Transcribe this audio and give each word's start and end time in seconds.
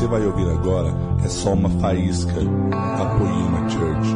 você 0.00 0.06
vai 0.06 0.24
ouvir 0.24 0.48
agora 0.48 0.88
é 1.22 1.28
só 1.28 1.52
uma 1.52 1.68
faísca 1.78 2.32
da 2.32 3.18
Poema 3.18 3.68
Church. 3.68 4.08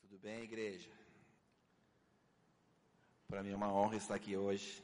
Tudo 0.00 0.18
bem, 0.22 0.44
igreja? 0.44 0.88
Para 3.28 3.42
mim 3.42 3.50
é 3.50 3.54
uma 3.56 3.70
honra 3.70 3.96
estar 3.96 4.14
aqui 4.14 4.34
hoje. 4.34 4.82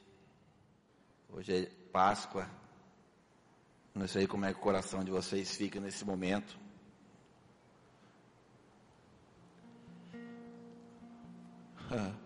Hoje 1.29 1.51
é 1.55 1.65
Páscoa. 1.91 2.47
Não 3.95 4.07
sei 4.07 4.27
como 4.27 4.45
é 4.45 4.53
que 4.53 4.59
o 4.59 4.61
coração 4.61 5.03
de 5.03 5.09
vocês 5.09 5.55
fica 5.55 5.79
nesse 5.79 6.05
momento. 6.05 6.55
Eu 11.89 12.22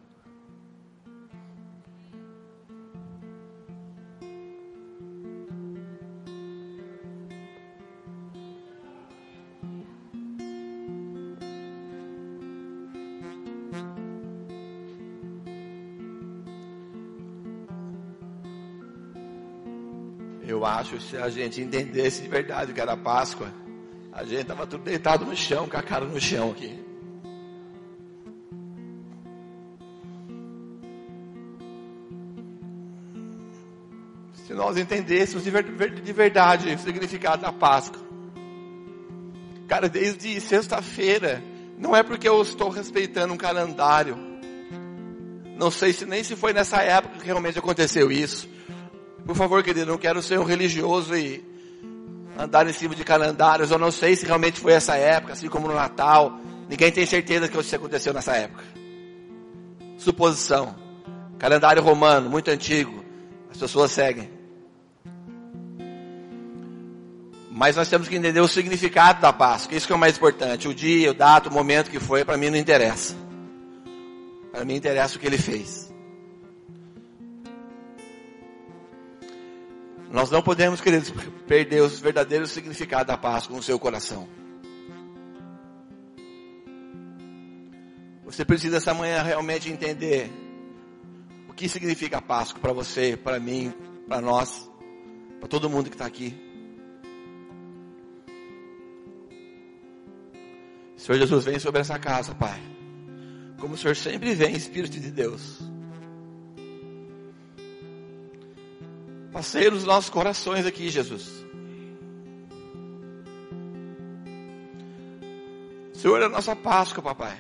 acho 20.77 20.99
se 21.01 21.17
a 21.17 21.27
gente 21.29 21.59
entendesse 21.59 22.21
de 22.21 22.27
verdade 22.27 22.71
que 22.71 22.79
era 22.79 22.95
Páscoa, 22.95 23.51
a 24.11 24.23
gente 24.23 24.41
estava 24.41 24.67
tudo 24.67 24.83
deitado 24.83 25.25
no 25.25 25.35
chão, 25.35 25.67
com 25.67 25.75
a 25.75 25.81
cara 25.81 26.05
no 26.05 26.19
chão 26.19 26.51
aqui. 26.51 26.79
Se 34.45 34.53
nós 34.53 34.77
entendêssemos 34.77 35.43
de 35.43 36.13
verdade 36.13 36.73
o 36.73 36.79
significado 36.79 37.41
da 37.41 37.51
Páscoa. 37.51 38.01
Cara, 39.67 39.89
desde 39.89 40.39
sexta-feira, 40.39 41.43
não 41.77 41.95
é 41.95 42.01
porque 42.01 42.29
eu 42.29 42.41
estou 42.41 42.69
respeitando 42.69 43.33
um 43.33 43.37
calendário. 43.37 44.17
Não 45.57 45.69
sei 45.69 45.91
se 45.91 46.05
nem 46.05 46.23
se 46.23 46.35
foi 46.35 46.53
nessa 46.53 46.81
época 46.81 47.17
que 47.17 47.25
realmente 47.25 47.59
aconteceu 47.59 48.11
isso. 48.11 48.47
Por 49.27 49.35
favor, 49.35 49.61
querido, 49.61 49.85
não 49.85 49.97
quero 49.97 50.23
ser 50.23 50.39
um 50.39 50.45
religioso 50.45 51.13
e 51.13 51.43
andar 52.39 52.65
em 52.65 52.71
cima 52.71 52.95
de 52.95 53.03
calendários. 53.03 53.69
Eu 53.69 53.77
não 53.77 53.91
sei 53.91 54.15
se 54.15 54.25
realmente 54.25 54.57
foi 54.57 54.71
essa 54.71 54.95
época, 54.95 55.33
assim 55.33 55.49
como 55.49 55.67
no 55.67 55.75
Natal. 55.75 56.39
Ninguém 56.69 56.89
tem 56.93 57.05
certeza 57.05 57.49
que 57.49 57.59
isso 57.59 57.75
aconteceu 57.75 58.13
nessa 58.13 58.37
época. 58.37 58.63
Suposição. 59.97 60.73
Calendário 61.37 61.83
romano, 61.83 62.29
muito 62.29 62.49
antigo. 62.49 63.03
As 63.51 63.57
pessoas 63.57 63.91
seguem. 63.91 64.29
Mas 67.51 67.75
nós 67.75 67.89
temos 67.89 68.07
que 68.07 68.15
entender 68.15 68.39
o 68.39 68.47
significado 68.47 69.19
da 69.19 69.33
Páscoa. 69.33 69.75
Isso 69.75 69.85
que 69.85 69.91
é 69.91 69.95
o 69.95 69.99
mais 69.99 70.15
importante. 70.15 70.69
O 70.69 70.73
dia, 70.73 71.11
o 71.11 71.13
data, 71.13 71.49
o 71.49 71.53
momento 71.53 71.91
que 71.91 71.99
foi, 71.99 72.23
para 72.23 72.37
mim 72.37 72.49
não 72.49 72.57
interessa. 72.57 73.13
Para 74.53 74.63
mim 74.63 74.75
interessa 74.75 75.17
o 75.17 75.19
que 75.19 75.27
ele 75.27 75.37
fez. 75.37 75.93
Nós 80.11 80.31
não 80.31 80.41
podemos, 80.41 80.79
queridos, 80.79 81.11
perder 81.47 81.81
o 81.81 81.89
verdadeiro 81.89 82.47
significado 82.47 83.07
da 83.07 83.17
Páscoa 83.17 83.55
no 83.55 83.63
seu 83.63 83.77
coração. 83.77 84.27
Você 88.25 88.45
precisa 88.45 88.77
essa 88.77 88.93
manhã 88.93 89.21
realmente 89.21 89.69
entender 89.69 90.31
o 91.49 91.53
que 91.53 91.67
significa 91.67 92.17
a 92.17 92.21
Páscoa 92.21 92.59
para 92.59 92.73
você, 92.73 93.17
para 93.17 93.39
mim, 93.39 93.73
para 94.07 94.21
nós, 94.21 94.69
para 95.39 95.47
todo 95.47 95.69
mundo 95.69 95.89
que 95.89 95.95
está 95.95 96.05
aqui. 96.05 96.35
Senhor 100.95 101.19
Jesus, 101.19 101.45
vem 101.45 101.59
sobre 101.59 101.81
essa 101.81 101.97
casa, 101.99 102.33
Pai. 102.33 102.59
Como 103.59 103.75
o 103.75 103.77
Senhor 103.77 103.95
sempre 103.95 104.33
vem, 104.33 104.55
Espírito 104.55 104.99
de 104.99 105.11
Deus. 105.11 105.61
Passeia 109.37 109.69
nos 109.69 109.83
nossos 109.83 110.09
corações 110.09 110.65
aqui, 110.65 110.89
Jesus. 110.89 111.45
Senhor 115.93 116.19
é 116.23 116.25
a 116.25 116.29
nossa 116.29 116.55
Páscoa, 116.55 117.03
papai. 117.03 117.37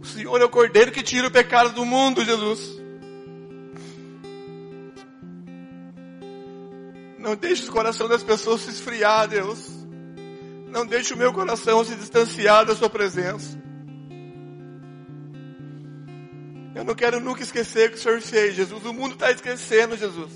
O 0.00 0.06
Senhor 0.06 0.40
é 0.40 0.44
o 0.44 0.48
Cordeiro 0.48 0.92
que 0.92 1.02
tira 1.02 1.26
o 1.26 1.32
pecado 1.32 1.72
do 1.72 1.84
mundo, 1.84 2.24
Jesus. 2.24 2.80
Não 7.18 7.34
deixe 7.34 7.68
o 7.68 7.72
coração 7.72 8.06
das 8.06 8.22
pessoas 8.22 8.60
se 8.60 8.70
esfriar, 8.70 9.26
Deus. 9.26 9.68
Não 10.68 10.86
deixe 10.86 11.12
o 11.12 11.16
meu 11.16 11.32
coração 11.32 11.84
se 11.84 11.96
distanciar 11.96 12.64
da 12.64 12.76
Sua 12.76 12.88
presença. 12.88 13.58
Eu 16.78 16.84
não 16.84 16.94
quero 16.94 17.18
nunca 17.18 17.42
esquecer 17.42 17.88
o 17.88 17.90
que 17.90 17.98
o 17.98 18.00
Senhor 18.00 18.20
fez, 18.20 18.54
Jesus. 18.54 18.84
O 18.84 18.92
mundo 18.92 19.14
está 19.14 19.32
esquecendo, 19.32 19.96
Jesus. 19.96 20.30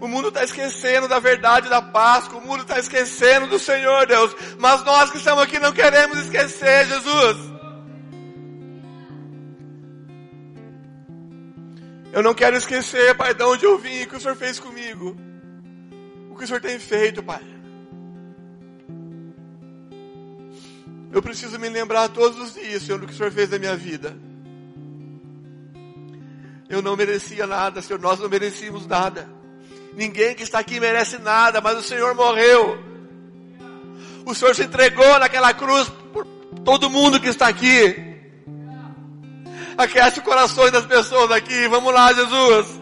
O 0.00 0.08
mundo 0.08 0.28
está 0.28 0.42
esquecendo 0.42 1.06
da 1.06 1.18
verdade 1.18 1.68
da 1.68 1.82
Páscoa. 1.82 2.38
O 2.38 2.46
mundo 2.46 2.62
está 2.62 2.78
esquecendo 2.78 3.46
do 3.46 3.58
Senhor, 3.58 4.06
Deus. 4.06 4.34
Mas 4.58 4.82
nós 4.84 5.10
que 5.10 5.18
estamos 5.18 5.42
aqui 5.42 5.58
não 5.58 5.70
queremos 5.70 6.16
esquecer, 6.16 6.86
Jesus. 6.86 7.36
Eu 12.10 12.22
não 12.22 12.32
quero 12.32 12.56
esquecer, 12.56 13.14
Pai, 13.14 13.34
de 13.34 13.42
onde 13.42 13.66
eu 13.66 13.76
vim 13.76 14.04
o 14.04 14.08
que 14.08 14.16
o 14.16 14.20
Senhor 14.20 14.34
fez 14.34 14.58
comigo. 14.58 15.14
O 16.30 16.36
que 16.36 16.44
o 16.44 16.46
Senhor 16.46 16.62
tem 16.62 16.78
feito, 16.78 17.22
Pai. 17.22 17.42
Eu 21.12 21.20
preciso 21.20 21.58
me 21.58 21.68
lembrar 21.68 22.08
todos 22.08 22.40
os 22.40 22.54
dias, 22.54 22.82
Senhor, 22.82 22.98
do 22.98 23.06
que 23.06 23.12
o 23.12 23.16
Senhor 23.16 23.30
fez 23.30 23.50
na 23.50 23.58
minha 23.58 23.76
vida. 23.76 24.31
Eu 26.72 26.80
não 26.80 26.96
merecia 26.96 27.46
nada, 27.46 27.82
Senhor, 27.82 28.00
nós 28.00 28.18
não 28.18 28.30
merecíamos 28.30 28.86
nada. 28.86 29.28
Ninguém 29.92 30.34
que 30.34 30.42
está 30.42 30.58
aqui 30.58 30.80
merece 30.80 31.18
nada, 31.18 31.60
mas 31.60 31.76
o 31.76 31.82
Senhor 31.82 32.14
morreu. 32.14 32.82
O 34.24 34.34
Senhor 34.34 34.54
se 34.54 34.62
entregou 34.62 35.18
naquela 35.18 35.52
cruz 35.52 35.92
por 36.14 36.24
todo 36.64 36.88
mundo 36.88 37.20
que 37.20 37.28
está 37.28 37.46
aqui. 37.46 38.16
Aquece 39.76 40.20
o 40.20 40.22
coração 40.22 40.70
das 40.70 40.86
pessoas 40.86 41.30
aqui. 41.30 41.68
Vamos 41.68 41.92
lá, 41.92 42.10
Jesus. 42.10 42.80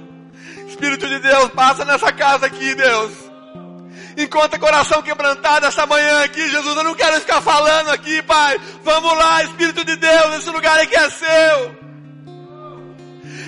Espírito 0.69 1.09
de 1.09 1.19
Deus, 1.19 1.51
passa 1.51 1.84
nessa 1.84 2.12
casa 2.12 2.47
aqui, 2.47 2.77
Deus. 2.77 3.11
Encontra 4.17 4.57
coração 4.57 5.03
quebrantado 5.03 5.67
essa 5.67 5.84
manhã 5.84 6.22
aqui, 6.22 6.49
Jesus. 6.49 6.77
Eu 6.77 6.84
não 6.84 6.95
quero 6.95 7.19
ficar 7.19 7.41
falando 7.41 7.89
aqui, 7.89 8.22
Pai. 8.22 8.57
Vamos 8.84 9.19
lá, 9.19 9.43
Espírito 9.43 9.84
de 9.84 9.97
Deus. 9.97 10.37
Esse 10.37 10.51
lugar 10.51 10.78
aqui 10.78 10.95
é 10.95 11.11
seu. 11.11 11.79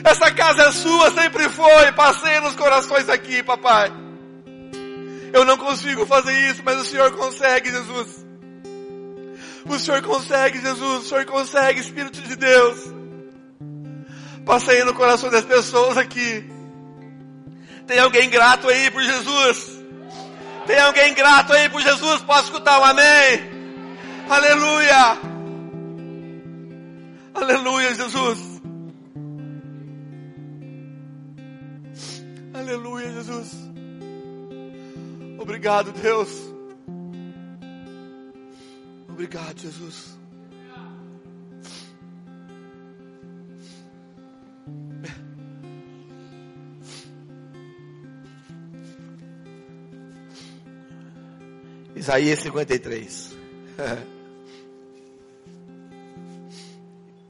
Essa 0.05 0.31
casa 0.33 0.63
é 0.65 0.73
sua, 0.73 1.11
sempre 1.13 1.49
foi. 1.49 1.93
Passei 1.93 2.41
nos 2.41 2.57
corações 2.57 3.09
aqui, 3.09 3.43
papai. 3.43 3.93
Eu 5.33 5.45
não 5.45 5.57
consigo 5.57 6.05
fazer 6.07 6.33
isso, 6.51 6.63
mas 6.65 6.79
o 6.79 6.85
Senhor 6.85 7.11
consegue, 7.13 7.71
Jesus. 7.71 8.27
O 9.65 9.79
Senhor 9.79 10.03
consegue, 10.03 10.61
Jesus. 10.61 11.05
O 11.05 11.09
Senhor 11.09 11.25
consegue, 11.25 11.81
Espírito 11.81 12.21
de 12.21 12.37
Deus. 12.37 12.93
Passei 14.45 14.83
no 14.85 14.93
coração 14.95 15.31
das 15.31 15.45
pessoas 15.45 15.97
aqui. 15.97 16.51
Tem 17.87 17.99
alguém 17.99 18.29
grato 18.29 18.69
aí 18.69 18.91
por 18.91 19.03
Jesus? 19.03 19.83
Tem 20.67 20.79
alguém 20.81 21.15
grato 21.15 21.53
aí 21.53 21.69
por 21.69 21.81
Jesus? 21.81 22.23
Posso 22.23 22.45
escutar 22.45 22.81
um 22.81 22.85
amém? 22.85 23.51
Aleluia! 24.29 25.19
Aleluia, 27.35 27.95
Jesus. 27.95 28.52
Aleluia, 32.63 33.11
Jesus. 33.11 33.51
Obrigado, 35.37 35.91
Deus. 35.93 36.31
Obrigado, 39.09 39.59
Jesus. 39.59 40.17
Isaías 51.97 52.39
53. 52.39 53.37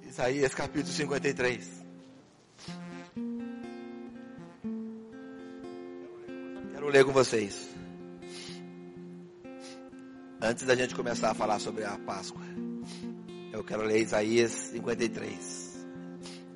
Isaías 0.06 0.54
capítulo 0.54 0.92
53. 0.92 1.81
Ler 6.88 7.04
com 7.04 7.12
vocês. 7.12 7.68
Antes 10.40 10.64
da 10.64 10.74
gente 10.74 10.94
começar 10.94 11.30
a 11.30 11.34
falar 11.34 11.58
sobre 11.58 11.84
a 11.84 11.96
Páscoa. 11.98 12.42
Eu 13.52 13.62
quero 13.62 13.82
ler 13.82 14.00
Isaías 14.00 14.50
53. 14.50 15.86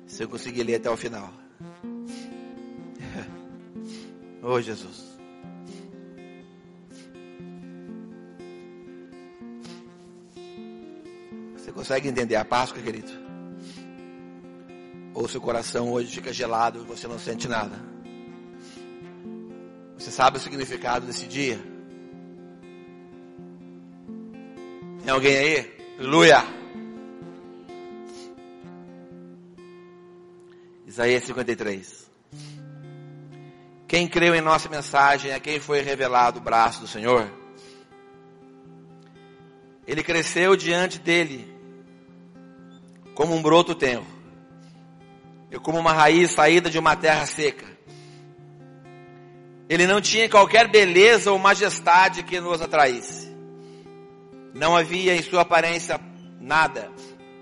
Se 0.07 0.23
eu 0.23 0.27
conseguir 0.29 0.63
ler 0.63 0.75
até 0.75 0.89
o 0.89 0.97
final. 0.97 1.31
Oh 4.49 4.61
Jesus. 4.61 5.17
Você 11.57 11.71
consegue 11.73 12.07
entender 12.07 12.35
a 12.35 12.45
Páscoa, 12.45 12.81
querido? 12.81 13.11
Ou 15.13 15.27
seu 15.27 15.41
coração 15.41 15.91
hoje 15.91 16.13
fica 16.13 16.31
gelado 16.31 16.79
e 16.79 16.85
você 16.85 17.07
não 17.07 17.19
sente 17.19 17.47
nada? 17.47 17.96
Sabe 20.17 20.37
o 20.39 20.41
significado 20.41 21.05
desse 21.05 21.27
dia? 21.27 21.59
Tem 25.03 25.13
alguém 25.13 25.37
aí? 25.37 25.77
Aleluia! 25.99 26.43
Isaías 30.87 31.23
53. 31.23 32.09
Quem 33.87 34.07
creu 34.07 34.33
em 34.33 34.41
nossa 34.41 34.67
mensagem, 34.67 35.33
a 35.33 35.39
quem 35.39 35.59
foi 35.59 35.81
revelado 35.81 36.39
o 36.39 36.43
braço 36.43 36.81
do 36.81 36.87
Senhor, 36.87 37.31
ele 39.85 40.01
cresceu 40.01 40.55
diante 40.55 40.97
dele 40.97 41.47
como 43.13 43.35
um 43.35 43.41
broto 43.43 43.75
tenro, 43.75 44.07
e 45.51 45.59
como 45.59 45.77
uma 45.77 45.93
raiz 45.93 46.31
saída 46.31 46.71
de 46.71 46.79
uma 46.79 46.95
terra 46.95 47.27
seca. 47.27 47.76
Ele 49.69 49.85
não 49.85 49.99
tinha 49.99 50.29
qualquer 50.29 50.67
beleza 50.67 51.31
ou 51.31 51.37
majestade 51.37 52.23
que 52.23 52.39
nos 52.39 52.61
atraísse. 52.61 53.35
Não 54.53 54.75
havia 54.75 55.15
em 55.15 55.21
sua 55.21 55.41
aparência 55.41 55.99
nada 56.39 56.91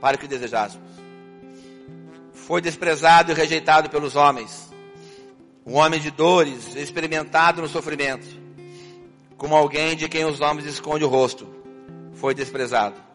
para 0.02 0.16
o 0.16 0.20
que 0.20 0.28
desejássemos. 0.28 0.90
Foi 2.34 2.62
desprezado 2.62 3.32
e 3.32 3.36
rejeitado 3.36 3.90
pelos 3.90 4.16
homens. 4.16 4.72
Um 5.66 5.76
homem 5.76 6.00
de 6.00 6.12
dores, 6.12 6.76
experimentado 6.76 7.62
no 7.62 7.68
sofrimento. 7.68 8.28
Como 9.38 9.56
alguém 9.56 9.96
de 9.96 10.08
quem 10.08 10.26
os 10.26 10.42
homens 10.42 10.66
escondem 10.66 11.08
o 11.08 11.10
rosto. 11.10 11.48
Foi 12.14 12.34
desprezado 12.34 13.06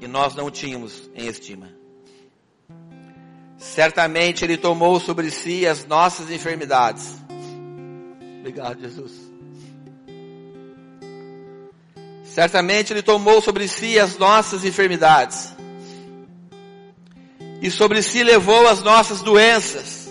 e 0.00 0.06
nós 0.06 0.34
não 0.34 0.50
tínhamos 0.50 1.10
em 1.14 1.26
estima. 1.26 1.68
Certamente 3.56 4.44
Ele 4.44 4.56
tomou 4.56 5.00
sobre 5.00 5.30
si 5.30 5.66
as 5.66 5.84
nossas 5.84 6.30
enfermidades. 6.30 7.16
Obrigado, 8.38 8.80
Jesus. 8.80 9.12
Certamente 12.24 12.92
Ele 12.92 13.02
tomou 13.02 13.40
sobre 13.40 13.66
si 13.68 13.98
as 13.98 14.16
nossas 14.18 14.64
enfermidades. 14.64 15.54
E 17.60 17.70
sobre 17.70 18.02
si 18.02 18.22
levou 18.22 18.68
as 18.68 18.82
nossas 18.82 19.20
doenças. 19.20 20.08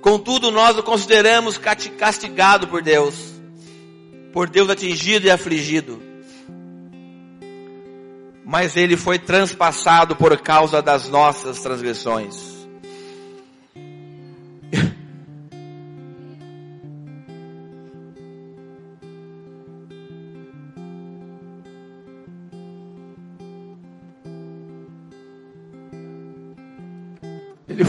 Contudo, 0.00 0.50
nós 0.50 0.78
o 0.78 0.82
consideramos 0.82 1.58
castigado 1.58 2.68
por 2.68 2.82
Deus. 2.82 3.14
Por 4.32 4.48
Deus 4.48 4.70
atingido 4.70 5.26
e 5.26 5.30
afligido 5.30 6.08
mas 8.50 8.78
ele 8.78 8.96
foi 8.96 9.18
transpassado 9.18 10.16
por 10.16 10.34
causa 10.40 10.80
das 10.80 11.06
nossas 11.06 11.60
transgressões. 11.60 12.57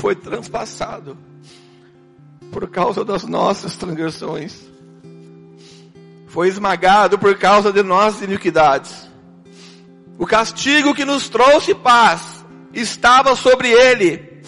Foi 0.10 0.16
transpassado 0.16 1.16
por 2.52 2.68
causa 2.68 3.06
das 3.06 3.26
nossas 3.26 3.76
transgressões. 3.76 4.68
Foi 6.28 6.48
esmagado 6.48 7.20
por 7.20 7.38
causa 7.38 7.72
de 7.72 7.84
nossas 7.84 8.24
iniquidades. 8.24 9.08
O 10.18 10.26
castigo 10.26 10.96
que 10.96 11.06
nos 11.06 11.30
trouxe 11.30 11.76
paz 11.76 12.44
estava 12.74 13.36
sobre 13.36 13.70
ele, 13.70 14.42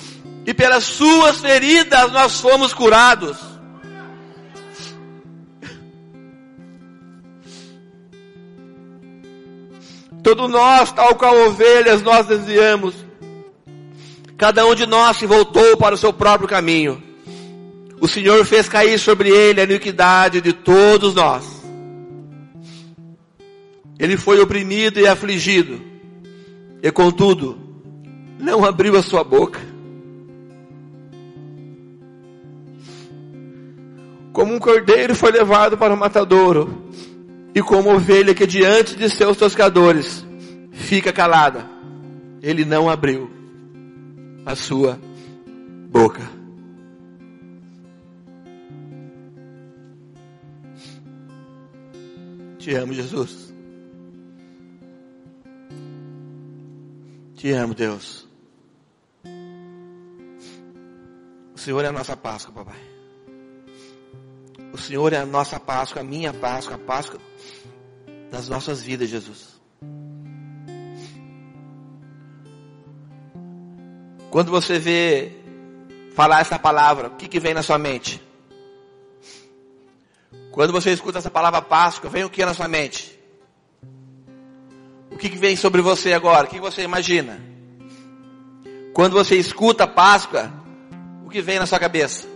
e 0.48 0.52
pelas 0.52 0.84
suas 0.84 1.40
feridas 1.40 2.12
nós 2.12 2.42
fomos 2.42 2.74
curados. 2.74 3.38
Todo 10.24 10.48
nós, 10.48 10.92
tal 10.92 11.14
qual 11.14 11.36
ovelhas, 11.50 12.02
nós 12.02 12.26
desviamos. 12.26 13.11
Cada 14.42 14.66
um 14.66 14.74
de 14.74 14.88
nós 14.88 15.18
se 15.18 15.28
voltou 15.28 15.78
para 15.78 15.94
o 15.94 15.98
seu 16.00 16.12
próprio 16.12 16.50
caminho. 16.50 17.00
O 18.00 18.08
Senhor 18.08 18.44
fez 18.44 18.68
cair 18.68 18.98
sobre 18.98 19.30
ele 19.30 19.62
a 19.62 19.66
iniquidade 19.66 20.42
de 20.42 20.52
todos 20.52 21.14
nós. 21.14 21.62
Ele 24.00 24.18
foi 24.18 24.40
oprimido 24.40 25.00
e 25.00 25.06
afligido, 25.06 25.80
e 26.82 26.92
contudo, 26.92 27.56
não 28.40 28.66
abriu 28.66 28.98
a 28.98 29.04
sua 29.04 29.24
boca. 29.24 29.62
Como 34.34 34.56
um 34.56 34.60
cordeiro 34.60 35.14
foi 35.14 35.32
levado 35.32 35.78
para 35.78 35.94
o 35.94 35.98
matadouro, 35.98 36.84
e 37.54 37.62
como 37.62 37.94
ovelha 37.94 38.34
que 38.34 38.48
diante 38.48 38.96
de 38.96 39.08
seus 39.08 39.38
toscadores 39.38 40.26
fica 40.72 41.14
calada, 41.14 41.70
ele 42.42 42.66
não 42.66 42.90
abriu 42.90 43.41
a 44.46 44.56
sua 44.56 45.00
boca. 45.90 46.22
Te 52.58 52.76
amo, 52.76 52.94
Jesus. 52.94 53.54
Te 57.36 57.52
amo, 57.54 57.74
Deus. 57.74 58.28
O 61.56 61.58
Senhor 61.58 61.84
é 61.84 61.88
a 61.88 61.92
nossa 61.92 62.16
Páscoa, 62.16 62.54
papai. 62.54 62.80
O 64.72 64.78
Senhor 64.78 65.12
é 65.12 65.18
a 65.18 65.26
nossa 65.26 65.60
Páscoa, 65.60 66.02
a 66.02 66.06
minha 66.06 66.34
Páscoa, 66.34 66.76
a 66.76 66.80
Páscoa 66.80 67.20
das 68.32 68.48
nossas 68.48 68.82
vidas, 68.82 69.10
Jesus. 69.10 69.51
Quando 74.32 74.50
você 74.50 74.80
vê 74.80 75.32
falar 76.16 76.42
essa 76.42 76.58
palavra, 76.58 77.10
o 77.10 77.16
que, 77.18 77.28
que 77.28 77.40
vem 77.40 77.54
na 77.54 77.62
sua 77.62 77.78
mente? 77.78 78.20
Quando 80.52 80.74
você 80.74 80.92
escuta 80.92 81.20
essa 81.20 81.30
palavra 81.30 81.62
Páscoa, 81.62 82.10
vem 82.10 82.24
o 82.24 82.30
que 82.30 82.44
na 82.44 82.56
sua 82.56 82.68
mente? 82.68 83.22
que, 85.22 85.30
que 85.30 85.38
vem 85.38 85.56
sobre 85.56 85.82
você 85.84 86.14
agora? 86.14 86.48
O 86.48 86.50
que 86.50 86.60
você 86.60 86.82
imagina? 86.82 87.40
Quando 88.92 89.14
você 89.14 89.36
escuta 89.36 89.88
Páscoa, 89.88 90.52
o 91.24 91.30
que 91.30 91.44
vem 91.44 91.60
na 91.60 91.68
sua 91.68 91.80
cabeça? 91.80 92.28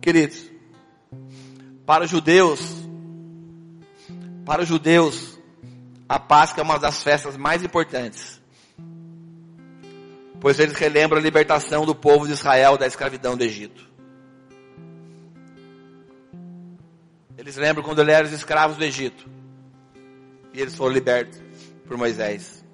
Queridos, 0.00 0.48
para 1.84 2.04
os 2.04 2.10
judeus, 2.10 2.60
para 4.44 4.62
os 4.62 4.68
judeus, 4.68 5.31
a 6.08 6.18
Páscoa 6.18 6.60
é 6.60 6.64
uma 6.64 6.78
das 6.78 7.02
festas 7.02 7.36
mais 7.36 7.62
importantes. 7.62 8.40
Pois 10.40 10.58
eles 10.58 10.74
relembram 10.74 11.18
a 11.18 11.22
libertação 11.22 11.86
do 11.86 11.94
povo 11.94 12.26
de 12.26 12.32
Israel 12.32 12.76
da 12.76 12.86
escravidão 12.86 13.36
do 13.36 13.44
Egito. 13.44 13.90
Eles 17.38 17.56
lembram 17.56 17.84
quando 17.84 18.00
eles 18.00 18.14
eram 18.14 18.28
escravos 18.30 18.76
do 18.76 18.84
Egito. 18.84 19.28
E 20.52 20.60
eles 20.60 20.76
foram 20.76 20.92
libertos 20.92 21.40
por 21.86 21.96
Moisés. 21.96 22.64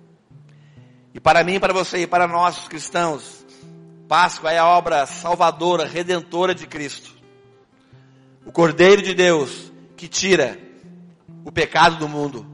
E 1.15 1.21
para 1.21 1.43
mim, 1.45 1.59
para 1.61 1.73
você 1.73 2.03
e 2.03 2.07
para 2.07 2.27
nós 2.27 2.69
cristãos, 2.69 3.47
Páscoa 4.09 4.53
é 4.53 4.59
a 4.59 4.67
obra 4.67 5.05
salvadora, 5.07 5.87
redentora 5.87 6.55
de 6.55 6.67
Cristo. 6.67 7.11
O 8.47 8.53
Cordeiro 8.53 9.03
de 9.03 9.15
Deus 9.15 9.71
que 9.97 10.09
tira 10.09 10.59
o 11.45 11.53
pecado 11.53 11.97
do 11.97 12.09
mundo. 12.09 12.47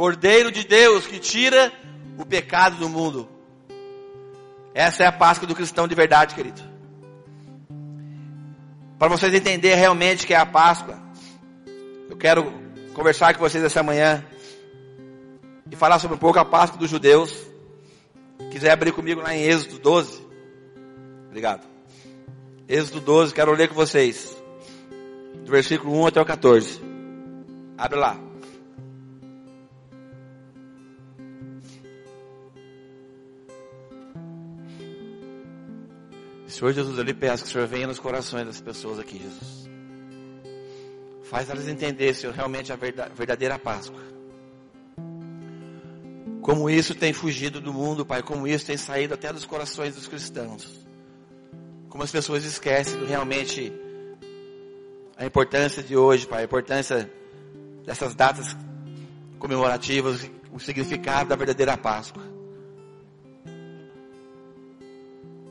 Cordeiro 0.00 0.50
de 0.50 0.66
Deus 0.66 1.06
que 1.06 1.18
tira 1.18 1.70
o 2.16 2.24
pecado 2.24 2.76
do 2.76 2.88
mundo. 2.88 3.28
Essa 4.72 5.02
é 5.02 5.06
a 5.06 5.12
Páscoa 5.12 5.46
do 5.46 5.54
cristão 5.54 5.86
de 5.86 5.94
verdade, 5.94 6.34
querido. 6.34 6.62
Para 8.98 9.08
vocês 9.08 9.34
entenderem 9.34 9.76
realmente 9.76 10.26
que 10.26 10.32
é 10.32 10.38
a 10.38 10.46
Páscoa, 10.46 10.98
eu 12.08 12.16
quero 12.16 12.50
conversar 12.94 13.34
com 13.34 13.40
vocês 13.40 13.62
essa 13.62 13.82
manhã 13.82 14.24
e 15.70 15.76
falar 15.76 15.98
sobre 15.98 16.16
um 16.16 16.18
pouco 16.18 16.38
a 16.38 16.46
Páscoa 16.46 16.78
dos 16.78 16.88
judeus. 16.88 17.36
Quiser 18.50 18.70
abrir 18.70 18.92
comigo 18.92 19.20
lá 19.20 19.36
em 19.36 19.42
Êxodo 19.42 19.78
12. 19.80 20.26
Obrigado. 21.26 21.68
Êxodo 22.66 23.02
12, 23.02 23.34
quero 23.34 23.52
ler 23.52 23.68
com 23.68 23.74
vocês. 23.74 24.34
Do 25.44 25.50
versículo 25.52 25.94
1 26.00 26.06
até 26.06 26.22
o 26.22 26.24
14. 26.24 26.80
Abre 27.76 27.98
lá. 27.98 28.29
Senhor 36.60 36.74
Jesus, 36.74 36.98
eu 36.98 37.04
lhe 37.04 37.14
peço 37.14 37.44
que 37.44 37.48
o 37.48 37.52
Senhor 37.52 37.66
venha 37.66 37.86
nos 37.86 37.98
corações 37.98 38.44
das 38.44 38.60
pessoas 38.60 38.98
aqui, 38.98 39.16
Jesus. 39.16 39.70
Faz 41.22 41.48
elas 41.48 41.66
entender, 41.66 42.12
Senhor, 42.12 42.34
realmente 42.34 42.70
a 42.70 42.76
verdadeira 42.76 43.58
Páscoa. 43.58 43.98
Como 46.42 46.68
isso 46.68 46.94
tem 46.94 47.14
fugido 47.14 47.62
do 47.62 47.72
mundo, 47.72 48.04
Pai, 48.04 48.22
como 48.22 48.46
isso 48.46 48.66
tem 48.66 48.76
saído 48.76 49.14
até 49.14 49.32
dos 49.32 49.46
corações 49.46 49.94
dos 49.94 50.06
cristãos. 50.06 50.86
Como 51.88 52.04
as 52.04 52.10
pessoas 52.10 52.44
esquecem 52.44 53.06
realmente 53.06 53.72
a 55.16 55.24
importância 55.24 55.82
de 55.82 55.96
hoje, 55.96 56.26
Pai, 56.26 56.42
a 56.42 56.44
importância 56.44 57.10
dessas 57.86 58.14
datas 58.14 58.54
comemorativas, 59.38 60.30
o 60.52 60.60
significado 60.60 61.30
da 61.30 61.36
verdadeira 61.36 61.74
Páscoa. 61.78 62.29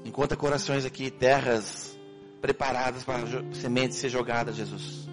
Encontra 0.10 0.36
corações 0.36 0.86
aqui, 0.86 1.12
terras 1.12 1.96
preparadas 2.42 3.04
para 3.04 3.20
sementes 3.54 4.00
ser 4.00 4.10
jogadas, 4.10 4.56
Jesus. 4.56 5.08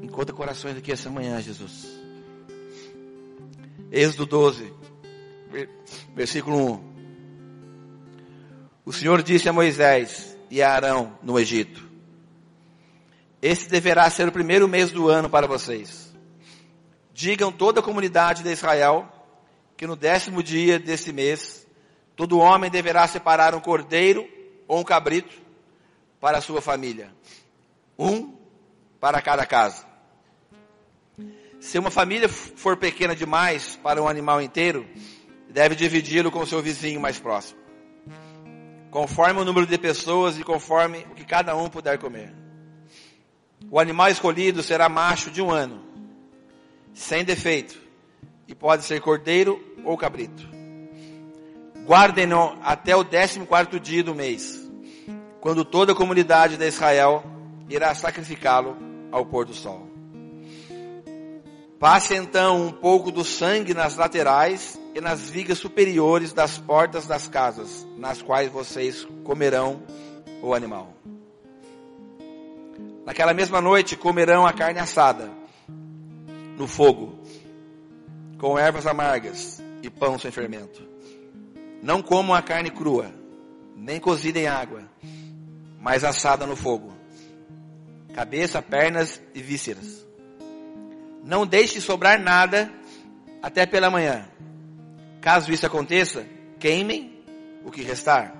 Encontra 0.00 0.34
corações 0.34 0.78
aqui 0.78 0.90
essa 0.90 1.10
manhã, 1.10 1.38
Jesus. 1.42 1.86
Êxodo 3.92 4.24
12, 4.24 4.72
versículo 6.14 6.72
1. 6.72 6.94
O 8.86 8.92
Senhor 8.94 9.22
disse 9.22 9.46
a 9.46 9.52
Moisés 9.52 10.34
e 10.50 10.62
a 10.62 10.72
Arão 10.72 11.18
no 11.22 11.38
Egito: 11.38 11.86
Esse 13.42 13.68
deverá 13.68 14.08
ser 14.08 14.26
o 14.26 14.32
primeiro 14.32 14.66
mês 14.66 14.90
do 14.90 15.06
ano 15.10 15.28
para 15.28 15.46
vocês. 15.46 16.16
Digam 17.12 17.52
toda 17.52 17.80
a 17.80 17.82
comunidade 17.82 18.42
de 18.42 18.50
Israel 18.50 19.06
que 19.76 19.86
no 19.86 19.96
décimo 19.96 20.42
dia 20.42 20.78
desse 20.78 21.12
mês 21.12 21.55
Todo 22.16 22.38
homem 22.38 22.70
deverá 22.70 23.06
separar 23.06 23.54
um 23.54 23.60
cordeiro 23.60 24.26
ou 24.66 24.80
um 24.80 24.84
cabrito 24.84 25.36
para 26.18 26.38
a 26.38 26.40
sua 26.40 26.62
família. 26.62 27.14
Um 27.98 28.34
para 28.98 29.20
cada 29.20 29.44
casa. 29.44 29.84
Se 31.60 31.78
uma 31.78 31.90
família 31.90 32.28
for 32.28 32.76
pequena 32.76 33.14
demais 33.14 33.76
para 33.82 34.02
um 34.02 34.08
animal 34.08 34.40
inteiro, 34.40 34.86
deve 35.50 35.74
dividi-lo 35.74 36.30
com 36.30 36.40
o 36.40 36.46
seu 36.46 36.62
vizinho 36.62 37.00
mais 37.00 37.18
próximo. 37.18 37.60
Conforme 38.90 39.40
o 39.40 39.44
número 39.44 39.66
de 39.66 39.76
pessoas 39.76 40.38
e 40.38 40.44
conforme 40.44 41.06
o 41.10 41.14
que 41.14 41.24
cada 41.24 41.54
um 41.54 41.68
puder 41.68 41.98
comer. 41.98 42.32
O 43.70 43.78
animal 43.78 44.08
escolhido 44.08 44.62
será 44.62 44.88
macho 44.88 45.30
de 45.30 45.42
um 45.42 45.50
ano, 45.50 45.84
sem 46.94 47.24
defeito, 47.24 47.78
e 48.46 48.54
pode 48.54 48.84
ser 48.84 49.00
cordeiro 49.00 49.60
ou 49.84 49.96
cabrito. 49.98 50.55
Guardem-no 51.86 52.58
até 52.64 52.96
o 52.96 53.04
décimo 53.04 53.46
quarto 53.46 53.78
dia 53.78 54.02
do 54.02 54.12
mês, 54.12 54.60
quando 55.40 55.64
toda 55.64 55.92
a 55.92 55.94
comunidade 55.94 56.56
de 56.56 56.66
Israel 56.66 57.22
irá 57.68 57.94
sacrificá-lo 57.94 58.76
ao 59.12 59.24
pôr 59.24 59.44
do 59.44 59.54
sol. 59.54 59.86
Passe 61.78 62.16
então 62.16 62.66
um 62.66 62.72
pouco 62.72 63.12
do 63.12 63.22
sangue 63.22 63.72
nas 63.72 63.96
laterais 63.96 64.80
e 64.96 65.00
nas 65.00 65.30
vigas 65.30 65.58
superiores 65.58 66.32
das 66.32 66.58
portas 66.58 67.06
das 67.06 67.28
casas, 67.28 67.86
nas 67.96 68.20
quais 68.20 68.50
vocês 68.50 69.06
comerão 69.22 69.80
o 70.42 70.54
animal. 70.54 70.92
Naquela 73.04 73.32
mesma 73.32 73.60
noite 73.60 73.96
comerão 73.96 74.44
a 74.44 74.52
carne 74.52 74.80
assada 74.80 75.30
no 76.58 76.66
fogo, 76.66 77.16
com 78.38 78.58
ervas 78.58 78.88
amargas 78.88 79.62
e 79.84 79.88
pão 79.88 80.18
sem 80.18 80.32
fermento. 80.32 80.95
Não 81.82 82.02
comam 82.02 82.34
a 82.34 82.42
carne 82.42 82.70
crua, 82.70 83.12
nem 83.76 84.00
cozida 84.00 84.38
em 84.38 84.46
água, 84.46 84.82
mas 85.80 86.04
assada 86.04 86.46
no 86.46 86.56
fogo. 86.56 86.92
Cabeça, 88.14 88.62
pernas 88.62 89.20
e 89.34 89.42
vísceras. 89.42 90.06
Não 91.22 91.46
deixe 91.46 91.80
sobrar 91.80 92.18
nada 92.18 92.72
até 93.42 93.66
pela 93.66 93.90
manhã. 93.90 94.26
Caso 95.20 95.52
isso 95.52 95.66
aconteça, 95.66 96.26
queimem 96.58 97.22
o 97.64 97.70
que 97.70 97.82
restar. 97.82 98.34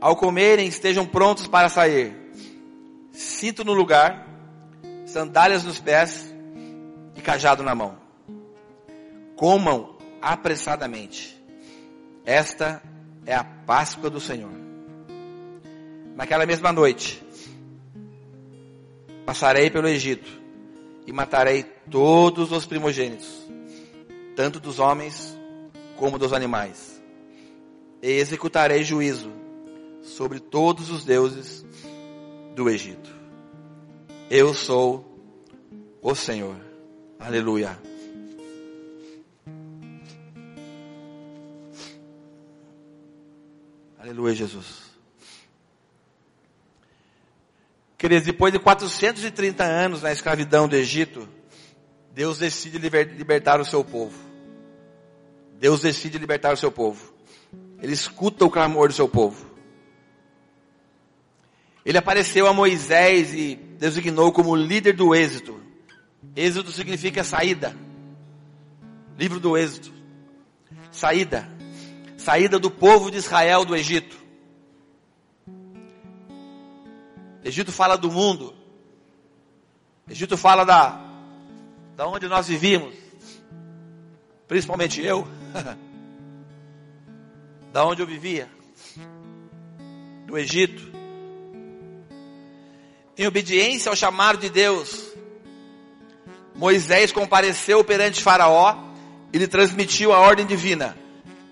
Ao 0.00 0.14
comerem, 0.14 0.68
estejam 0.68 1.04
prontos 1.04 1.46
para 1.46 1.68
sair. 1.68 2.14
Cinto 3.10 3.64
no 3.64 3.72
lugar, 3.72 4.26
sandálias 5.06 5.64
nos 5.64 5.80
pés 5.80 6.32
e 7.16 7.20
cajado 7.20 7.62
na 7.62 7.74
mão. 7.74 7.98
Comam 9.34 9.96
apressadamente 10.22 11.39
esta 12.24 12.82
é 13.26 13.34
a 13.34 13.44
Páscoa 13.44 14.10
do 14.10 14.20
Senhor. 14.20 14.52
Naquela 16.14 16.46
mesma 16.46 16.72
noite, 16.72 17.22
passarei 19.24 19.70
pelo 19.70 19.88
Egito 19.88 20.30
e 21.06 21.12
matarei 21.12 21.62
todos 21.90 22.52
os 22.52 22.66
primogênitos, 22.66 23.48
tanto 24.36 24.60
dos 24.60 24.78
homens 24.78 25.36
como 25.96 26.18
dos 26.18 26.32
animais, 26.32 27.02
e 28.02 28.10
executarei 28.10 28.82
juízo 28.82 29.30
sobre 30.02 30.40
todos 30.40 30.90
os 30.90 31.04
deuses 31.04 31.64
do 32.54 32.68
Egito. 32.68 33.10
Eu 34.30 34.54
sou 34.54 35.04
o 36.00 36.14
Senhor. 36.14 36.56
Aleluia. 37.18 37.89
Aleluia, 44.10 44.34
Jesus. 44.34 44.90
Queridos, 47.96 48.26
depois 48.26 48.52
de 48.52 48.58
430 48.58 49.62
anos 49.62 50.02
na 50.02 50.10
escravidão 50.10 50.66
do 50.66 50.74
Egito, 50.74 51.28
Deus 52.12 52.36
decide 52.36 52.76
libertar 52.76 53.60
o 53.60 53.64
seu 53.64 53.84
povo. 53.84 54.18
Deus 55.60 55.82
decide 55.82 56.18
libertar 56.18 56.52
o 56.52 56.56
seu 56.56 56.72
povo. 56.72 57.14
Ele 57.80 57.92
escuta 57.92 58.44
o 58.44 58.50
clamor 58.50 58.88
do 58.88 58.94
seu 58.94 59.08
povo. 59.08 59.46
Ele 61.84 61.96
apareceu 61.96 62.48
a 62.48 62.52
Moisés 62.52 63.32
e 63.32 63.54
designou 63.78 64.32
como 64.32 64.56
líder 64.56 64.94
do 64.94 65.14
êxito. 65.14 65.62
Êxito 66.34 66.72
significa 66.72 67.22
saída. 67.22 67.76
Livro 69.16 69.38
do 69.38 69.56
êxito. 69.56 69.92
Saída 70.90 71.59
saída 72.20 72.58
do 72.58 72.70
povo 72.70 73.10
de 73.10 73.16
Israel 73.16 73.64
do 73.64 73.74
Egito. 73.74 74.16
Egito 77.42 77.72
fala 77.72 77.96
do 77.96 78.12
mundo. 78.12 78.54
Egito 80.08 80.36
fala 80.36 80.64
da 80.64 81.00
da 81.96 82.06
onde 82.06 82.28
nós 82.28 82.46
vivíamos. 82.46 82.94
Principalmente 84.46 85.02
eu. 85.02 85.26
da 87.72 87.84
onde 87.84 88.02
eu 88.02 88.06
vivia. 88.06 88.48
Do 90.26 90.36
Egito. 90.36 90.90
Em 93.16 93.26
obediência 93.26 93.90
ao 93.90 93.96
chamado 93.96 94.38
de 94.38 94.48
Deus, 94.48 95.10
Moisés 96.54 97.12
compareceu 97.12 97.82
perante 97.82 98.22
Faraó 98.22 98.76
e 99.32 99.38
lhe 99.38 99.46
transmitiu 99.46 100.12
a 100.12 100.20
ordem 100.20 100.46
divina. 100.46 100.99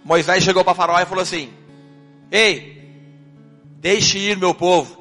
Moisés 0.08 0.42
chegou 0.42 0.64
para 0.64 0.74
Faraó 0.74 0.98
e 0.98 1.04
falou 1.04 1.20
assim: 1.20 1.52
Ei, 2.30 2.82
deixe 3.78 4.18
ir 4.18 4.38
meu 4.38 4.54
povo. 4.54 4.96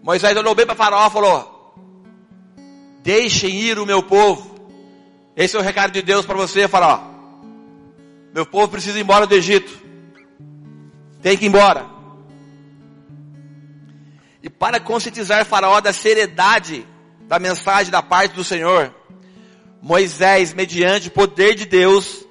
Moisés 0.00 0.36
olhou 0.36 0.54
bem 0.54 0.64
para 0.64 0.76
Faraó 0.76 1.08
e 1.08 1.10
falou: 1.10 1.74
Deixem 3.02 3.50
ir 3.50 3.76
o 3.76 3.84
meu 3.84 4.04
povo. 4.04 4.54
Esse 5.34 5.56
é 5.56 5.58
o 5.58 5.62
recado 5.62 5.90
de 5.90 6.00
Deus 6.00 6.24
para 6.24 6.36
você, 6.36 6.68
Faraó. 6.68 7.00
Meu 8.32 8.46
povo 8.46 8.68
precisa 8.68 8.96
ir 8.98 9.02
embora 9.02 9.26
do 9.26 9.34
Egito. 9.34 9.82
Tem 11.20 11.36
que 11.36 11.46
ir 11.46 11.48
embora. 11.48 11.86
E 14.44 14.48
para 14.48 14.78
conscientizar 14.78 15.44
Faraó 15.44 15.80
da 15.80 15.92
seriedade 15.92 16.86
da 17.26 17.40
mensagem 17.40 17.90
da 17.90 18.00
parte 18.00 18.32
do 18.36 18.44
Senhor, 18.44 18.94
Moisés, 19.82 20.54
mediante 20.54 21.08
o 21.08 21.10
poder 21.10 21.56
de 21.56 21.66
Deus, 21.66 22.24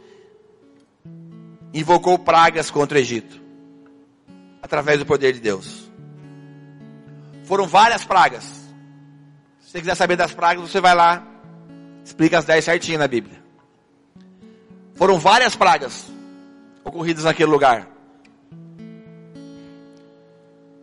invocou 1.74 2.18
pragas 2.18 2.72
contra 2.72 2.98
o 2.98 3.02
Egito. 3.02 3.42
Através 4.62 5.00
do 5.00 5.06
poder 5.06 5.34
de 5.34 5.42
Deus. 5.42 5.92
Foram 7.44 7.68
várias 7.68 8.06
pragas. 8.06 8.46
Se 9.60 9.72
você 9.72 9.80
quiser 9.80 9.96
saber 9.96 10.16
das 10.16 10.34
pragas, 10.34 10.70
você 10.70 10.80
vai 10.80 10.96
lá, 10.96 11.28
explica 12.06 12.38
as 12.38 12.46
10 12.46 12.64
certinho 12.64 13.00
na 13.00 13.08
Bíblia. 13.08 13.44
Foram 14.96 15.20
várias 15.20 15.54
pragas 15.54 16.06
ocorridas 16.86 17.26
naquele 17.26 17.52
lugar. 17.52 17.90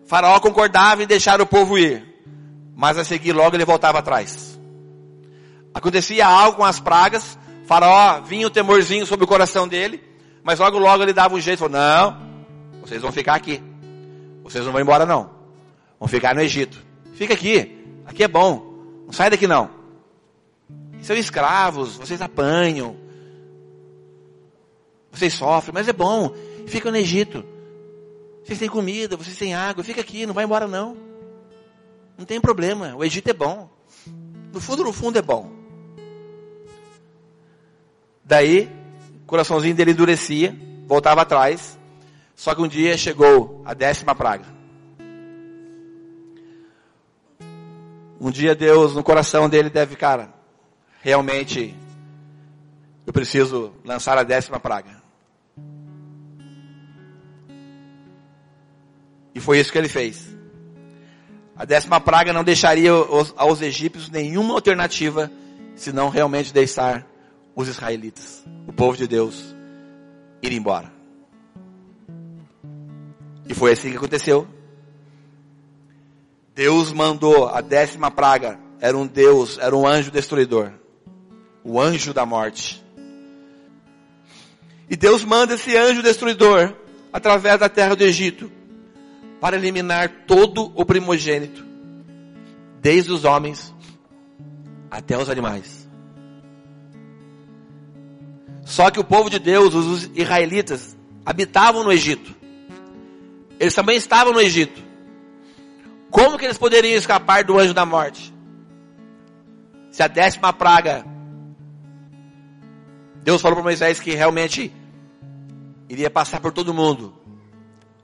Faraó 0.06 0.38
concordava 0.38 1.02
em 1.02 1.06
deixar 1.06 1.40
o 1.40 1.46
povo 1.46 1.78
ir, 1.78 2.04
mas 2.76 2.98
a 2.98 3.04
seguir 3.04 3.32
logo 3.32 3.56
ele 3.56 3.64
voltava 3.64 4.00
atrás. 4.00 4.57
Acontecia 5.78 6.26
algo 6.26 6.56
com 6.56 6.64
as 6.64 6.80
pragas, 6.80 7.38
Faraó 7.64 8.20
vinha 8.20 8.48
o 8.48 8.50
temorzinho 8.50 9.06
sobre 9.06 9.24
o 9.24 9.28
coração 9.28 9.68
dele, 9.68 10.02
mas 10.42 10.58
logo 10.58 10.76
logo 10.76 11.04
ele 11.04 11.12
dava 11.12 11.36
um 11.36 11.40
jeito, 11.40 11.60
falou, 11.60 11.78
não, 11.78 12.20
vocês 12.80 13.00
vão 13.00 13.12
ficar 13.12 13.36
aqui. 13.36 13.62
Vocês 14.42 14.64
não 14.64 14.72
vão 14.72 14.80
embora 14.80 15.06
não. 15.06 15.30
Vão 16.00 16.08
ficar 16.08 16.34
no 16.34 16.40
Egito. 16.40 16.84
Fica 17.14 17.34
aqui. 17.34 17.86
Aqui 18.06 18.24
é 18.24 18.28
bom. 18.28 19.04
Não 19.06 19.12
sai 19.12 19.30
daqui 19.30 19.46
não. 19.46 19.70
São 21.00 21.14
escravos, 21.14 21.94
vocês 21.96 22.20
apanham. 22.20 22.96
Vocês 25.12 25.32
sofrem, 25.32 25.74
mas 25.74 25.86
é 25.86 25.92
bom. 25.92 26.34
Fica 26.66 26.90
no 26.90 26.96
Egito. 26.96 27.44
Vocês 28.42 28.58
têm 28.58 28.68
comida, 28.68 29.16
vocês 29.16 29.36
têm 29.36 29.54
água. 29.54 29.84
Fica 29.84 30.00
aqui, 30.00 30.26
não 30.26 30.34
vai 30.34 30.44
embora 30.44 30.66
não. 30.66 30.96
Não 32.18 32.24
tem 32.24 32.40
problema. 32.40 32.96
O 32.96 33.04
Egito 33.04 33.28
é 33.28 33.32
bom. 33.32 33.70
No 34.52 34.60
fundo, 34.60 34.82
no 34.82 34.92
fundo 34.92 35.16
é 35.16 35.22
bom. 35.22 35.57
Daí, 38.28 38.70
o 39.22 39.26
coraçãozinho 39.26 39.74
dele 39.74 39.92
endurecia, 39.92 40.54
voltava 40.86 41.22
atrás. 41.22 41.78
Só 42.36 42.54
que 42.54 42.60
um 42.60 42.68
dia 42.68 42.96
chegou 42.98 43.62
a 43.64 43.72
décima 43.72 44.14
praga. 44.14 44.44
Um 48.20 48.30
dia 48.30 48.54
Deus 48.54 48.94
no 48.94 49.02
coração 49.02 49.48
dele 49.48 49.70
deve, 49.70 49.96
cara, 49.96 50.34
realmente 51.00 51.74
eu 53.06 53.12
preciso 53.14 53.72
lançar 53.82 54.18
a 54.18 54.22
décima 54.22 54.60
praga. 54.60 55.02
E 59.34 59.40
foi 59.40 59.58
isso 59.58 59.72
que 59.72 59.78
ele 59.78 59.88
fez. 59.88 60.36
A 61.56 61.64
décima 61.64 61.98
praga 61.98 62.30
não 62.32 62.44
deixaria 62.44 62.90
aos, 62.90 63.62
egípcios 63.62 64.10
nenhuma 64.10 64.52
alternativa 64.52 65.30
senão 65.74 66.10
realmente 66.10 66.52
deixar 66.52 67.06
os 67.58 67.66
israelitas, 67.66 68.44
o 68.68 68.72
povo 68.72 68.96
de 68.96 69.08
Deus, 69.08 69.52
ir 70.40 70.52
embora. 70.52 70.92
E 73.48 73.52
foi 73.52 73.72
assim 73.72 73.90
que 73.90 73.96
aconteceu. 73.96 74.46
Deus 76.54 76.92
mandou 76.92 77.48
a 77.48 77.60
décima 77.60 78.12
praga, 78.12 78.60
era 78.80 78.96
um 78.96 79.08
Deus, 79.08 79.58
era 79.58 79.76
um 79.76 79.84
anjo 79.84 80.08
destruidor, 80.08 80.70
o 81.64 81.80
anjo 81.80 82.14
da 82.14 82.24
morte. 82.24 82.80
E 84.88 84.94
Deus 84.94 85.24
manda 85.24 85.54
esse 85.54 85.76
anjo 85.76 86.00
destruidor 86.00 86.76
através 87.12 87.58
da 87.58 87.68
terra 87.68 87.96
do 87.96 88.04
Egito 88.04 88.52
para 89.40 89.56
eliminar 89.56 90.26
todo 90.28 90.72
o 90.76 90.84
primogênito, 90.84 91.64
desde 92.80 93.10
os 93.10 93.24
homens 93.24 93.74
até 94.88 95.18
os 95.18 95.28
animais. 95.28 95.77
Só 98.68 98.90
que 98.90 99.00
o 99.00 99.04
povo 99.04 99.30
de 99.30 99.38
Deus, 99.38 99.74
os 99.74 100.10
israelitas, 100.14 100.94
habitavam 101.24 101.82
no 101.82 101.90
Egito. 101.90 102.36
Eles 103.58 103.74
também 103.74 103.96
estavam 103.96 104.30
no 104.30 104.42
Egito. 104.42 104.84
Como 106.10 106.36
que 106.36 106.44
eles 106.44 106.58
poderiam 106.58 106.94
escapar 106.94 107.44
do 107.44 107.58
anjo 107.58 107.72
da 107.72 107.86
morte? 107.86 108.32
Se 109.90 110.02
a 110.02 110.06
décima 110.06 110.52
praga, 110.52 111.02
Deus 113.22 113.40
falou 113.40 113.56
para 113.56 113.64
Moisés 113.64 114.00
que 114.00 114.14
realmente 114.14 114.70
iria 115.88 116.10
passar 116.10 116.38
por 116.38 116.52
todo 116.52 116.74
mundo. 116.74 117.14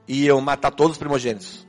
E 0.07 0.23
iam 0.23 0.41
matar 0.41 0.71
todos 0.71 0.93
os 0.93 0.97
primogênitos. 0.97 1.65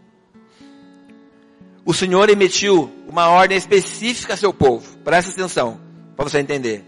O 1.85 1.92
Senhor 1.92 2.31
emitiu 2.31 2.90
uma 3.07 3.29
ordem 3.29 3.59
específica 3.59 4.33
a 4.33 4.38
seu 4.38 4.55
povo. 4.55 4.97
Presta 5.05 5.31
atenção, 5.33 5.79
para 6.16 6.31
você 6.31 6.38
entender. 6.38 6.83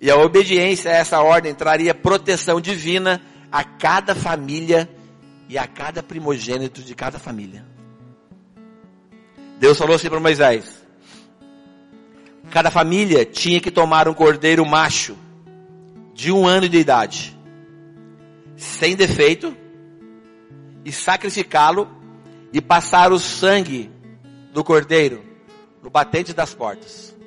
E 0.00 0.10
a 0.10 0.16
obediência 0.16 0.90
a 0.90 0.94
essa 0.94 1.20
ordem 1.20 1.54
traria 1.54 1.94
proteção 1.94 2.60
divina 2.60 3.20
a 3.50 3.64
cada 3.64 4.14
família 4.14 4.88
e 5.48 5.58
a 5.58 5.66
cada 5.66 6.02
primogênito 6.02 6.82
de 6.82 6.94
cada 6.94 7.18
família. 7.18 7.64
Deus 9.58 9.76
falou 9.76 9.96
assim 9.96 10.08
para 10.08 10.20
Moisés: 10.20 10.84
cada 12.50 12.70
família 12.70 13.24
tinha 13.24 13.60
que 13.60 13.72
tomar 13.72 14.06
um 14.08 14.14
cordeiro 14.14 14.64
macho 14.64 15.16
de 16.14 16.30
um 16.30 16.46
ano 16.46 16.68
de 16.68 16.78
idade, 16.78 17.36
sem 18.56 18.94
defeito, 18.94 19.56
e 20.84 20.92
sacrificá-lo 20.92 21.88
e 22.52 22.60
passar 22.60 23.10
o 23.10 23.18
sangue 23.18 23.90
do 24.52 24.62
cordeiro 24.62 25.24
no 25.82 25.90
batente 25.90 26.32
das 26.32 26.54
portas 26.54 27.17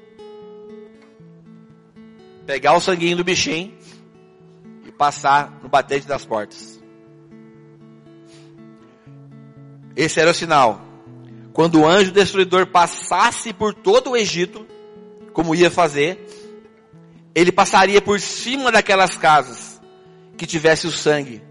pegar 2.51 2.73
o 2.73 2.81
sanguinho 2.81 3.15
do 3.15 3.23
bichinho 3.23 3.73
e 4.85 4.91
passar 4.91 5.61
no 5.63 5.69
batente 5.69 6.05
das 6.05 6.25
portas. 6.25 6.81
Esse 9.95 10.19
era 10.19 10.31
o 10.31 10.33
sinal. 10.33 10.81
Quando 11.53 11.79
o 11.79 11.87
anjo 11.87 12.11
destruidor 12.11 12.67
passasse 12.67 13.53
por 13.53 13.73
todo 13.73 14.09
o 14.09 14.17
Egito, 14.17 14.67
como 15.31 15.55
ia 15.55 15.71
fazer, 15.71 16.27
ele 17.33 17.53
passaria 17.53 18.01
por 18.01 18.19
cima 18.19 18.69
daquelas 18.69 19.15
casas 19.15 19.81
que 20.37 20.45
tivesse 20.45 20.85
o 20.87 20.91
sangue 20.91 21.41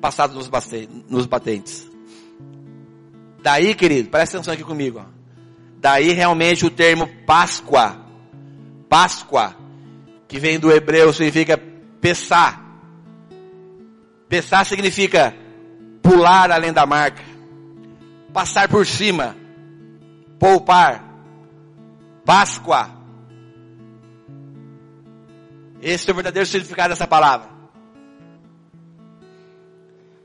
passado 0.00 0.34
nos 0.34 1.26
batentes. 1.26 1.88
Daí, 3.40 3.76
querido, 3.76 4.10
presta 4.10 4.38
atenção 4.38 4.54
aqui 4.54 4.64
comigo. 4.64 5.04
Daí 5.78 6.10
realmente 6.10 6.66
o 6.66 6.70
termo 6.70 7.08
Páscoa, 7.24 8.04
Páscoa, 8.88 9.69
que 10.30 10.38
vem 10.38 10.60
do 10.60 10.70
hebreu, 10.70 11.12
significa 11.12 11.60
pesar. 12.00 12.64
Pesar 14.28 14.64
significa 14.64 15.34
pular 16.00 16.52
além 16.52 16.72
da 16.72 16.86
marca, 16.86 17.20
passar 18.32 18.68
por 18.68 18.86
cima, 18.86 19.36
poupar, 20.38 21.04
Páscoa. 22.24 22.96
Esse 25.82 26.08
é 26.08 26.12
o 26.12 26.14
verdadeiro 26.14 26.46
significado 26.46 26.90
dessa 26.90 27.08
palavra. 27.08 27.50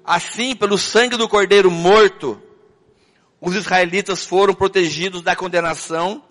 Assim, 0.03 0.55
pelo 0.55 0.77
sangue 0.77 1.17
do 1.17 1.27
cordeiro 1.27 1.71
morto, 1.71 2.39
os 3.41 3.55
israelitas 3.55 4.23
foram 4.23 4.53
protegidos 4.53 5.23
da 5.23 5.35
condenação 5.35 6.23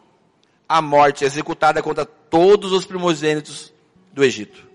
à 0.68 0.80
morte 0.80 1.24
executada 1.24 1.82
contra 1.82 2.08
todos 2.34 2.72
os 2.72 2.84
primogênitos 2.84 3.72
do 4.12 4.24
Egito. 4.24 4.66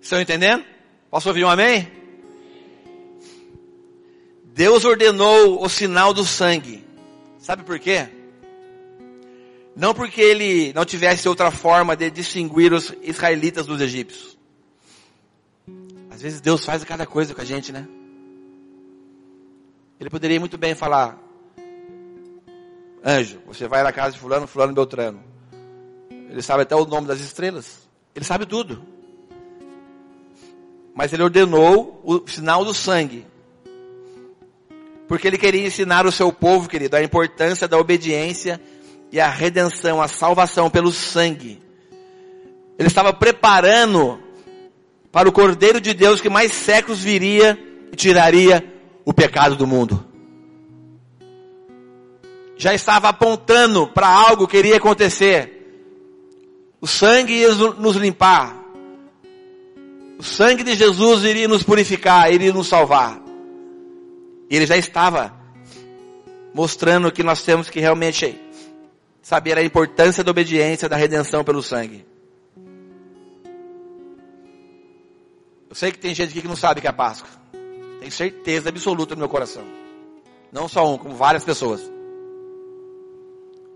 Estão 0.00 0.20
entendendo? 0.20 0.64
Posso 1.08 1.28
ouvir 1.28 1.44
um 1.44 1.48
amém? 1.48 1.86
Deus 4.46 4.84
ordenou 4.84 5.62
o 5.64 5.68
sinal 5.68 6.12
do 6.12 6.24
sangue. 6.24 6.84
Sabe 7.38 7.62
por 7.62 7.78
quê? 7.78 8.08
Não 9.76 9.94
porque 9.94 10.20
ele 10.20 10.72
não 10.72 10.84
tivesse 10.84 11.28
outra 11.28 11.52
forma 11.52 11.94
de 11.94 12.10
distinguir 12.10 12.72
os 12.72 12.92
israelitas 13.00 13.64
dos 13.64 13.80
egípcios. 13.80 14.36
Às 16.10 16.20
vezes 16.20 16.40
Deus 16.40 16.64
faz 16.64 16.82
cada 16.82 17.06
coisa 17.06 17.32
com 17.32 17.42
a 17.42 17.44
gente, 17.44 17.70
né? 17.70 17.86
Ele 20.00 20.10
poderia 20.10 20.40
muito 20.40 20.58
bem 20.58 20.74
falar, 20.74 21.16
Anjo, 23.08 23.38
você 23.46 23.66
vai 23.66 23.82
na 23.82 23.90
casa 23.90 24.12
de 24.12 24.18
fulano, 24.18 24.46
fulano 24.46 24.74
Beltrano. 24.74 25.24
Ele 26.28 26.42
sabe 26.42 26.64
até 26.64 26.76
o 26.76 26.84
nome 26.84 27.06
das 27.06 27.20
estrelas. 27.20 27.88
Ele 28.14 28.22
sabe 28.22 28.44
tudo. 28.44 28.82
Mas 30.94 31.10
ele 31.10 31.22
ordenou 31.22 32.02
o 32.04 32.28
sinal 32.28 32.66
do 32.66 32.74
sangue. 32.74 33.26
Porque 35.08 35.26
ele 35.26 35.38
queria 35.38 35.66
ensinar 35.66 36.04
o 36.04 36.12
seu 36.12 36.30
povo, 36.30 36.68
querido, 36.68 36.96
a 36.96 37.02
importância 37.02 37.66
da 37.66 37.78
obediência 37.78 38.60
e 39.10 39.18
a 39.18 39.30
redenção, 39.30 40.02
a 40.02 40.06
salvação 40.06 40.68
pelo 40.68 40.92
sangue. 40.92 41.62
Ele 42.78 42.88
estava 42.88 43.14
preparando 43.14 44.22
para 45.10 45.26
o 45.26 45.32
Cordeiro 45.32 45.80
de 45.80 45.94
Deus 45.94 46.20
que 46.20 46.28
mais 46.28 46.52
séculos 46.52 47.02
viria 47.02 47.58
e 47.90 47.96
tiraria 47.96 48.62
o 49.02 49.14
pecado 49.14 49.56
do 49.56 49.66
mundo 49.66 50.07
já 52.58 52.74
estava 52.74 53.08
apontando 53.08 53.86
para 53.86 54.08
algo 54.08 54.48
que 54.48 54.58
iria 54.58 54.76
acontecer. 54.76 55.54
O 56.80 56.86
sangue 56.88 57.32
ia 57.32 57.54
nos 57.54 57.96
limpar. 57.96 58.56
O 60.18 60.22
sangue 60.24 60.64
de 60.64 60.74
Jesus 60.74 61.22
iria 61.22 61.46
nos 61.46 61.62
purificar, 61.62 62.32
iria 62.32 62.52
nos 62.52 62.66
salvar. 62.66 63.22
E 64.50 64.56
ele 64.56 64.66
já 64.66 64.76
estava 64.76 65.32
mostrando 66.52 67.12
que 67.12 67.22
nós 67.22 67.42
temos 67.42 67.70
que 67.70 67.78
realmente 67.78 68.36
saber 69.22 69.56
a 69.56 69.62
importância 69.62 70.24
da 70.24 70.32
obediência, 70.32 70.88
da 70.88 70.96
redenção 70.96 71.44
pelo 71.44 71.62
sangue. 71.62 72.04
Eu 75.68 75.76
sei 75.76 75.92
que 75.92 75.98
tem 75.98 76.12
gente 76.12 76.30
aqui 76.30 76.42
que 76.42 76.48
não 76.48 76.56
sabe 76.56 76.80
que 76.80 76.88
é 76.88 76.92
Páscoa. 76.92 77.28
Tenho 78.00 78.10
certeza 78.10 78.70
absoluta 78.70 79.14
no 79.14 79.20
meu 79.20 79.28
coração. 79.28 79.62
Não 80.50 80.66
só 80.66 80.92
um, 80.92 80.98
como 80.98 81.14
várias 81.14 81.44
pessoas. 81.44 81.97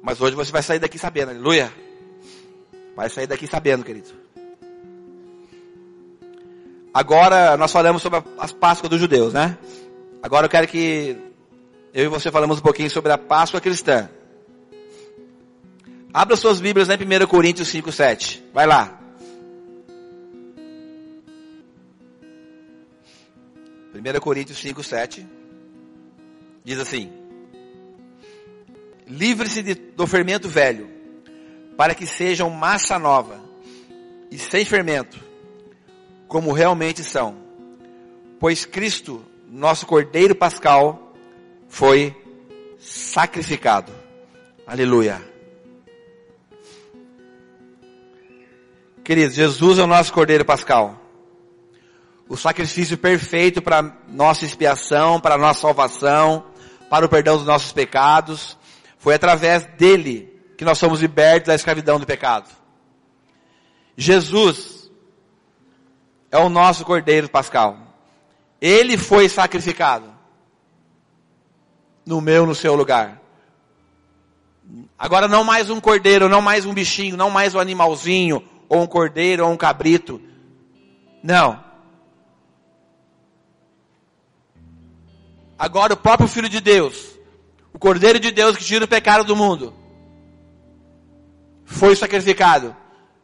Mas 0.02 0.20
hoje 0.20 0.34
você 0.34 0.50
vai 0.50 0.62
sair 0.62 0.80
daqui 0.80 0.98
sabendo, 0.98 1.30
aleluia. 1.30 1.72
Vai 2.96 3.08
sair 3.08 3.28
daqui 3.28 3.46
sabendo, 3.46 3.84
querido. 3.84 4.10
Agora 6.92 7.56
nós 7.56 7.72
falamos 7.72 8.02
sobre 8.02 8.22
as 8.36 8.52
Páscoas 8.52 8.90
dos 8.90 9.00
judeus, 9.00 9.32
né? 9.32 9.56
Agora 10.20 10.46
eu 10.46 10.50
quero 10.50 10.66
que 10.66 11.16
eu 11.94 12.04
e 12.04 12.08
você 12.08 12.30
falamos 12.30 12.58
um 12.58 12.62
pouquinho 12.62 12.90
sobre 12.90 13.12
a 13.12 13.18
Páscoa 13.18 13.60
cristã. 13.60 14.10
Abra 16.12 16.36
suas 16.36 16.60
Bíblias 16.60 16.88
em 16.90 16.94
1 16.94 17.26
Coríntios 17.26 17.68
5, 17.68 17.92
7. 17.92 18.44
Vai 18.52 18.66
lá. 18.66 19.00
1 23.94 24.20
Coríntios 24.20 24.58
5, 24.58 24.82
7. 24.82 25.26
Diz 26.64 26.78
assim: 26.78 27.10
Livre-se 29.06 29.62
do 29.62 30.06
fermento 30.06 30.48
velho, 30.48 30.88
para 31.76 31.94
que 31.94 32.06
sejam 32.06 32.48
massa 32.50 32.98
nova 32.98 33.40
e 34.30 34.38
sem 34.38 34.64
fermento, 34.64 35.18
como 36.28 36.52
realmente 36.52 37.04
são. 37.04 37.36
Pois 38.40 38.64
Cristo, 38.64 39.24
nosso 39.48 39.86
Cordeiro 39.86 40.34
Pascal, 40.34 41.14
foi 41.68 42.16
sacrificado. 42.78 43.92
Aleluia. 44.66 45.20
Queridos, 49.04 49.34
Jesus 49.34 49.78
é 49.78 49.82
o 49.82 49.86
nosso 49.86 50.12
Cordeiro 50.12 50.44
Pascal. 50.44 51.00
O 52.28 52.36
sacrifício 52.36 52.96
perfeito 52.96 53.60
para 53.60 53.94
nossa 54.08 54.44
expiação, 54.44 55.20
para 55.20 55.36
nossa 55.36 55.60
salvação, 55.60 56.46
para 56.88 57.04
o 57.04 57.08
perdão 57.08 57.36
dos 57.36 57.44
nossos 57.44 57.72
pecados. 57.72 58.56
Foi 59.02 59.14
através 59.14 59.64
dele 59.76 60.32
que 60.56 60.64
nós 60.64 60.78
somos 60.78 61.00
libertos 61.00 61.48
da 61.48 61.56
escravidão 61.56 61.98
do 61.98 62.06
pecado. 62.06 62.48
Jesus 63.96 64.88
é 66.30 66.38
o 66.38 66.48
nosso 66.48 66.84
Cordeiro 66.84 67.28
Pascal. 67.28 67.76
Ele 68.60 68.96
foi 68.96 69.28
sacrificado 69.28 70.06
no 72.06 72.20
meu, 72.20 72.46
no 72.46 72.54
seu 72.54 72.76
lugar. 72.76 73.20
Agora 74.96 75.26
não 75.26 75.42
mais 75.42 75.68
um 75.68 75.80
cordeiro, 75.80 76.28
não 76.28 76.40
mais 76.40 76.64
um 76.64 76.72
bichinho, 76.72 77.16
não 77.16 77.28
mais 77.28 77.56
um 77.56 77.58
animalzinho, 77.58 78.48
ou 78.68 78.82
um 78.82 78.86
cordeiro, 78.86 79.44
ou 79.44 79.50
um 79.50 79.56
cabrito. 79.56 80.22
Não. 81.24 81.60
Agora 85.58 85.94
o 85.94 85.96
próprio 85.96 86.28
Filho 86.28 86.48
de 86.48 86.60
Deus, 86.60 87.11
Cordeiro 87.82 88.20
de 88.20 88.30
Deus 88.30 88.56
que 88.56 88.64
tira 88.64 88.84
o 88.84 88.88
pecado 88.88 89.24
do 89.24 89.34
mundo, 89.34 89.74
foi 91.64 91.96
sacrificado 91.96 92.76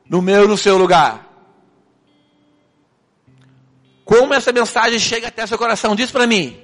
no 0.05 0.21
meu 0.21 0.47
e 0.47 0.49
no 0.49 0.59
seu 0.59 0.77
lugar. 0.77 1.25
Como 4.05 4.35
essa 4.35 4.51
mensagem 4.51 4.99
chega 4.99 5.29
até 5.29 5.47
seu 5.47 5.57
coração? 5.57 5.95
Diz 5.95 6.11
para 6.11 6.27
mim. 6.27 6.61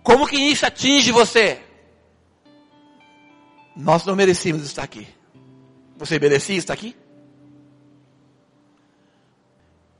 Como 0.00 0.28
que 0.28 0.36
isso 0.36 0.64
atinge 0.64 1.10
você? 1.10 1.60
Nós 3.74 4.06
não 4.06 4.14
merecíamos 4.14 4.64
estar 4.64 4.84
aqui. 4.84 5.08
Você 5.96 6.20
merecia 6.20 6.56
estar 6.56 6.74
aqui? 6.74 6.96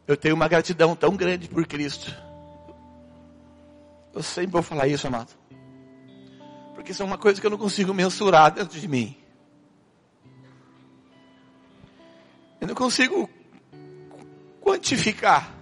Eu 0.06 0.16
tenho 0.16 0.36
uma 0.36 0.46
gratidão 0.46 0.94
tão 0.94 1.16
grande 1.16 1.48
por 1.48 1.66
Cristo. 1.66 2.14
Eu 4.14 4.22
sempre 4.22 4.52
vou 4.52 4.62
falar 4.62 4.86
isso, 4.86 5.06
amado. 5.06 5.30
Porque 6.74 6.92
isso 6.92 7.02
é 7.02 7.06
uma 7.06 7.18
coisa 7.18 7.40
que 7.40 7.46
eu 7.46 7.50
não 7.50 7.58
consigo 7.58 7.94
mensurar 7.94 8.52
dentro 8.52 8.78
de 8.78 8.88
mim. 8.88 9.16
Eu 12.60 12.68
não 12.68 12.74
consigo 12.74 13.28
quantificar 14.60 15.52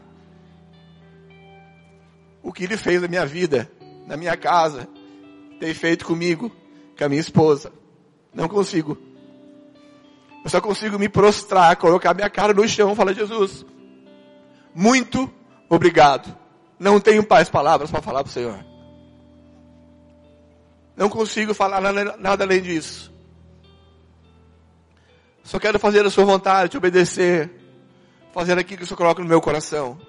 o 2.42 2.52
que 2.52 2.64
ele 2.64 2.76
fez 2.76 3.00
na 3.00 3.08
minha 3.08 3.24
vida, 3.24 3.70
na 4.06 4.16
minha 4.16 4.36
casa, 4.36 4.88
tem 5.58 5.72
feito 5.74 6.04
comigo, 6.04 6.50
com 6.96 7.04
a 7.04 7.08
minha 7.08 7.20
esposa. 7.20 7.72
Não 8.32 8.48
consigo. 8.48 8.98
Eu 10.42 10.50
só 10.50 10.60
consigo 10.60 10.98
me 10.98 11.08
prostrar, 11.08 11.76
colocar 11.76 12.14
minha 12.14 12.30
cara 12.30 12.54
no 12.54 12.66
chão 12.66 12.92
e 12.92 12.96
falar, 12.96 13.12
Jesus, 13.12 13.64
muito 14.74 15.30
obrigado. 15.68 16.39
Não 16.80 16.98
tenho 16.98 17.26
mais 17.28 17.50
palavras 17.50 17.90
para 17.90 18.00
falar 18.00 18.24
para 18.24 18.30
o 18.30 18.32
Senhor. 18.32 18.64
Não 20.96 21.10
consigo 21.10 21.52
falar 21.52 21.78
nada, 21.78 22.16
nada 22.16 22.44
além 22.44 22.62
disso. 22.62 23.12
Só 25.44 25.58
quero 25.58 25.78
fazer 25.78 26.06
a 26.06 26.10
sua 26.10 26.24
vontade, 26.24 26.78
obedecer, 26.78 27.50
fazer 28.32 28.58
aquilo 28.58 28.78
que 28.78 28.84
o 28.84 28.86
Senhor 28.86 28.96
coloca 28.96 29.22
no 29.22 29.28
meu 29.28 29.42
coração. 29.42 30.00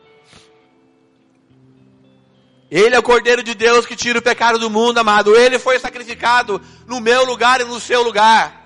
Ele 2.69 2.95
é 2.95 2.99
o 2.99 3.03
Cordeiro 3.03 3.43
de 3.43 3.53
Deus 3.53 3.85
que 3.85 3.97
tira 3.97 4.19
o 4.19 4.21
pecado 4.21 4.57
do 4.57 4.69
mundo, 4.69 4.97
amado. 4.97 5.35
Ele 5.35 5.59
foi 5.59 5.77
sacrificado 5.77 6.61
no 6.87 7.01
meu 7.01 7.25
lugar 7.25 7.59
e 7.59 7.65
no 7.65 7.81
seu 7.81 8.01
lugar. 8.01 8.65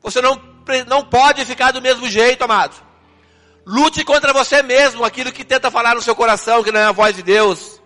Você 0.00 0.22
não, 0.22 0.40
não 0.86 1.04
pode 1.04 1.44
ficar 1.44 1.72
do 1.72 1.82
mesmo 1.82 2.08
jeito, 2.08 2.42
amado. 2.42 2.85
Lute 3.66 4.04
contra 4.04 4.32
você 4.32 4.62
mesmo, 4.62 5.04
aquilo 5.04 5.32
que 5.32 5.44
tenta 5.44 5.72
falar 5.72 5.96
no 5.96 6.02
seu 6.02 6.14
coração, 6.14 6.62
que 6.62 6.70
não 6.70 6.78
é 6.78 6.84
a 6.84 6.92
voz 6.92 7.16
de 7.16 7.22
Deus. 7.24 7.80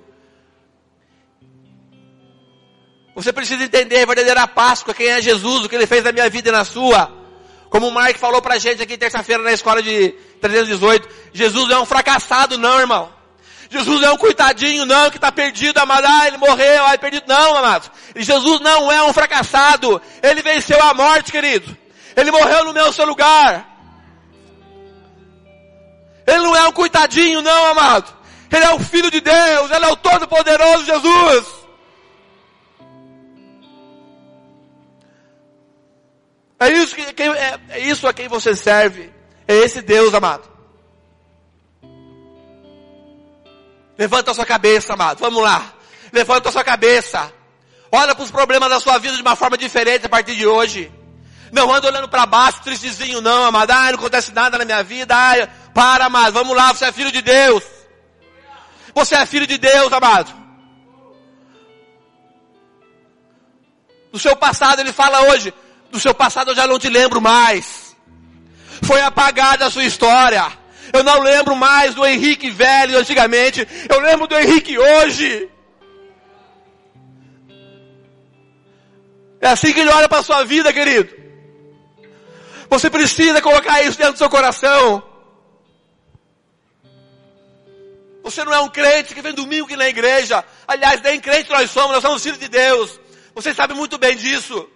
Você 3.14 3.32
precisa 3.32 3.64
entender 3.64 4.02
a 4.02 4.06
verdadeira 4.06 4.46
Páscoa, 4.46 4.92
quem 4.92 5.08
é 5.08 5.22
Jesus, 5.22 5.64
o 5.64 5.68
que 5.70 5.74
ele 5.74 5.86
fez 5.86 6.04
na 6.04 6.12
minha 6.12 6.28
vida 6.28 6.50
e 6.50 6.52
na 6.52 6.66
sua. 6.66 7.10
Como 7.70 7.88
o 7.88 7.90
Mark 7.90 8.18
falou 8.18 8.42
pra 8.42 8.58
gente 8.58 8.82
aqui 8.82 8.98
terça-feira 8.98 9.42
na 9.42 9.52
escola 9.52 9.82
de 9.82 10.10
318, 10.40 11.08
Jesus 11.32 11.68
não 11.68 11.76
é 11.76 11.80
um 11.80 11.86
fracassado 11.86 12.58
não, 12.58 12.78
irmão. 12.78 13.10
Jesus 13.70 14.02
é 14.02 14.10
um 14.10 14.18
coitadinho 14.18 14.84
não, 14.84 15.08
que 15.10 15.16
está 15.16 15.32
perdido, 15.32 15.78
amado. 15.78 16.04
Ah, 16.04 16.26
ele 16.26 16.36
morreu, 16.36 16.84
ah, 16.84 16.90
ele 16.90 16.98
perdido. 16.98 17.24
Não, 17.28 17.56
amado. 17.56 17.90
Jesus 18.16 18.60
não 18.60 18.90
é 18.90 19.02
um 19.04 19.12
fracassado. 19.12 20.02
Ele 20.22 20.42
venceu 20.42 20.82
a 20.82 20.92
morte, 20.92 21.30
querido. 21.30 21.74
Ele 22.16 22.32
morreu 22.32 22.64
no 22.64 22.72
meu 22.72 22.92
seu 22.92 23.06
lugar. 23.06 23.69
Ele 26.30 26.44
não 26.44 26.54
é 26.54 26.68
um 26.68 26.72
coitadinho, 26.72 27.42
não, 27.42 27.66
amado. 27.66 28.14
Ele 28.52 28.64
é 28.64 28.74
o 28.74 28.78
Filho 28.78 29.10
de 29.10 29.20
Deus. 29.20 29.70
Ele 29.70 29.84
é 29.84 29.88
o 29.88 29.96
Todo-Poderoso 29.96 30.84
Jesus. 30.84 31.46
É 36.60 36.68
isso, 36.68 36.94
que, 36.94 37.22
é, 37.22 37.58
é 37.70 37.80
isso 37.80 38.06
a 38.06 38.12
quem 38.12 38.28
você 38.28 38.54
serve. 38.54 39.12
É 39.48 39.56
esse 39.56 39.82
Deus, 39.82 40.14
amado. 40.14 40.48
Levanta 43.98 44.30
a 44.30 44.34
sua 44.34 44.46
cabeça, 44.46 44.92
amado. 44.92 45.18
Vamos 45.18 45.42
lá. 45.42 45.74
Levanta 46.12 46.48
a 46.48 46.52
sua 46.52 46.62
cabeça. 46.62 47.32
Olha 47.90 48.14
para 48.14 48.24
os 48.24 48.30
problemas 48.30 48.70
da 48.70 48.78
sua 48.78 48.98
vida 48.98 49.16
de 49.16 49.22
uma 49.22 49.34
forma 49.34 49.58
diferente 49.58 50.06
a 50.06 50.08
partir 50.08 50.36
de 50.36 50.46
hoje. 50.46 50.92
Não 51.50 51.72
anda 51.72 51.88
olhando 51.88 52.08
para 52.08 52.26
baixo, 52.26 52.62
tristezinho, 52.62 53.20
não, 53.20 53.44
amado. 53.44 53.70
Ah, 53.72 53.90
não 53.90 53.98
acontece 53.98 54.32
nada 54.32 54.56
na 54.56 54.64
minha 54.64 54.82
vida. 54.82 55.14
Ah, 55.16 55.48
para, 55.74 56.06
amado. 56.06 56.32
Vamos 56.32 56.56
lá, 56.56 56.72
você 56.72 56.86
é 56.86 56.92
filho 56.92 57.12
de 57.12 57.22
Deus. 57.22 57.64
Você 58.94 59.14
é 59.14 59.24
filho 59.26 59.46
de 59.46 59.58
Deus, 59.58 59.92
amado. 59.92 60.32
Do 64.12 64.18
seu 64.18 64.36
passado, 64.36 64.80
ele 64.80 64.92
fala 64.92 65.22
hoje. 65.30 65.54
Do 65.90 66.00
seu 66.00 66.14
passado 66.14 66.50
eu 66.50 66.56
já 66.56 66.66
não 66.66 66.78
te 66.78 66.88
lembro 66.88 67.20
mais. 67.20 67.96
Foi 68.82 69.00
apagada 69.00 69.66
a 69.66 69.70
sua 69.70 69.84
história. 69.84 70.44
Eu 70.92 71.04
não 71.04 71.20
lembro 71.20 71.54
mais 71.54 71.94
do 71.94 72.04
Henrique 72.04 72.50
velho 72.50 72.98
antigamente. 72.98 73.66
Eu 73.88 74.00
lembro 74.00 74.26
do 74.26 74.36
Henrique 74.36 74.76
hoje. 74.78 75.48
É 79.40 79.48
assim 79.48 79.72
que 79.72 79.80
ele 79.80 79.90
olha 79.90 80.08
para 80.08 80.18
a 80.18 80.22
sua 80.22 80.44
vida, 80.44 80.72
querido. 80.72 81.14
Você 82.68 82.90
precisa 82.90 83.40
colocar 83.40 83.82
isso 83.82 83.96
dentro 83.96 84.14
do 84.14 84.18
seu 84.18 84.28
coração. 84.28 85.02
Você 88.30 88.44
não 88.44 88.54
é 88.54 88.60
um 88.60 88.68
crente 88.68 89.12
que 89.12 89.20
vem 89.20 89.34
domingo 89.34 89.66
aqui 89.66 89.76
na 89.76 89.88
igreja. 89.88 90.44
Aliás, 90.66 91.02
nem 91.02 91.18
crente 91.18 91.50
nós 91.50 91.68
somos, 91.68 91.90
nós 91.90 92.02
somos 92.02 92.22
filhos 92.22 92.38
de 92.38 92.48
Deus. 92.48 93.00
Você 93.34 93.52
sabe 93.52 93.74
muito 93.74 93.98
bem 93.98 94.16
disso. 94.16 94.68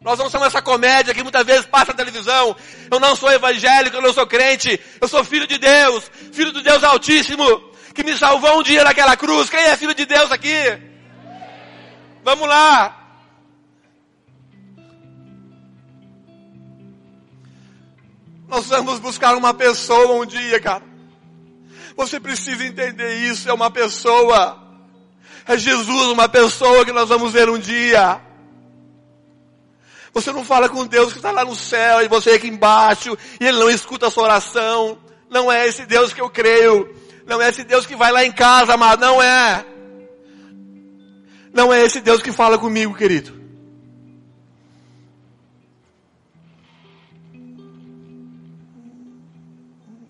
Nós 0.00 0.18
não 0.18 0.30
somos 0.30 0.46
essa 0.46 0.62
comédia 0.62 1.12
que 1.12 1.22
muitas 1.22 1.44
vezes 1.44 1.66
passa 1.66 1.92
na 1.92 1.98
televisão. 1.98 2.56
Eu 2.90 2.98
não 2.98 3.14
sou 3.14 3.30
evangélico, 3.30 3.96
eu 3.96 4.00
não 4.00 4.12
sou 4.12 4.26
crente. 4.26 4.80
Eu 4.98 5.06
sou 5.06 5.22
filho 5.22 5.46
de 5.46 5.58
Deus. 5.58 6.10
Filho 6.32 6.50
do 6.50 6.62
Deus 6.62 6.82
Altíssimo. 6.82 7.72
Que 7.94 8.02
me 8.02 8.16
salvou 8.16 8.58
um 8.58 8.62
dia 8.62 8.84
naquela 8.84 9.14
cruz. 9.14 9.50
Quem 9.50 9.60
é 9.60 9.76
filho 9.76 9.94
de 9.94 10.06
Deus 10.06 10.32
aqui? 10.32 10.56
Vamos 12.24 12.48
lá. 12.48 12.94
Nós 18.48 18.66
vamos 18.66 18.98
buscar 18.98 19.36
uma 19.36 19.52
pessoa 19.52 20.22
um 20.22 20.24
dia, 20.24 20.58
cara. 20.58 20.87
Você 21.98 22.20
precisa 22.20 22.64
entender 22.64 23.16
isso, 23.24 23.50
é 23.50 23.52
uma 23.52 23.72
pessoa. 23.72 24.56
É 25.44 25.58
Jesus, 25.58 26.06
uma 26.06 26.28
pessoa 26.28 26.84
que 26.84 26.92
nós 26.92 27.08
vamos 27.08 27.32
ver 27.32 27.50
um 27.50 27.58
dia. 27.58 28.20
Você 30.14 30.30
não 30.30 30.44
fala 30.44 30.68
com 30.68 30.86
Deus 30.86 31.10
que 31.10 31.18
está 31.18 31.32
lá 31.32 31.44
no 31.44 31.56
céu 31.56 32.00
e 32.00 32.06
você 32.06 32.30
aqui 32.30 32.46
embaixo 32.46 33.18
e 33.40 33.44
Ele 33.44 33.58
não 33.58 33.68
escuta 33.68 34.06
a 34.06 34.10
sua 34.10 34.22
oração. 34.22 34.96
Não 35.28 35.50
é 35.50 35.66
esse 35.66 35.86
Deus 35.86 36.12
que 36.12 36.20
eu 36.20 36.30
creio. 36.30 36.88
Não 37.26 37.42
é 37.42 37.48
esse 37.48 37.64
Deus 37.64 37.84
que 37.84 37.96
vai 37.96 38.12
lá 38.12 38.24
em 38.24 38.30
casa, 38.30 38.74
amado. 38.74 39.00
Não 39.00 39.20
é. 39.20 39.66
Não 41.52 41.74
é 41.74 41.82
esse 41.82 42.00
Deus 42.00 42.22
que 42.22 42.30
fala 42.30 42.56
comigo, 42.56 42.94
querido. 42.94 43.37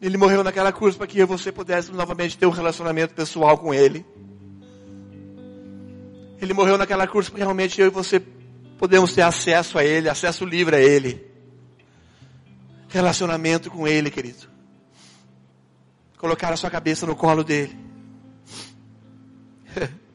Ele 0.00 0.16
morreu 0.16 0.44
naquela 0.44 0.72
cruz 0.72 0.96
para 0.96 1.08
que 1.08 1.18
eu 1.18 1.24
e 1.24 1.26
você 1.26 1.50
pudéssemos 1.50 1.98
novamente 1.98 2.38
ter 2.38 2.46
um 2.46 2.50
relacionamento 2.50 3.14
pessoal 3.14 3.58
com 3.58 3.74
Ele. 3.74 4.06
Ele 6.40 6.54
morreu 6.54 6.78
naquela 6.78 7.04
cruz 7.06 7.28
para 7.28 7.38
que 7.38 7.42
realmente 7.42 7.80
eu 7.80 7.88
e 7.88 7.90
você 7.90 8.20
podemos 8.78 9.12
ter 9.12 9.22
acesso 9.22 9.76
a 9.76 9.84
Ele, 9.84 10.08
acesso 10.08 10.44
livre 10.44 10.76
a 10.76 10.80
Ele. 10.80 11.26
Relacionamento 12.88 13.72
com 13.72 13.88
Ele, 13.88 14.08
querido. 14.08 14.46
Colocar 16.16 16.52
a 16.52 16.56
sua 16.56 16.70
cabeça 16.70 17.04
no 17.04 17.16
colo 17.16 17.42
dele. 17.42 17.76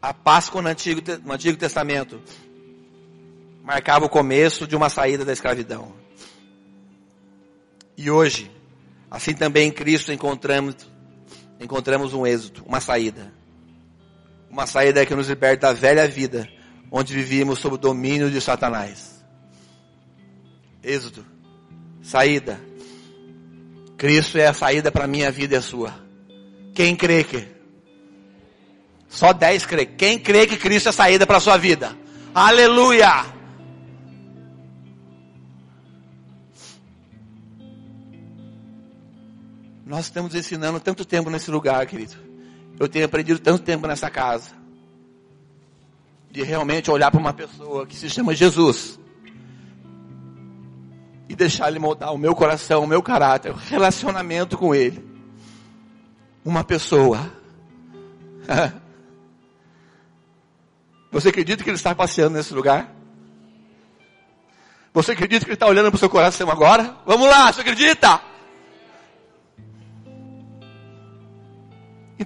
A 0.00 0.14
Páscoa 0.14 0.62
no 0.62 0.68
Antigo, 0.68 1.02
no 1.24 1.32
Antigo 1.32 1.58
Testamento 1.58 2.22
marcava 3.68 4.06
o 4.06 4.08
começo 4.08 4.66
de 4.66 4.74
uma 4.74 4.88
saída 4.88 5.26
da 5.26 5.32
escravidão. 5.34 5.92
E 7.98 8.10
hoje, 8.10 8.50
assim 9.10 9.34
também 9.34 9.68
em 9.68 9.70
Cristo 9.70 10.10
encontramos, 10.10 10.74
encontramos 11.60 12.14
um 12.14 12.26
êxito, 12.26 12.64
uma 12.66 12.80
saída. 12.80 13.30
Uma 14.48 14.66
saída 14.66 15.04
que 15.04 15.14
nos 15.14 15.28
liberta 15.28 15.66
da 15.66 15.74
velha 15.74 16.08
vida, 16.08 16.48
onde 16.90 17.12
vivíamos 17.12 17.58
sob 17.58 17.74
o 17.74 17.78
domínio 17.78 18.30
de 18.30 18.40
Satanás. 18.40 19.22
Êxodo, 20.82 21.26
saída. 22.02 22.58
Cristo 23.98 24.38
é 24.38 24.46
a 24.46 24.54
saída 24.54 24.90
para 24.90 25.04
a 25.04 25.08
minha 25.08 25.30
vida 25.30 25.56
e 25.56 25.58
a 25.58 25.62
sua. 25.62 25.92
Quem 26.74 26.96
crê 26.96 27.22
que? 27.22 27.46
Só 29.08 29.34
10 29.34 29.66
crê. 29.66 29.84
Quem 29.84 30.18
crê 30.18 30.46
que 30.46 30.56
Cristo 30.56 30.86
é 30.86 30.88
a 30.88 30.92
saída 30.92 31.26
para 31.26 31.36
a 31.36 31.40
sua 31.40 31.58
vida? 31.58 31.94
Aleluia! 32.34 33.37
Nós 39.88 40.04
estamos 40.04 40.34
ensinando 40.34 40.78
tanto 40.78 41.02
tempo 41.02 41.30
nesse 41.30 41.50
lugar, 41.50 41.86
querido. 41.86 42.14
Eu 42.78 42.86
tenho 42.90 43.06
aprendido 43.06 43.38
tanto 43.40 43.64
tempo 43.64 43.86
nessa 43.86 44.10
casa. 44.10 44.50
De 46.30 46.42
realmente 46.42 46.90
olhar 46.90 47.10
para 47.10 47.18
uma 47.18 47.32
pessoa 47.32 47.86
que 47.86 47.96
se 47.96 48.10
chama 48.10 48.34
Jesus. 48.34 49.00
E 51.26 51.34
deixar 51.34 51.68
ele 51.68 51.78
moldar 51.78 52.12
o 52.12 52.18
meu 52.18 52.34
coração, 52.34 52.84
o 52.84 52.86
meu 52.86 53.02
caráter, 53.02 53.50
o 53.50 53.54
relacionamento 53.54 54.58
com 54.58 54.74
ele. 54.74 55.02
Uma 56.44 56.62
pessoa. 56.62 57.32
Você 61.10 61.30
acredita 61.30 61.64
que 61.64 61.70
ele 61.70 61.78
está 61.78 61.94
passeando 61.94 62.36
nesse 62.36 62.52
lugar? 62.52 62.94
Você 64.92 65.12
acredita 65.12 65.46
que 65.46 65.50
ele 65.50 65.54
está 65.54 65.66
olhando 65.66 65.90
para 65.90 65.96
o 65.96 65.98
seu 65.98 66.10
coração 66.10 66.50
agora? 66.50 66.94
Vamos 67.06 67.26
lá, 67.26 67.50
você 67.50 67.62
acredita? 67.62 68.27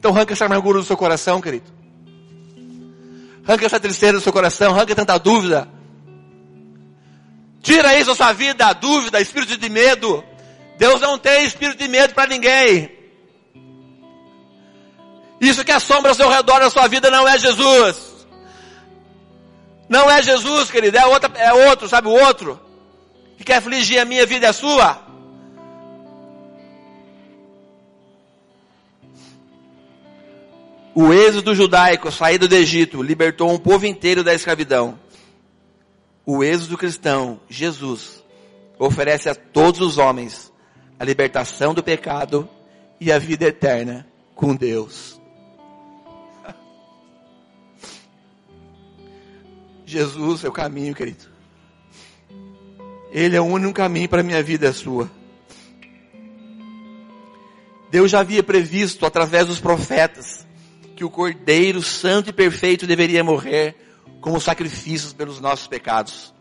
Então 0.02 0.10
arranca 0.10 0.32
essa 0.32 0.46
amargura 0.46 0.80
do 0.80 0.84
seu 0.84 0.96
coração, 0.96 1.40
querido. 1.40 1.70
Arranca 3.46 3.66
essa 3.66 3.78
tristeza 3.78 4.14
do 4.14 4.20
seu 4.20 4.32
coração, 4.32 4.74
arranca 4.74 4.96
tanta 4.96 5.16
dúvida. 5.16 5.68
Tira 7.62 7.96
isso 7.96 8.06
da 8.06 8.16
sua 8.16 8.32
vida, 8.32 8.66
a 8.66 8.72
dúvida, 8.72 9.20
espírito 9.20 9.56
de 9.56 9.68
medo. 9.68 10.24
Deus 10.76 11.00
não 11.00 11.16
tem 11.16 11.44
espírito 11.44 11.78
de 11.78 11.86
medo 11.86 12.14
para 12.14 12.28
ninguém. 12.28 12.90
Isso 15.40 15.64
que 15.64 15.70
assombra 15.70 16.10
ao 16.10 16.16
seu 16.16 16.28
redor 16.28 16.58
da 16.58 16.68
sua 16.68 16.88
vida 16.88 17.08
não 17.08 17.28
é 17.28 17.38
Jesus. 17.38 18.26
Não 19.88 20.10
é 20.10 20.20
Jesus, 20.20 20.68
querido, 20.68 20.98
é, 20.98 21.06
outra, 21.06 21.30
é 21.38 21.52
outro, 21.68 21.88
sabe 21.88 22.08
o 22.08 22.10
outro? 22.10 22.60
Que 23.38 23.44
quer 23.44 23.58
afligir 23.58 24.00
a 24.00 24.04
minha 24.04 24.26
vida 24.26 24.46
e 24.46 24.48
a 24.48 24.52
sua. 24.52 25.11
O 30.94 31.10
êxodo 31.10 31.54
judaico, 31.54 32.08
a 32.08 32.12
saída 32.12 32.46
do 32.46 32.54
Egito, 32.54 33.02
libertou 33.02 33.50
um 33.50 33.58
povo 33.58 33.86
inteiro 33.86 34.22
da 34.22 34.34
escravidão. 34.34 34.98
O 36.26 36.44
êxodo 36.44 36.76
cristão, 36.76 37.40
Jesus, 37.48 38.22
oferece 38.78 39.28
a 39.28 39.34
todos 39.34 39.80
os 39.80 39.96
homens 39.96 40.52
a 40.98 41.04
libertação 41.04 41.72
do 41.72 41.82
pecado 41.82 42.46
e 43.00 43.10
a 43.10 43.18
vida 43.18 43.46
eterna 43.46 44.06
com 44.34 44.54
Deus. 44.54 45.18
Jesus 49.86 50.44
é 50.44 50.48
o 50.48 50.52
caminho, 50.52 50.94
querido. 50.94 51.24
Ele 53.10 53.34
é 53.34 53.40
o 53.40 53.44
único 53.44 53.72
caminho 53.72 54.08
para 54.08 54.20
a 54.20 54.24
minha 54.24 54.42
vida 54.42 54.68
a 54.68 54.72
sua. 54.74 55.10
Deus 57.90 58.10
já 58.10 58.20
havia 58.20 58.42
previsto 58.42 59.04
através 59.06 59.46
dos 59.46 59.58
profetas 59.58 60.46
que 60.92 61.04
o 61.04 61.10
Cordeiro 61.10 61.82
Santo 61.82 62.30
e 62.30 62.32
Perfeito 62.32 62.86
deveria 62.86 63.24
morrer 63.24 63.76
como 64.20 64.40
sacrifícios 64.40 65.12
pelos 65.12 65.40
nossos 65.40 65.66
pecados, 65.66 66.32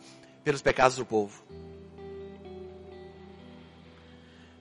pelos 0.44 0.62
pecados 0.62 0.98
do 0.98 1.06
povo. 1.06 1.42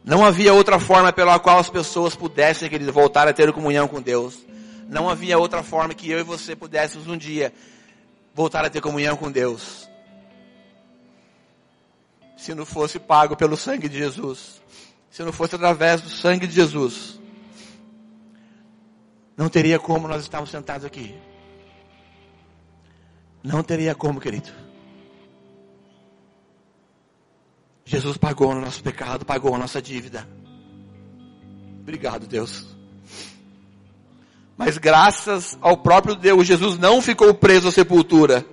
Não 0.02 0.24
havia 0.24 0.54
outra 0.54 0.78
forma 0.78 1.12
pela 1.12 1.38
qual 1.38 1.58
as 1.58 1.68
pessoas 1.68 2.16
pudessem, 2.16 2.68
querido, 2.68 2.92
voltar 2.92 3.28
a 3.28 3.32
ter 3.32 3.52
comunhão 3.52 3.86
com 3.86 4.00
Deus. 4.00 4.38
Não 4.88 5.08
havia 5.08 5.38
outra 5.38 5.62
forma 5.62 5.94
que 5.94 6.10
eu 6.10 6.18
e 6.18 6.22
você 6.24 6.56
pudéssemos 6.56 7.06
um 7.06 7.16
dia 7.16 7.52
voltar 8.34 8.64
a 8.64 8.70
ter 8.70 8.80
comunhão 8.80 9.16
com 9.16 9.30
Deus. 9.30 9.88
Se 12.36 12.54
não 12.54 12.64
fosse 12.64 12.98
pago 12.98 13.36
pelo 13.36 13.56
sangue 13.56 13.88
de 13.88 13.98
Jesus. 13.98 14.62
Se 15.10 15.22
não 15.22 15.32
fosse 15.32 15.54
através 15.54 16.00
do 16.00 16.08
sangue 16.08 16.46
de 16.46 16.54
Jesus. 16.54 17.19
Não 19.40 19.48
teria 19.48 19.78
como 19.78 20.06
nós 20.06 20.20
estarmos 20.20 20.50
sentados 20.50 20.84
aqui. 20.84 21.14
Não 23.42 23.62
teria 23.62 23.94
como, 23.94 24.20
querido. 24.20 24.50
Jesus 27.86 28.18
pagou 28.18 28.50
o 28.50 28.60
nosso 28.60 28.82
pecado, 28.82 29.24
pagou 29.24 29.54
a 29.54 29.58
nossa 29.58 29.80
dívida. 29.80 30.28
Obrigado, 31.80 32.26
Deus. 32.26 32.66
Mas 34.58 34.76
graças 34.76 35.56
ao 35.62 35.78
próprio 35.78 36.14
Deus, 36.14 36.46
Jesus 36.46 36.76
não 36.76 37.00
ficou 37.00 37.32
preso 37.32 37.68
à 37.68 37.72
sepultura. 37.72 38.44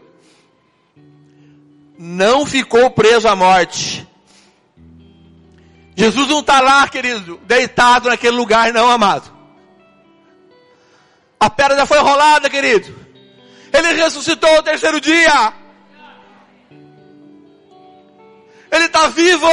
Não 1.99 2.45
ficou 2.45 2.89
preso 2.91 3.27
à 3.27 3.35
morte. 3.35 4.07
Jesus 5.97 6.29
não 6.29 6.39
está 6.39 6.61
lá, 6.61 6.87
querido, 6.87 7.41
deitado 7.45 8.07
naquele 8.07 8.37
lugar, 8.37 8.71
não, 8.71 8.89
amado. 8.89 9.35
A 11.39 11.49
pedra 11.49 11.77
já 11.77 11.85
foi 11.85 11.99
rolada, 11.99 12.49
querido. 12.49 13.07
Ele 13.71 13.93
ressuscitou 13.93 14.49
ao 14.49 14.63
terceiro 14.63 14.99
dia. 14.99 15.53
Ele 18.71 18.85
está 18.85 19.07
vivo. 19.07 19.47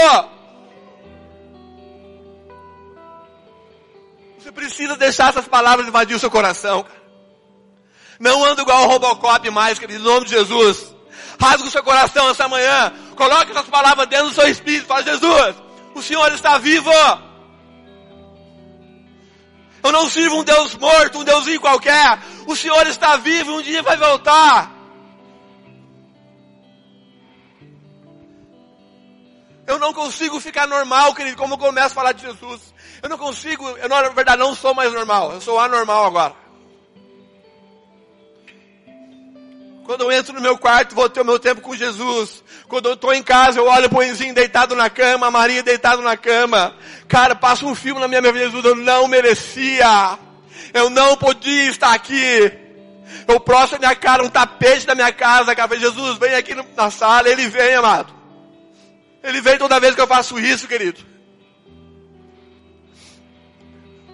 Você 4.39 4.53
precisa 4.53 4.97
deixar 4.97 5.31
essas 5.31 5.47
palavras 5.47 5.87
invadir 5.87 6.17
o 6.17 6.21
seu 6.21 6.31
coração. 6.31 6.85
Não 8.19 8.45
anda 8.45 8.63
igual 8.63 8.85
o 8.85 8.87
Robocop 8.87 9.51
mais, 9.51 9.79
querido, 9.79 10.01
em 10.01 10.07
nome 10.07 10.27
de 10.27 10.33
Jesus. 10.33 10.95
Rasga 11.41 11.67
o 11.67 11.71
seu 11.71 11.83
coração 11.83 12.29
essa 12.31 12.49
manhã. 12.49 12.93
Coloque 13.17 13.51
essas 13.51 13.67
palavras 13.67 14.07
dentro 14.07 14.29
do 14.29 14.35
seu 14.35 14.49
espírito. 14.49 14.87
Fala, 14.87 15.03
Jesus, 15.03 15.57
o 15.95 16.03
Senhor 16.03 16.33
está 16.33 16.59
vivo. 16.59 16.91
Eu 19.85 19.93
não 19.93 20.09
sirvo 20.09 20.37
um 20.37 20.45
Deus 20.45 20.75
morto, 20.77 21.19
um 21.19 21.25
Deusinho 21.25 21.61
qualquer. 21.61 22.19
O 22.47 22.57
Senhor 22.57 22.87
está 22.87 23.17
vivo 23.19 23.51
e 23.51 23.55
um 23.55 23.63
dia 23.63 23.83
vai 23.83 23.99
voltar. 23.99 24.73
Eu 29.67 29.79
não 29.79 29.93
consigo 29.93 30.41
ficar 30.41 30.67
normal, 30.67 31.15
querido, 31.15 31.37
como 31.37 31.55
eu 31.55 31.59
começo 31.59 31.89
a 31.89 31.91
falar 31.91 32.13
de 32.13 32.23
Jesus. 32.23 32.75
Eu 33.03 33.11
não 33.11 33.19
consigo, 33.19 33.69
eu 33.69 33.89
na 33.89 34.09
verdade 34.09 34.39
não 34.39 34.55
sou 34.55 34.75
mais 34.75 34.91
normal, 34.91 35.33
eu 35.33 35.41
sou 35.43 35.59
anormal 35.59 36.07
agora. 36.07 36.44
Quando 39.85 40.01
eu 40.01 40.11
entro 40.11 40.33
no 40.33 40.41
meu 40.41 40.57
quarto, 40.57 40.95
vou 40.95 41.11
ter 41.11 41.21
o 41.21 41.25
meu 41.25 41.39
tempo 41.39 41.61
com 41.61 41.77
Jesus. 41.77 42.43
Quando 42.67 42.89
eu 42.89 42.95
estou 42.95 43.13
em 43.13 43.23
casa, 43.23 43.61
eu 43.61 43.67
olho 43.67 43.87
o 43.87 43.91
Poenzinho 43.91 44.35
deitado 44.35 44.75
na 44.75 44.89
cama, 44.89 45.27
a 45.27 45.31
Maria 45.31 45.63
deitado 45.63 46.01
na 46.01 46.17
cama. 46.17 46.75
Cara, 47.07 47.35
passa 47.35 47.67
um 47.67 47.75
filme 47.75 48.01
na 48.01 48.09
minha 48.09 48.23
vida, 48.23 48.39
Jesus, 48.39 48.65
eu 48.65 48.75
não 48.75 49.07
merecia. 49.07 50.19
Eu 50.73 50.89
não 50.89 51.17
podia 51.17 51.71
estar 51.71 51.93
aqui. 51.93 52.51
Eu 53.29 53.39
prostro 53.39 53.77
a 53.77 53.79
minha 53.79 53.95
cara, 53.95 54.25
um 54.25 54.31
tapete 54.31 54.87
da 54.87 54.95
minha 54.95 55.13
casa, 55.13 55.55
cara. 55.55 55.79
Jesus, 55.79 56.19
vem 56.19 56.35
aqui 56.35 56.55
na 56.75 56.91
sala. 56.91 57.29
Ele 57.29 57.47
vem, 57.49 57.75
amado. 57.75 58.13
Ele 59.23 59.41
vem 59.43 59.59
toda 59.59 59.79
vez 59.79 59.95
que 59.95 60.01
eu 60.01 60.07
faço 60.07 60.39
isso, 60.39 60.67
querido. 60.67 61.01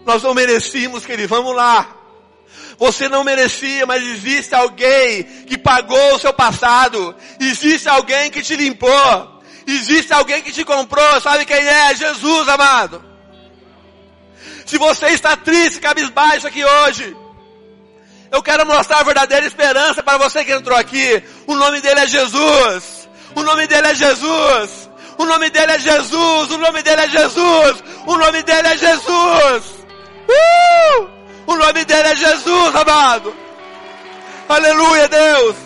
Nós 0.05 0.23
não 0.23 0.35
merecíamos, 0.35 1.07
querido. 1.07 1.29
Vamos 1.29 1.55
lá. 1.55 2.00
Você 2.81 3.11
não 3.11 3.23
merecia, 3.23 3.85
mas 3.85 4.03
existe 4.03 4.55
alguém 4.55 5.23
que 5.47 5.59
pagou 5.59 6.15
o 6.15 6.19
seu 6.19 6.33
passado. 6.33 7.15
Existe 7.39 7.87
alguém 7.91 8.31
que 8.31 8.43
te 8.43 8.57
limpou. 8.57 9.43
Existe 9.67 10.15
alguém 10.15 10.41
que 10.41 10.51
te 10.51 10.65
comprou. 10.65 11.21
Sabe 11.21 11.45
quem 11.45 11.59
é? 11.59 11.95
Jesus, 11.95 12.49
amado. 12.49 13.05
Se 14.65 14.79
você 14.79 15.09
está 15.09 15.37
triste, 15.37 15.79
cabisbaixo 15.79 16.47
aqui 16.47 16.65
hoje, 16.65 17.15
eu 18.33 18.43
quero 18.43 18.65
mostrar 18.65 19.01
a 19.01 19.05
verdadeira 19.05 19.45
esperança 19.45 20.03
para 20.03 20.17
você 20.17 20.43
que 20.43 20.53
entrou 20.53 20.79
aqui. 20.79 21.23
O 21.47 21.55
nome 21.55 21.83
dele 21.83 22.01
é 22.01 22.07
Jesus. 22.07 23.11
O 23.35 23.43
nome 23.43 23.67
dele 23.67 23.89
é 23.89 23.95
Jesus. 23.95 24.89
O 25.19 25.27
nome 25.27 25.51
dele 25.51 25.73
é 25.73 25.79
Jesus. 25.79 26.51
O 26.51 26.57
nome 26.57 26.83
dele 26.83 27.03
é 27.03 27.09
Jesus. 27.11 27.85
O 28.07 28.17
nome 28.17 28.43
dele 28.43 28.69
é 28.69 28.79
Jesus. 28.79 29.65
Uh! 30.31 31.20
O 31.51 31.57
nome 31.57 31.85
dele 31.85 32.09
é 32.11 32.15
Jesus, 32.15 32.77
amado. 32.77 33.35
Aleluia, 34.49 35.09
Deus. 35.09 35.57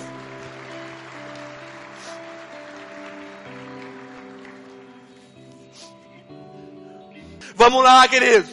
Vamos 7.54 7.84
lá, 7.84 8.08
queridos. 8.08 8.48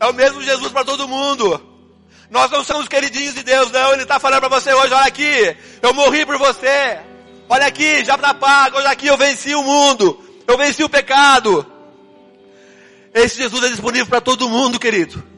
É 0.00 0.06
o 0.06 0.14
mesmo 0.14 0.42
Jesus 0.42 0.72
para 0.72 0.86
todo 0.86 1.06
mundo. 1.06 1.60
Nós 2.30 2.50
não 2.50 2.64
somos 2.64 2.88
queridinhos 2.88 3.34
de 3.34 3.42
Deus, 3.42 3.70
não. 3.70 3.92
Ele 3.92 4.04
está 4.04 4.18
falando 4.18 4.40
para 4.40 4.58
você 4.58 4.72
hoje, 4.72 4.94
olha 4.94 5.04
aqui, 5.04 5.54
eu 5.82 5.92
morri 5.92 6.24
por 6.24 6.38
você. 6.38 6.98
Olha 7.46 7.66
aqui, 7.66 8.02
já 8.06 8.14
está 8.14 8.32
pago. 8.32 8.78
Olha 8.78 8.88
aqui, 8.88 9.08
eu 9.08 9.18
venci 9.18 9.54
o 9.54 9.62
mundo. 9.62 10.18
Eu 10.48 10.56
venci 10.56 10.82
o 10.82 10.88
pecado. 10.88 11.70
Esse 13.12 13.36
Jesus 13.36 13.64
é 13.64 13.68
disponível 13.68 14.06
para 14.06 14.22
todo 14.22 14.48
mundo, 14.48 14.80
querido. 14.80 15.33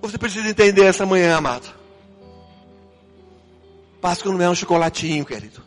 Você 0.00 0.16
precisa 0.16 0.48
entender 0.48 0.84
essa 0.84 1.04
manhã, 1.04 1.36
amado. 1.36 1.68
Páscoa 4.00 4.32
não 4.32 4.40
é 4.40 4.48
um 4.48 4.54
chocolatinho, 4.54 5.24
querido. 5.24 5.62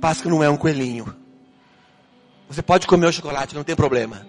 Páscoa 0.00 0.30
não 0.30 0.42
é 0.42 0.48
um 0.48 0.56
coelhinho. 0.56 1.14
Você 2.48 2.62
pode 2.62 2.86
comer 2.86 3.06
o 3.06 3.12
chocolate, 3.12 3.54
não 3.54 3.64
tem 3.64 3.74
problema. 3.74 4.26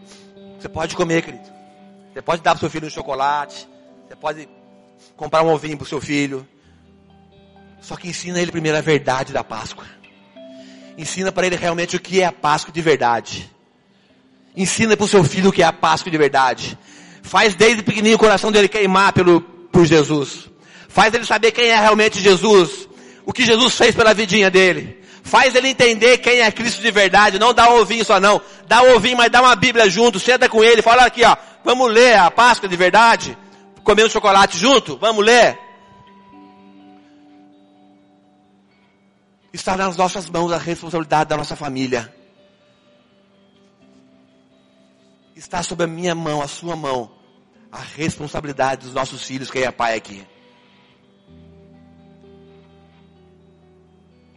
Você 0.60 0.68
pode 0.68 0.96
comer, 0.96 1.24
querido. 1.24 1.52
Você 2.12 2.22
pode 2.22 2.42
dar 2.42 2.52
para 2.52 2.62
seu 2.62 2.70
filho 2.70 2.88
um 2.88 2.90
chocolate. 2.90 3.68
Você 4.08 4.16
pode 4.16 4.50
comprar 5.16 5.44
um 5.44 5.50
ovinho 5.50 5.78
para 5.78 5.88
seu 5.88 6.02
filho. 6.02 6.48
Só 7.80 7.96
que 7.96 8.08
ensina 8.08 8.40
ele 8.40 8.52
primeiro 8.52 8.78
a 8.78 8.82
verdade 8.82 9.34
da 9.34 9.44
Páscoa. 9.44 9.86
Ensina 10.98 11.32
para 11.32 11.46
ele 11.46 11.56
realmente 11.56 11.96
o 11.96 12.00
que 12.00 12.22
é 12.22 12.26
a 12.26 12.32
Páscoa 12.32 12.74
de 12.74 12.82
verdade. 12.82 13.52
Ensina 14.56 14.96
para 14.96 15.04
o 15.04 15.08
seu 15.08 15.24
filho 15.24 15.50
o 15.50 15.54
que 15.54 15.62
é 15.62 15.66
a 15.66 15.74
Páscoa 15.74 16.12
de 16.12 16.18
verdade. 16.18 16.78
Faz 17.24 17.56
desde 17.56 17.82
pequenininho 17.82 18.18
o 18.18 18.20
coração 18.20 18.52
dele 18.52 18.68
queimar 18.68 19.14
pelo, 19.14 19.42
por 19.42 19.86
Jesus. 19.86 20.48
Faz 20.88 21.12
ele 21.12 21.26
saber 21.26 21.52
quem 21.52 21.70
é 21.70 21.80
realmente 21.80 22.20
Jesus. 22.20 22.88
O 23.26 23.34
que 23.34 23.44
Jesus 23.44 23.76
fez 23.76 23.96
pela 23.96 24.14
vidinha 24.14 24.52
dele. 24.52 25.02
Faz 25.24 25.56
ele 25.56 25.70
entender 25.70 26.20
quem 26.20 26.42
é 26.42 26.52
Cristo 26.52 26.82
de 26.82 26.92
verdade. 26.92 27.40
Não 27.40 27.54
dá 27.54 27.72
um 27.72 27.80
ovinho 27.80 28.06
só 28.06 28.20
não. 28.20 28.40
Dá 28.68 28.84
um 28.84 28.96
ovinho, 28.96 29.18
mas 29.18 29.32
dá 29.32 29.42
uma 29.42 29.56
Bíblia 29.56 29.90
junto. 29.90 30.20
Senta 30.20 30.48
com 30.48 30.64
ele. 30.64 30.84
Fala 30.84 31.06
aqui, 31.06 31.24
ó. 31.24 31.36
Vamos 31.64 31.92
ler 31.92 32.20
a 32.20 32.30
Páscoa 32.30 32.70
de 32.70 32.76
verdade 32.76 33.38
comer 33.84 34.06
um 34.06 34.10
chocolate 34.10 34.58
junto? 34.58 34.98
Vamos 34.98 35.24
ler? 35.24 35.60
Está 39.52 39.78
nas 39.78 39.96
nossas 39.96 40.30
mãos 40.30 40.52
a 40.52 40.58
responsabilidade 40.58 41.30
da 41.30 41.38
nossa 41.38 41.56
família. 41.56 42.14
Está 45.44 45.62
sob 45.62 45.84
a 45.84 45.88
minha 45.88 46.16
mão, 46.16 46.42
a 46.42 46.48
sua 46.48 46.74
mão, 46.74 47.12
a 47.70 47.78
responsabilidade 47.78 48.86
dos 48.86 48.94
nossos 48.94 49.26
filhos, 49.26 49.52
quem 49.52 49.64
é 49.64 49.72
pai 49.72 49.94
aqui. 49.98 50.26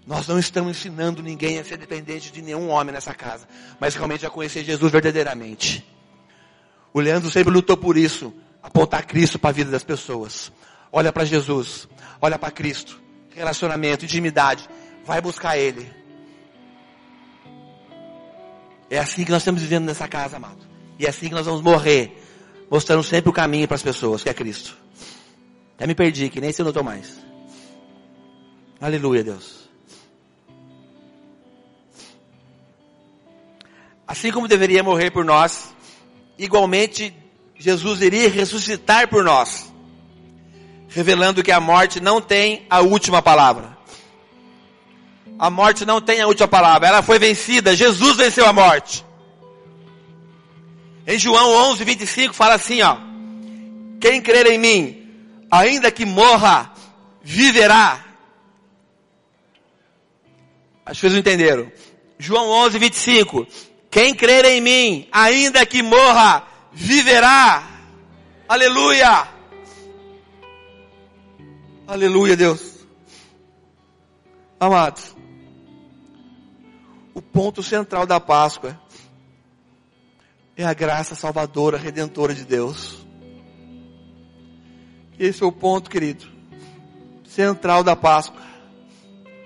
Nós 0.04 0.26
não 0.26 0.36
estamos 0.36 0.76
ensinando 0.76 1.22
ninguém 1.22 1.60
a 1.60 1.64
ser 1.64 1.76
dependente 1.76 2.32
de 2.32 2.42
nenhum 2.42 2.68
homem 2.70 2.92
nessa 2.92 3.14
casa, 3.14 3.46
mas 3.78 3.94
realmente 3.94 4.26
a 4.26 4.30
conhecer 4.30 4.64
Jesus 4.64 4.90
verdadeiramente. 4.90 5.88
O 6.92 6.98
Leandro 6.98 7.30
sempre 7.30 7.52
lutou 7.52 7.76
por 7.76 7.96
isso 7.96 8.34
apontar 8.60 9.06
Cristo 9.06 9.38
para 9.38 9.50
a 9.50 9.52
vida 9.52 9.70
das 9.70 9.84
pessoas. 9.84 10.50
Olha 10.90 11.12
para 11.12 11.24
Jesus, 11.24 11.88
olha 12.20 12.36
para 12.36 12.50
Cristo. 12.50 13.00
Relacionamento, 13.32 14.04
intimidade. 14.04 14.68
Vai 15.04 15.20
buscar 15.20 15.56
Ele. 15.56 15.88
É 18.90 18.98
assim 18.98 19.24
que 19.24 19.30
nós 19.30 19.42
estamos 19.42 19.62
vivendo 19.62 19.84
nessa 19.84 20.08
casa, 20.08 20.36
amado. 20.36 20.65
E 20.98 21.06
é 21.06 21.08
assim 21.08 21.28
que 21.28 21.34
nós 21.34 21.46
vamos 21.46 21.62
morrer. 21.62 22.22
Mostrando 22.70 23.02
sempre 23.02 23.30
o 23.30 23.32
caminho 23.32 23.68
para 23.68 23.76
as 23.76 23.82
pessoas, 23.82 24.22
que 24.22 24.28
é 24.28 24.34
Cristo. 24.34 24.76
Até 25.76 25.86
me 25.86 25.94
perdi, 25.94 26.28
que 26.28 26.40
nem 26.40 26.52
se 26.52 26.60
eu 26.60 26.64
não 26.64 26.70
estou 26.70 26.82
mais. 26.82 27.18
Aleluia, 28.80 29.22
Deus. 29.22 29.68
Assim 34.06 34.32
como 34.32 34.48
deveria 34.48 34.82
morrer 34.82 35.10
por 35.10 35.24
nós, 35.24 35.74
igualmente 36.38 37.14
Jesus 37.56 38.02
iria 38.02 38.28
ressuscitar 38.28 39.08
por 39.08 39.24
nós, 39.24 39.72
revelando 40.88 41.42
que 41.42 41.52
a 41.52 41.60
morte 41.60 42.00
não 42.00 42.20
tem 42.20 42.66
a 42.68 42.80
última 42.80 43.22
palavra. 43.22 43.76
A 45.38 45.50
morte 45.50 45.84
não 45.84 46.00
tem 46.00 46.20
a 46.20 46.26
última 46.26 46.48
palavra, 46.48 46.88
ela 46.88 47.02
foi 47.02 47.18
vencida, 47.18 47.76
Jesus 47.76 48.16
venceu 48.16 48.46
a 48.46 48.52
morte. 48.52 49.05
Em 51.06 51.18
João 51.18 51.70
11, 51.70 51.84
25 51.84 52.34
fala 52.34 52.54
assim, 52.54 52.82
ó. 52.82 52.98
Quem 54.00 54.20
crer 54.20 54.46
em 54.46 54.58
mim, 54.58 55.46
ainda 55.50 55.90
que 55.90 56.04
morra, 56.04 56.72
viverá. 57.22 58.04
Vocês 60.86 61.12
não 61.12 61.20
entenderam. 61.20 61.70
João 62.18 62.48
11, 62.48 62.78
25. 62.78 63.46
Quem 63.90 64.14
crer 64.14 64.44
em 64.46 64.60
mim, 64.60 65.08
ainda 65.12 65.64
que 65.64 65.82
morra, 65.82 66.42
viverá. 66.72 67.62
Aleluia. 68.48 69.28
Aleluia, 71.86 72.36
Deus. 72.36 72.76
Amados, 74.58 75.14
o 77.14 77.20
ponto 77.20 77.62
central 77.62 78.06
da 78.06 78.18
Páscoa 78.18 78.80
é 80.56 80.64
a 80.64 80.72
graça 80.72 81.14
salvadora, 81.14 81.76
redentora 81.76 82.34
de 82.34 82.44
Deus. 82.44 83.04
Esse 85.18 85.42
é 85.42 85.46
o 85.46 85.52
ponto, 85.52 85.90
querido, 85.90 86.26
central 87.24 87.84
da 87.84 87.94
Páscoa. 87.94 88.40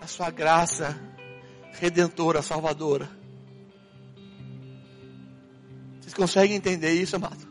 A 0.01 0.07
sua 0.07 0.31
graça 0.31 0.99
redentora, 1.73 2.42
salvadora. 2.42 3.11
Vocês 6.00 6.15
conseguem 6.15 6.56
entender 6.56 6.92
isso, 6.92 7.17
amado? 7.17 7.48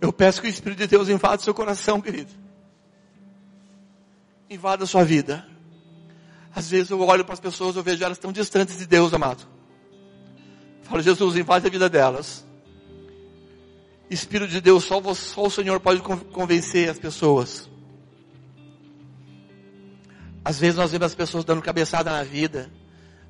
Eu 0.00 0.12
peço 0.12 0.40
que 0.40 0.46
o 0.46 0.50
Espírito 0.50 0.78
de 0.78 0.86
Deus 0.86 1.08
invada 1.08 1.40
o 1.40 1.44
seu 1.44 1.54
coração, 1.54 2.00
querido. 2.00 2.30
Invada 4.48 4.84
a 4.84 4.86
sua 4.86 5.04
vida. 5.04 5.46
Às 6.54 6.70
vezes 6.70 6.90
eu 6.90 7.00
olho 7.00 7.24
para 7.24 7.34
as 7.34 7.40
pessoas, 7.40 7.74
eu 7.74 7.82
vejo 7.82 8.04
elas 8.04 8.18
tão 8.18 8.30
distantes 8.30 8.78
de 8.78 8.86
Deus, 8.86 9.12
amado. 9.12 9.53
Falo, 10.84 11.02
Jesus, 11.02 11.36
invade 11.36 11.66
a 11.66 11.70
vida 11.70 11.88
delas. 11.88 12.44
Espírito 14.08 14.50
de 14.50 14.60
Deus, 14.60 14.84
só, 14.84 15.02
só 15.14 15.44
o 15.44 15.50
Senhor 15.50 15.80
pode 15.80 16.00
convencer 16.00 16.88
as 16.88 16.98
pessoas. 16.98 17.68
Às 20.44 20.58
vezes 20.58 20.76
nós 20.76 20.92
vemos 20.92 21.06
as 21.06 21.14
pessoas 21.14 21.44
dando 21.44 21.62
cabeçada 21.62 22.10
na 22.10 22.22
vida, 22.22 22.70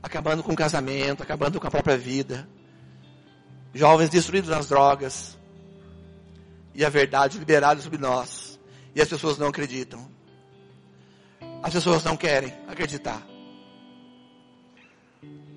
acabando 0.03 0.43
com 0.43 0.53
o 0.53 0.57
casamento, 0.57 1.23
acabando 1.23 1.61
com 1.61 1.67
a 1.67 1.71
própria 1.71 1.97
vida 1.97 2.47
jovens 3.75 4.09
destruídos 4.09 4.49
nas 4.49 4.69
drogas, 4.69 5.37
e 6.75 6.85
a 6.85 6.89
verdade 6.89 7.39
liberada 7.39 7.81
sobre 7.81 7.99
nós, 7.99 8.59
e 8.95 9.03
as 9.03 9.09
pessoas 9.09 9.37
não 9.37 9.49
acreditam. 9.49 10.09
As 11.63 11.73
pessoas 11.73 12.05
não 12.05 12.17
querem 12.17 12.53
acreditar. 12.69 13.27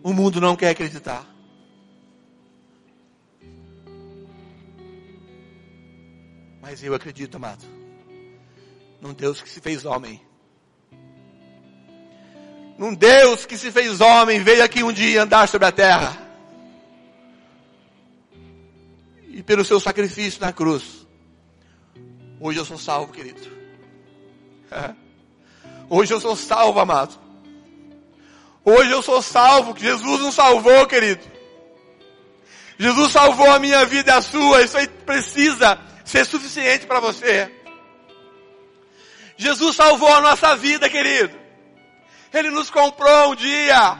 O 0.03 0.13
mundo 0.13 0.41
não 0.41 0.55
quer 0.55 0.69
acreditar. 0.69 1.25
Mas 6.69 6.83
eu 6.83 6.93
acredito, 6.93 7.35
amado, 7.35 7.63
num 8.99 9.13
Deus 9.13 9.41
que 9.41 9.49
se 9.49 9.61
fez 9.61 9.85
homem, 9.85 10.21
num 12.77 12.93
Deus 12.93 13.45
que 13.45 13.57
se 13.57 13.71
fez 13.71 14.01
homem, 14.01 14.43
veio 14.43 14.61
aqui 14.61 14.83
um 14.83 14.91
dia 14.91 15.23
andar 15.23 15.47
sobre 15.47 15.65
a 15.65 15.71
terra. 15.71 16.17
E 19.29 19.41
pelo 19.41 19.63
seu 19.63 19.79
sacrifício 19.79 20.41
na 20.41 20.51
cruz, 20.51 21.07
hoje 22.37 22.59
eu 22.59 22.65
sou 22.65 22.77
salvo, 22.77 23.13
querido. 23.13 23.49
Hoje 25.89 26.13
eu 26.13 26.19
sou 26.19 26.35
salvo, 26.35 26.81
amado. 26.81 27.17
Hoje 28.65 28.91
eu 28.91 29.01
sou 29.01 29.21
salvo, 29.21 29.73
que 29.73 29.83
Jesus 29.83 30.19
nos 30.19 30.35
salvou, 30.35 30.85
querido. 30.85 31.23
Jesus 32.77 33.13
salvou 33.13 33.49
a 33.49 33.57
minha 33.57 33.85
vida 33.85 34.11
e 34.11 34.13
a 34.13 34.21
sua, 34.21 34.63
isso 34.63 34.77
aí 34.77 34.85
precisa 34.85 35.79
ser 36.07 36.25
suficiente 36.25 36.87
para 36.87 36.99
você. 36.99 37.51
Jesus 39.35 39.75
salvou 39.75 40.11
a 40.11 40.21
nossa 40.21 40.55
vida, 40.55 40.89
querido. 40.89 41.37
Ele 42.33 42.49
nos 42.49 42.69
comprou 42.69 43.31
um 43.31 43.35
dia. 43.35 43.99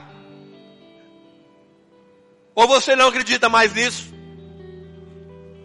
Ou 2.56 2.68
você 2.68 2.96
não 2.96 3.10
acredita 3.10 3.50
mais 3.50 3.74
nisso? 3.74 4.12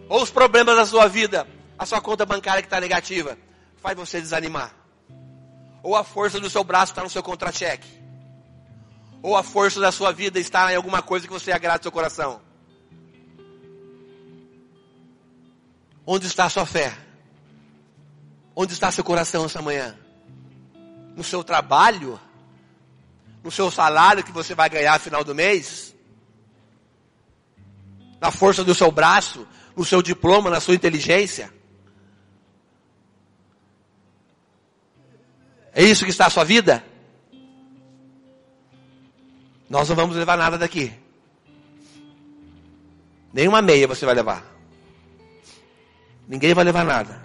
Ou 0.09 0.21
os 0.21 0.29
problemas 0.29 0.75
da 0.75 0.85
sua 0.85 1.07
vida, 1.07 1.47
a 1.79 1.85
sua 1.85 2.01
conta 2.01 2.25
bancária 2.25 2.61
que 2.61 2.67
está 2.67 2.79
negativa, 2.79 3.37
faz 3.77 3.95
você 3.95 4.19
desanimar. 4.19 4.75
Ou 5.81 5.95
a 5.95 6.03
força 6.03 6.39
do 6.39 6.49
seu 6.49 6.63
braço 6.63 6.91
está 6.91 7.03
no 7.03 7.09
seu 7.09 7.23
contra-cheque. 7.23 7.87
Ou 9.21 9.35
a 9.35 9.43
força 9.43 9.79
da 9.79 9.91
sua 9.91 10.11
vida 10.11 10.39
está 10.39 10.71
em 10.71 10.75
alguma 10.75 11.01
coisa 11.01 11.25
que 11.25 11.33
você 11.33 11.51
agrada 11.51 11.79
o 11.79 11.83
seu 11.83 11.91
coração. 11.91 12.41
Onde 16.05 16.27
está 16.27 16.45
a 16.45 16.49
sua 16.49 16.65
fé? 16.65 16.97
Onde 18.55 18.73
está 18.73 18.91
seu 18.91 19.03
coração 19.03 19.45
essa 19.45 19.61
manhã? 19.61 19.97
No 21.15 21.23
seu 21.23 21.43
trabalho? 21.43 22.19
No 23.43 23.51
seu 23.51 23.71
salário 23.71 24.23
que 24.23 24.31
você 24.31 24.53
vai 24.53 24.69
ganhar 24.69 24.93
no 24.93 24.99
final 24.99 25.23
do 25.23 25.33
mês? 25.33 25.95
Na 28.19 28.31
força 28.31 28.63
do 28.63 28.75
seu 28.75 28.91
braço? 28.91 29.47
No 29.75 29.83
seu 29.83 30.01
diploma? 30.01 30.49
Na 30.49 30.59
sua 30.59 30.75
inteligência? 30.75 31.53
É 35.73 35.83
isso 35.83 36.05
que 36.05 36.11
está 36.11 36.27
a 36.27 36.29
sua 36.29 36.43
vida? 36.43 36.83
Nós 39.69 39.89
não 39.89 39.95
vamos 39.95 40.15
levar 40.15 40.37
nada 40.37 40.57
daqui. 40.57 40.93
Nenhuma 43.33 43.61
meia 43.61 43.87
você 43.87 44.05
vai 44.05 44.13
levar. 44.13 44.52
Ninguém 46.27 46.53
vai 46.53 46.63
levar 46.63 46.85
nada. 46.85 47.21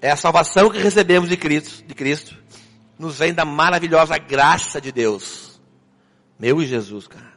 É 0.00 0.10
a 0.10 0.16
salvação 0.16 0.70
que 0.70 0.78
recebemos 0.78 1.28
de 1.28 1.36
Cristo, 1.36 1.84
de 1.84 1.94
Cristo, 1.94 2.36
nos 2.98 3.18
vem 3.18 3.34
da 3.34 3.44
maravilhosa 3.44 4.16
graça 4.16 4.80
de 4.80 4.90
Deus. 4.90 5.60
Meu 6.38 6.62
Jesus, 6.64 7.06
cara. 7.06 7.32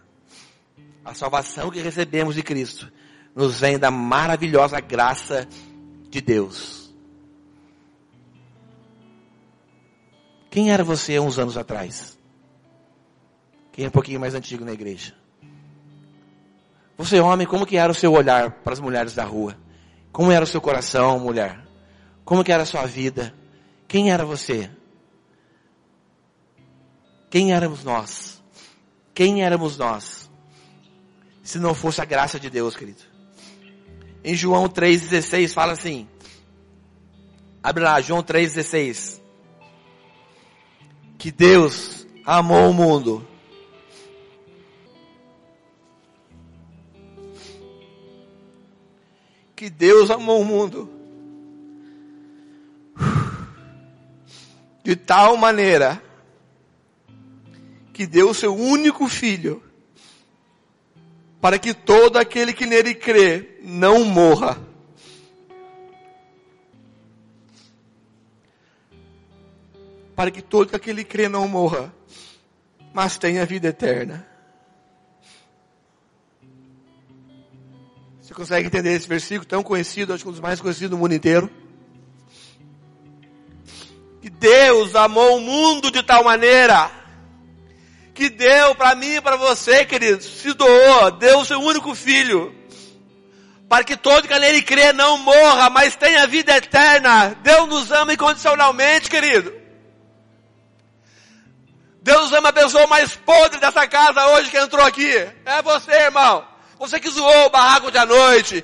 A 1.03 1.13
salvação 1.13 1.69
que 1.69 1.81
recebemos 1.81 2.35
de 2.35 2.43
Cristo 2.43 2.91
nos 3.35 3.59
vem 3.59 3.77
da 3.77 3.91
maravilhosa 3.91 4.79
graça 4.79 5.47
de 6.09 6.21
Deus. 6.21 6.93
Quem 10.49 10.71
era 10.71 10.83
você 10.83 11.19
uns 11.19 11.39
anos 11.39 11.57
atrás? 11.57 12.17
Quem 13.71 13.85
é 13.85 13.87
um 13.87 13.91
pouquinho 13.91 14.19
mais 14.19 14.35
antigo 14.35 14.63
na 14.63 14.71
igreja? 14.71 15.15
Você 16.97 17.19
homem, 17.19 17.47
como 17.47 17.65
que 17.65 17.77
era 17.77 17.91
o 17.91 17.95
seu 17.95 18.13
olhar 18.13 18.51
para 18.51 18.73
as 18.73 18.79
mulheres 18.79 19.13
da 19.13 19.23
rua? 19.23 19.57
Como 20.11 20.31
era 20.31 20.43
o 20.43 20.47
seu 20.47 20.61
coração, 20.61 21.19
mulher? 21.19 21.59
Como 22.23 22.43
que 22.43 22.51
era 22.51 22.63
a 22.63 22.65
sua 22.65 22.85
vida? 22.85 23.33
Quem 23.87 24.11
era 24.11 24.25
você? 24.25 24.69
Quem 27.29 27.51
éramos 27.51 27.83
nós? 27.83 28.41
Quem 29.13 29.43
éramos 29.43 29.77
nós? 29.77 30.29
Se 31.41 31.57
não 31.59 31.73
fosse 31.73 31.99
a 31.99 32.05
graça 32.05 32.39
de 32.39 32.49
Deus, 32.49 32.75
querido. 32.75 33.01
Em 34.23 34.35
João 34.35 34.69
3,16 34.69 35.51
fala 35.51 35.73
assim. 35.73 36.07
Abre 37.61 37.83
lá, 37.83 37.99
João 37.99 38.21
3,16. 38.21 39.19
Que 41.17 41.31
Deus 41.31 42.05
amou 42.25 42.69
o 42.69 42.73
mundo. 42.73 43.27
Que 49.63 49.69
Deus 49.69 50.11
amou 50.11 50.41
o 50.41 50.43
mundo 50.43 50.89
de 54.83 54.93
tal 54.93 55.37
maneira 55.37 56.03
que 57.93 58.05
deu 58.05 58.31
o 58.31 58.33
seu 58.33 58.53
único 58.53 59.07
filho 59.07 59.63
para 61.39 61.57
que 61.57 61.73
todo 61.73 62.17
aquele 62.17 62.51
que 62.51 62.65
nele 62.65 62.93
crê 62.93 63.57
não 63.63 64.03
morra. 64.03 64.61
Para 70.13 70.29
que 70.29 70.41
todo 70.41 70.75
aquele 70.75 71.05
que 71.05 71.11
crê 71.11 71.29
não 71.29 71.47
morra, 71.47 71.95
mas 72.93 73.17
tenha 73.17 73.45
vida 73.45 73.69
eterna. 73.69 74.32
Você 78.33 78.37
consegue 78.37 78.65
entender 78.65 78.95
esse 78.95 79.07
versículo 79.07 79.45
tão 79.45 79.61
conhecido, 79.61 80.11
acho 80.11 80.23
que 80.23 80.29
um 80.29 80.31
dos 80.31 80.41
mais 80.41 80.59
conhecidos 80.59 80.89
do 80.89 80.97
mundo 80.97 81.13
inteiro? 81.13 81.51
que 84.19 84.29
Deus 84.29 84.95
amou 84.95 85.37
o 85.37 85.41
mundo 85.41 85.91
de 85.91 86.01
tal 86.01 86.23
maneira 86.23 86.89
que 88.13 88.29
deu 88.29 88.73
para 88.73 88.95
mim 88.95 89.15
e 89.15 89.21
para 89.21 89.35
você, 89.35 89.85
queridos, 89.85 90.25
se 90.25 90.53
doou, 90.53 91.11
deu 91.11 91.39
o 91.39 91.45
seu 91.45 91.59
único 91.59 91.93
filho, 91.93 92.55
para 93.69 93.83
que 93.83 93.97
todo 93.97 94.27
que 94.27 94.39
nele 94.39 94.61
crê 94.61 94.93
não 94.93 95.17
morra, 95.17 95.69
mas 95.69 95.95
tenha 95.95 96.25
vida 96.25 96.55
eterna. 96.55 97.35
Deus 97.43 97.67
nos 97.67 97.91
ama 97.91 98.13
incondicionalmente, 98.13 99.09
querido. 99.09 99.53
Deus 102.01 102.31
ama 102.31 102.49
a 102.49 102.53
pessoa 102.53 102.87
mais 102.87 103.15
podre 103.15 103.59
dessa 103.59 103.85
casa 103.87 104.25
hoje 104.29 104.49
que 104.49 104.57
entrou 104.57 104.85
aqui. 104.85 105.11
É 105.45 105.61
você, 105.61 105.91
irmão. 105.91 106.52
Você 106.83 106.99
que 106.99 107.09
zoou 107.09 107.45
o 107.45 107.49
barraco 107.49 107.89
de 107.89 107.97
à 107.97 108.05
noite. 108.05 108.61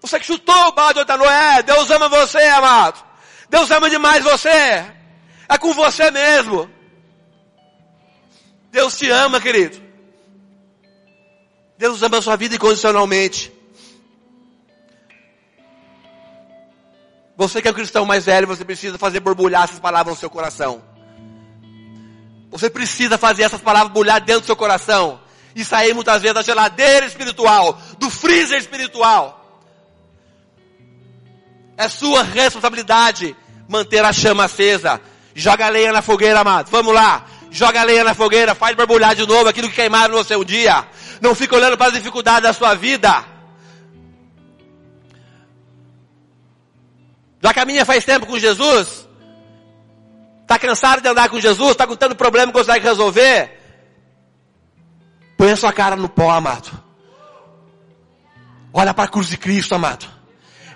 Você 0.00 0.18
que 0.18 0.24
chutou 0.24 0.68
o 0.68 0.72
balde 0.72 0.98
outra 0.98 1.18
noite. 1.18 1.30
É, 1.30 1.62
Deus 1.62 1.90
ama 1.90 2.08
você, 2.08 2.38
amado. 2.38 3.04
Deus 3.50 3.70
ama 3.70 3.90
demais 3.90 4.24
você. 4.24 4.48
É 4.48 5.58
com 5.60 5.74
você 5.74 6.10
mesmo. 6.10 6.70
Deus 8.70 8.96
te 8.96 9.10
ama, 9.10 9.42
querido. 9.42 9.78
Deus 11.76 12.02
ama 12.02 12.16
a 12.16 12.22
sua 12.22 12.36
vida 12.36 12.54
incondicionalmente. 12.54 13.52
Você 17.36 17.60
que 17.60 17.68
é 17.68 17.70
o 17.70 17.74
cristão 17.74 18.06
mais 18.06 18.24
velho, 18.24 18.46
você 18.46 18.64
precisa 18.64 18.96
fazer 18.96 19.20
borbulhar 19.20 19.64
essas 19.64 19.78
palavras 19.78 20.14
no 20.14 20.18
seu 20.18 20.30
coração. 20.30 20.82
Você 22.50 22.70
precisa 22.70 23.18
fazer 23.18 23.42
essas 23.42 23.60
palavras 23.60 23.92
borbulhar 23.92 24.18
dentro 24.24 24.40
do 24.40 24.46
seu 24.46 24.56
coração. 24.56 25.27
E 25.54 25.64
sair 25.64 25.94
muitas 25.94 26.22
vezes 26.22 26.34
da 26.34 26.42
geladeira 26.42 27.06
espiritual, 27.06 27.80
do 27.98 28.08
freezer 28.10 28.58
espiritual. 28.58 29.34
É 31.76 31.88
sua 31.88 32.22
responsabilidade 32.22 33.36
manter 33.68 34.04
a 34.04 34.12
chama 34.12 34.44
acesa. 34.44 35.00
Joga 35.34 35.66
a 35.66 35.68
lenha 35.68 35.92
na 35.92 36.02
fogueira, 36.02 36.40
amado. 36.40 36.68
Vamos 36.70 36.92
lá. 36.92 37.24
Joga 37.50 37.80
a 37.80 37.84
lenha 37.84 38.02
na 38.02 38.14
fogueira. 38.14 38.54
Faz 38.54 38.74
borbulhar 38.76 39.14
de 39.14 39.26
novo 39.26 39.48
aquilo 39.48 39.68
que 39.68 39.76
queimaram 39.76 40.16
no 40.16 40.24
seu 40.24 40.42
dia. 40.42 40.86
Não 41.20 41.34
fica 41.34 41.54
olhando 41.54 41.76
para 41.76 41.88
as 41.88 41.92
dificuldades 41.92 42.42
da 42.42 42.52
sua 42.52 42.74
vida. 42.74 43.24
Já 47.40 47.54
caminha 47.54 47.86
faz 47.86 48.04
tempo 48.04 48.26
com 48.26 48.38
Jesus? 48.38 49.06
Está 50.42 50.58
cansado 50.58 51.00
de 51.00 51.08
andar 51.08 51.28
com 51.28 51.38
Jesus? 51.38 51.70
Está 51.72 51.86
com 51.86 51.94
tanto 51.94 52.16
problema 52.16 52.50
que 52.50 52.58
consegue 52.58 52.84
resolver? 52.84 53.57
Põe 55.38 55.52
a 55.52 55.56
sua 55.56 55.72
cara 55.72 55.94
no 55.94 56.08
pó, 56.08 56.32
amado. 56.32 56.68
Olha 58.72 58.92
para 58.92 59.04
a 59.04 59.08
cruz 59.08 59.28
de 59.28 59.36
Cristo, 59.36 59.72
amado. 59.72 60.04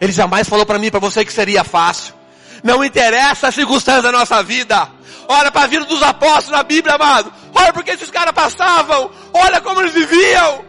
Ele 0.01 0.13
jamais 0.13 0.49
falou 0.49 0.65
para 0.65 0.79
mim, 0.79 0.89
para 0.89 1.01
você 1.01 1.25
que 1.25 1.33
seria 1.33 1.65
fácil. 1.65 2.15
Não 2.63 2.85
interessa 2.85 3.49
a 3.49 3.53
circunstância 3.53 4.03
da 4.03 4.13
nossa 4.13 4.41
vida. 4.41 4.89
Olha 5.29 5.51
para 5.51 5.65
a 5.65 5.67
vida 5.67 5.85
dos 5.85 6.01
apóstolos 6.01 6.51
na 6.51 6.63
Bíblia, 6.63 6.95
amado. 6.95 7.33
Olha 7.53 7.73
porque 7.73 7.91
esses 7.91 8.09
caras 8.09 8.33
passavam. 8.33 9.11
Olha 9.35 9.61
como 9.61 9.81
eles 9.81 9.95
viviam. 9.95 10.65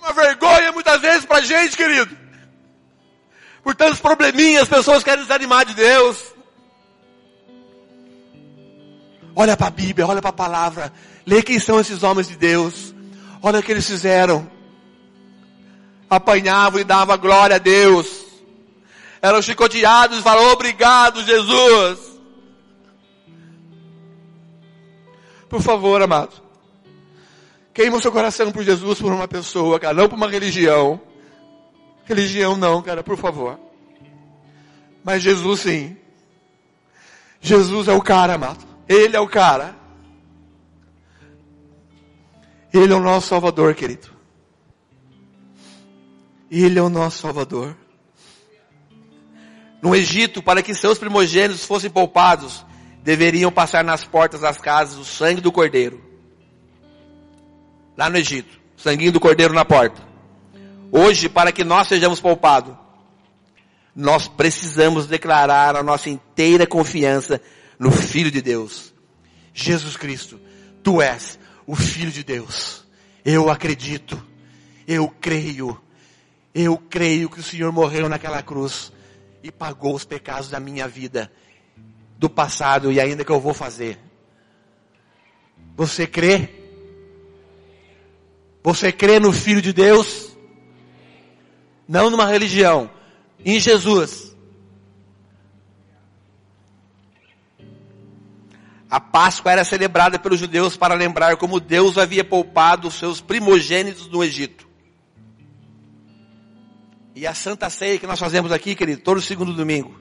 Uma 0.00 0.14
vergonha 0.14 0.72
muitas 0.72 1.02
vezes 1.02 1.26
para 1.26 1.38
a 1.38 1.42
gente, 1.42 1.76
querido. 1.76 2.16
Por 3.62 3.74
tantos 3.74 4.00
probleminhas, 4.00 4.62
as 4.62 4.68
pessoas 4.68 5.04
querem 5.04 5.22
desanimar 5.22 5.66
de 5.66 5.74
Deus. 5.74 6.34
Olha 9.34 9.54
para 9.54 9.66
a 9.66 9.70
Bíblia, 9.70 10.06
olha 10.06 10.22
para 10.22 10.30
a 10.30 10.32
palavra. 10.32 10.90
Lê 11.26 11.42
quem 11.42 11.58
são 11.58 11.80
esses 11.80 12.02
homens 12.02 12.28
de 12.28 12.36
Deus. 12.36 12.94
Olha 13.42 13.60
o 13.60 13.62
que 13.62 13.72
eles 13.72 13.86
fizeram 13.86 14.56
apanhavam 16.08 16.80
e 16.80 16.84
davam 16.84 17.18
glória 17.18 17.56
a 17.56 17.58
Deus. 17.58 18.24
eram 19.20 19.42
chicoteados 19.42 20.18
e 20.18 20.22
falaram, 20.22 20.50
obrigado 20.50 21.24
Jesus. 21.24 21.98
Por 25.48 25.60
favor, 25.60 26.00
amado. 26.00 26.32
Queima 27.74 27.96
o 27.96 28.00
seu 28.00 28.12
coração 28.12 28.52
por 28.52 28.62
Jesus, 28.62 29.00
por 29.00 29.12
uma 29.12 29.26
pessoa, 29.26 29.80
cara, 29.80 29.94
não 29.94 30.08
por 30.08 30.16
uma 30.16 30.28
religião. 30.28 31.00
Religião 32.04 32.56
não, 32.56 32.82
cara, 32.82 33.02
por 33.02 33.16
favor. 33.16 33.58
Mas 35.02 35.22
Jesus 35.22 35.60
sim. 35.60 35.96
Jesus 37.40 37.88
é 37.88 37.92
o 37.92 38.02
cara, 38.02 38.34
amado. 38.34 38.64
Ele 38.88 39.16
é 39.16 39.20
o 39.20 39.28
cara. 39.28 39.74
Ele 42.76 42.92
é 42.92 42.96
o 42.96 43.00
nosso 43.00 43.28
Salvador, 43.28 43.74
querido. 43.74 44.08
Ele 46.50 46.78
é 46.78 46.82
o 46.82 46.90
nosso 46.90 47.18
Salvador. 47.18 47.76
No 49.82 49.94
Egito, 49.94 50.42
para 50.42 50.62
que 50.62 50.74
seus 50.74 50.98
primogênitos 50.98 51.64
fossem 51.64 51.90
poupados, 51.90 52.64
deveriam 53.02 53.50
passar 53.50 53.82
nas 53.82 54.04
portas 54.04 54.40
das 54.40 54.58
casas 54.58 54.98
o 54.98 55.04
sangue 55.04 55.40
do 55.40 55.50
cordeiro. 55.50 56.04
Lá 57.96 58.10
no 58.10 58.18
Egito, 58.18 58.58
sanguinho 58.76 59.12
do 59.12 59.20
cordeiro 59.20 59.54
na 59.54 59.64
porta. 59.64 60.02
Hoje, 60.92 61.28
para 61.28 61.52
que 61.52 61.64
nós 61.64 61.88
sejamos 61.88 62.20
poupados, 62.20 62.74
nós 63.94 64.28
precisamos 64.28 65.06
declarar 65.06 65.76
a 65.76 65.82
nossa 65.82 66.10
inteira 66.10 66.66
confiança 66.66 67.40
no 67.78 67.90
Filho 67.90 68.30
de 68.30 68.42
Deus. 68.42 68.92
Jesus 69.54 69.96
Cristo, 69.96 70.38
Tu 70.82 71.00
és 71.00 71.38
o 71.66 71.74
Filho 71.74 72.10
de 72.10 72.22
Deus. 72.22 72.84
Eu 73.24 73.50
acredito, 73.50 74.22
eu 74.86 75.08
creio, 75.08 75.80
eu 76.54 76.78
creio 76.78 77.28
que 77.28 77.40
o 77.40 77.42
Senhor 77.42 77.72
morreu 77.72 78.08
naquela 78.08 78.42
cruz 78.42 78.92
e 79.42 79.50
pagou 79.50 79.94
os 79.94 80.04
pecados 80.04 80.48
da 80.48 80.60
minha 80.60 80.86
vida, 80.86 81.30
do 82.18 82.30
passado 82.30 82.92
e 82.92 83.00
ainda 83.00 83.24
que 83.24 83.32
eu 83.32 83.40
vou 83.40 83.52
fazer. 83.52 83.98
Você 85.76 86.06
crê? 86.06 86.48
Você 88.62 88.90
crê 88.90 89.20
no 89.20 89.32
Filho 89.32 89.60
de 89.60 89.72
Deus? 89.72 90.36
Não 91.86 92.10
numa 92.10 92.26
religião, 92.26 92.90
em 93.44 93.60
Jesus. 93.60 94.25
A 98.96 99.00
Páscoa 99.00 99.52
era 99.52 99.62
celebrada 99.62 100.18
pelos 100.18 100.40
judeus 100.40 100.74
para 100.74 100.94
lembrar 100.94 101.36
como 101.36 101.60
Deus 101.60 101.98
havia 101.98 102.24
poupado 102.24 102.88
os 102.88 102.94
seus 102.94 103.20
primogênitos 103.20 104.08
no 104.08 104.24
Egito. 104.24 104.66
E 107.14 107.26
a 107.26 107.34
Santa 107.34 107.68
Ceia 107.68 107.98
que 107.98 108.06
nós 108.06 108.18
fazemos 108.18 108.50
aqui, 108.50 108.74
querido, 108.74 109.02
todo 109.02 109.20
segundo 109.20 109.52
domingo. 109.52 110.00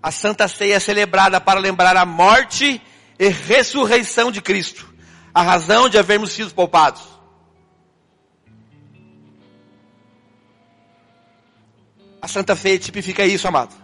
A 0.00 0.12
Santa 0.12 0.46
Ceia 0.46 0.76
é 0.76 0.78
celebrada 0.78 1.40
para 1.40 1.58
lembrar 1.58 1.96
a 1.96 2.06
morte 2.06 2.80
e 3.18 3.28
ressurreição 3.28 4.30
de 4.30 4.40
Cristo. 4.40 4.88
A 5.34 5.42
razão 5.42 5.88
de 5.88 5.98
havermos 5.98 6.30
sido 6.30 6.54
poupados. 6.54 7.02
A 12.22 12.28
Santa 12.28 12.54
Ceia 12.54 12.78
tipifica 12.78 13.26
isso, 13.26 13.48
amado. 13.48 13.74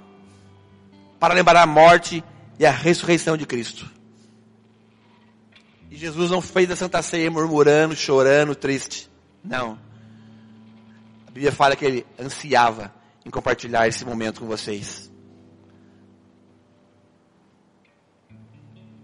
Para 1.19 1.35
lembrar 1.35 1.63
a 1.63 1.67
morte 1.67 2.19
e 2.19 2.36
a 2.65 2.71
ressurreição 2.71 3.37
de 3.37 3.45
Cristo. 3.45 3.91
E 5.91 5.97
Jesus 5.97 6.31
não 6.31 6.41
fez 6.41 6.71
a 6.71 6.77
Santa 6.77 7.03
Ceia 7.03 7.31
murmurando, 7.31 7.95
chorando, 7.95 8.55
triste. 8.55 9.11
Não. 9.45 9.79
A 11.27 11.31
Bíblia 11.31 11.53
fala 11.53 11.77
que 11.77 11.85
ele 11.85 12.07
ansiava 12.19 12.95
em 13.25 13.31
compartilhar 13.31 13.87
esse 13.87 14.05
momento 14.05 14.41
com 14.41 14.47
vocês. 14.47 15.11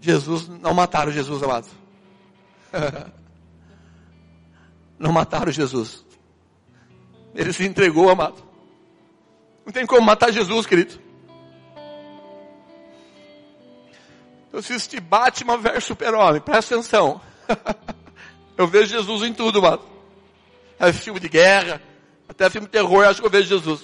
Jesus, 0.01 0.47
não 0.47 0.73
mataram 0.73 1.11
Jesus, 1.11 1.41
amado. 1.43 1.67
não 4.99 5.11
mataram 5.11 5.51
Jesus. 5.51 6.05
Ele 7.33 7.53
se 7.53 7.65
entregou, 7.65 8.09
amado. 8.09 8.43
Não 9.65 9.71
tem 9.71 9.85
como 9.85 10.01
matar 10.01 10.31
Jesus, 10.31 10.65
querido. 10.65 10.99
Eu 14.53 14.59
assisti 14.59 14.99
Batman 14.99 15.57
versus 15.57 15.85
Super-Homem, 15.85 16.39
presta 16.39 16.75
atenção. 16.75 17.19
eu 18.55 18.67
vejo 18.67 18.91
Jesus 18.91 19.23
em 19.23 19.33
tudo, 19.33 19.59
mano. 19.59 19.81
É 20.79 20.93
filme 20.93 21.19
de 21.19 21.27
guerra, 21.27 21.81
até 22.29 22.47
filme 22.51 22.67
de 22.67 22.71
terror, 22.71 23.03
acho 23.03 23.19
que 23.19 23.25
eu 23.25 23.31
vejo 23.31 23.49
Jesus. 23.49 23.83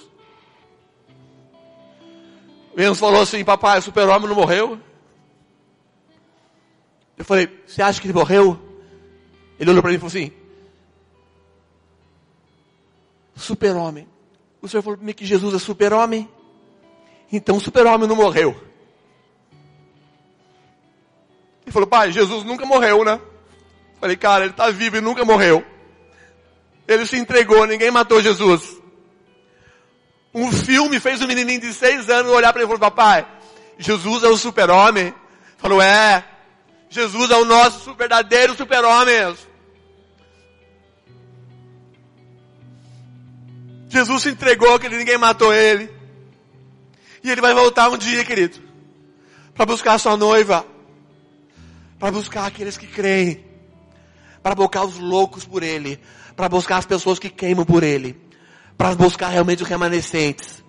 Enzo 2.78 2.94
falou 2.94 3.20
assim, 3.20 3.44
papai, 3.44 3.80
o 3.80 3.82
super-homem 3.82 4.28
não 4.28 4.36
morreu? 4.36 4.80
Eu 7.18 7.24
falei, 7.24 7.48
você 7.66 7.82
acha 7.82 8.00
que 8.00 8.06
ele 8.06 8.14
morreu? 8.14 8.56
Ele 9.58 9.70
olhou 9.70 9.82
para 9.82 9.90
mim 9.90 9.96
e 9.96 9.98
falou 9.98 10.08
assim, 10.08 10.32
super-homem. 13.34 14.06
O 14.62 14.68
Senhor 14.68 14.82
falou 14.82 14.96
para 14.98 15.06
mim 15.06 15.12
que 15.12 15.26
Jesus 15.26 15.52
é 15.52 15.58
super-homem. 15.58 16.28
Então 17.32 17.56
o 17.56 17.60
super-homem 17.60 18.08
não 18.08 18.14
morreu. 18.14 18.69
Ele 21.70 21.72
falou, 21.72 21.86
pai, 21.86 22.10
Jesus 22.10 22.42
nunca 22.42 22.66
morreu, 22.66 23.04
né? 23.04 23.20
Falei, 24.00 24.16
cara, 24.16 24.42
ele 24.42 24.50
está 24.50 24.68
vivo 24.70 24.96
e 24.96 25.00
nunca 25.00 25.24
morreu. 25.24 25.64
Ele 26.88 27.06
se 27.06 27.16
entregou, 27.16 27.64
ninguém 27.64 27.92
matou 27.92 28.20
Jesus. 28.20 28.76
Um 30.34 30.50
filme 30.50 30.98
fez 30.98 31.22
um 31.22 31.28
menininho 31.28 31.60
de 31.60 31.72
seis 31.72 32.10
anos 32.10 32.32
olhar 32.32 32.52
para 32.52 32.62
ele 32.62 32.66
e 32.66 32.76
falou, 32.76 32.90
papai, 32.90 33.24
Jesus 33.78 34.24
é 34.24 34.26
o 34.26 34.36
super-homem. 34.36 35.14
Falou, 35.58 35.80
é. 35.80 36.24
Jesus 36.88 37.30
é 37.30 37.36
o 37.36 37.44
nosso 37.44 37.94
verdadeiro 37.94 38.56
super-homem. 38.56 39.36
Jesus 43.88 44.22
se 44.24 44.30
entregou, 44.30 44.76
que 44.80 44.88
ninguém 44.88 45.18
matou 45.18 45.54
ele. 45.54 45.88
E 47.22 47.30
ele 47.30 47.40
vai 47.40 47.54
voltar 47.54 47.90
um 47.90 47.96
dia, 47.96 48.24
querido, 48.24 48.58
para 49.54 49.66
buscar 49.66 49.94
a 49.94 49.98
sua 49.98 50.16
noiva, 50.16 50.66
para 52.00 52.10
buscar 52.10 52.46
aqueles 52.46 52.76
que 52.76 52.88
creem, 52.88 53.44
para 54.42 54.56
buscar 54.56 54.84
os 54.84 54.98
loucos 54.98 55.44
por 55.44 55.62
ele, 55.62 56.00
para 56.34 56.48
buscar 56.48 56.78
as 56.78 56.86
pessoas 56.86 57.20
que 57.20 57.30
queimam 57.30 57.64
por 57.64 57.84
ele, 57.84 58.20
para 58.76 58.96
buscar 58.96 59.28
realmente 59.28 59.62
os 59.62 59.68
remanescentes. 59.68 60.64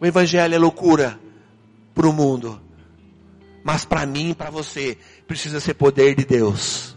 O 0.00 0.06
evangelho 0.06 0.54
é 0.54 0.58
loucura 0.58 1.20
para 1.94 2.08
o 2.08 2.12
mundo, 2.14 2.58
mas 3.62 3.84
para 3.84 4.06
mim 4.06 4.30
e 4.30 4.34
para 4.34 4.48
você 4.48 4.96
precisa 5.26 5.60
ser 5.60 5.74
poder 5.74 6.14
de 6.14 6.24
Deus. 6.24 6.96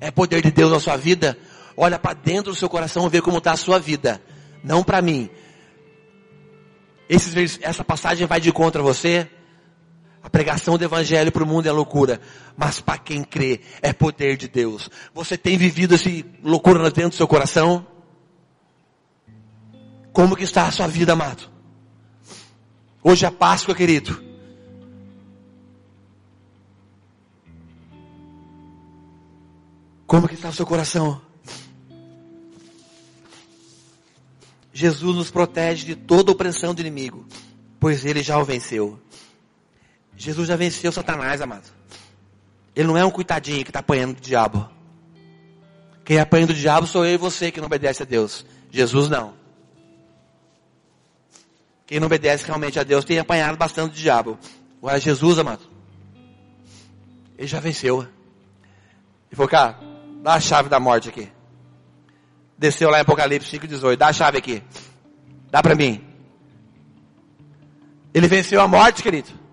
É 0.00 0.10
poder 0.10 0.42
de 0.42 0.50
Deus 0.50 0.72
na 0.72 0.80
sua 0.80 0.96
vida? 0.96 1.38
olha 1.76 1.98
para 1.98 2.14
dentro 2.14 2.52
do 2.52 2.56
seu 2.56 2.68
coração 2.68 3.06
e 3.06 3.10
vê 3.10 3.20
como 3.20 3.38
está 3.38 3.52
a 3.52 3.56
sua 3.56 3.78
vida. 3.78 4.22
Não 4.62 4.82
para 4.82 5.02
mim. 5.02 5.28
Esses, 7.08 7.58
essa 7.62 7.84
passagem 7.84 8.26
vai 8.26 8.40
de 8.40 8.52
contra 8.52 8.82
você. 8.82 9.28
A 10.24 10.30
pregação 10.30 10.78
do 10.78 10.84
evangelho 10.84 11.30
para 11.30 11.44
o 11.44 11.46
mundo 11.46 11.66
é 11.66 11.70
loucura, 11.70 12.18
mas 12.56 12.80
para 12.80 12.96
quem 12.96 13.22
crê 13.22 13.60
é 13.82 13.92
poder 13.92 14.38
de 14.38 14.48
Deus. 14.48 14.88
Você 15.12 15.36
tem 15.36 15.58
vivido 15.58 15.94
essa 15.94 16.08
loucura 16.42 16.82
dentro 16.90 17.10
do 17.10 17.14
seu 17.14 17.28
coração? 17.28 17.86
Como 20.14 20.34
que 20.34 20.44
está 20.44 20.66
a 20.66 20.70
sua 20.70 20.86
vida, 20.86 21.12
amado? 21.12 21.50
Hoje 23.02 23.26
é 23.26 23.30
Páscoa, 23.30 23.74
querido. 23.74 24.24
Como 30.06 30.26
que 30.26 30.34
está 30.34 30.48
o 30.48 30.54
seu 30.54 30.64
coração? 30.64 31.20
Jesus 34.72 35.16
nos 35.16 35.30
protege 35.30 35.84
de 35.84 35.94
toda 35.94 36.32
opressão 36.32 36.74
do 36.74 36.80
inimigo, 36.80 37.26
pois 37.78 38.06
ele 38.06 38.22
já 38.22 38.38
o 38.38 38.44
venceu. 38.44 38.98
Jesus 40.16 40.48
já 40.48 40.56
venceu 40.56 40.92
Satanás, 40.92 41.40
amado. 41.40 41.68
Ele 42.74 42.88
não 42.88 42.96
é 42.96 43.04
um 43.04 43.10
coitadinho 43.10 43.64
que 43.64 43.70
está 43.70 43.80
apanhando 43.80 44.14
do 44.14 44.20
diabo. 44.20 44.68
Quem 46.04 46.18
apanha 46.18 46.46
do 46.46 46.54
diabo 46.54 46.86
sou 46.86 47.04
eu 47.04 47.14
e 47.14 47.16
você 47.16 47.50
que 47.50 47.60
não 47.60 47.66
obedece 47.66 48.02
a 48.02 48.06
Deus. 48.06 48.44
Jesus 48.70 49.08
não. 49.08 49.34
Quem 51.86 52.00
não 52.00 52.06
obedece 52.06 52.44
realmente 52.44 52.78
a 52.78 52.82
Deus 52.82 53.04
tem 53.04 53.18
apanhado 53.18 53.56
bastante 53.56 53.92
do 53.92 53.96
diabo. 53.96 54.38
Agora 54.78 55.00
Jesus, 55.00 55.38
amado, 55.38 55.62
ele 57.38 57.46
já 57.46 57.60
venceu. 57.60 58.02
Ele 58.02 59.36
falou, 59.36 59.48
cara, 59.48 59.78
dá 60.22 60.34
a 60.34 60.40
chave 60.40 60.68
da 60.68 60.78
morte 60.78 61.08
aqui. 61.08 61.30
Desceu 62.56 62.90
lá 62.90 62.98
em 62.98 63.02
Apocalipse 63.02 63.58
5,18. 63.58 63.96
Dá 63.96 64.08
a 64.08 64.12
chave 64.12 64.38
aqui. 64.38 64.62
Dá 65.50 65.62
para 65.62 65.74
mim. 65.74 66.04
Ele 68.12 68.28
venceu 68.28 68.60
a 68.60 68.68
morte, 68.68 69.02
querido. 69.02 69.43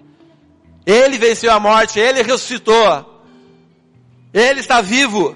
Ele 0.85 1.17
venceu 1.17 1.51
a 1.51 1.59
morte, 1.59 1.99
ele 1.99 2.21
ressuscitou. 2.23 3.23
Ele 4.33 4.59
está 4.59 4.81
vivo. 4.81 5.35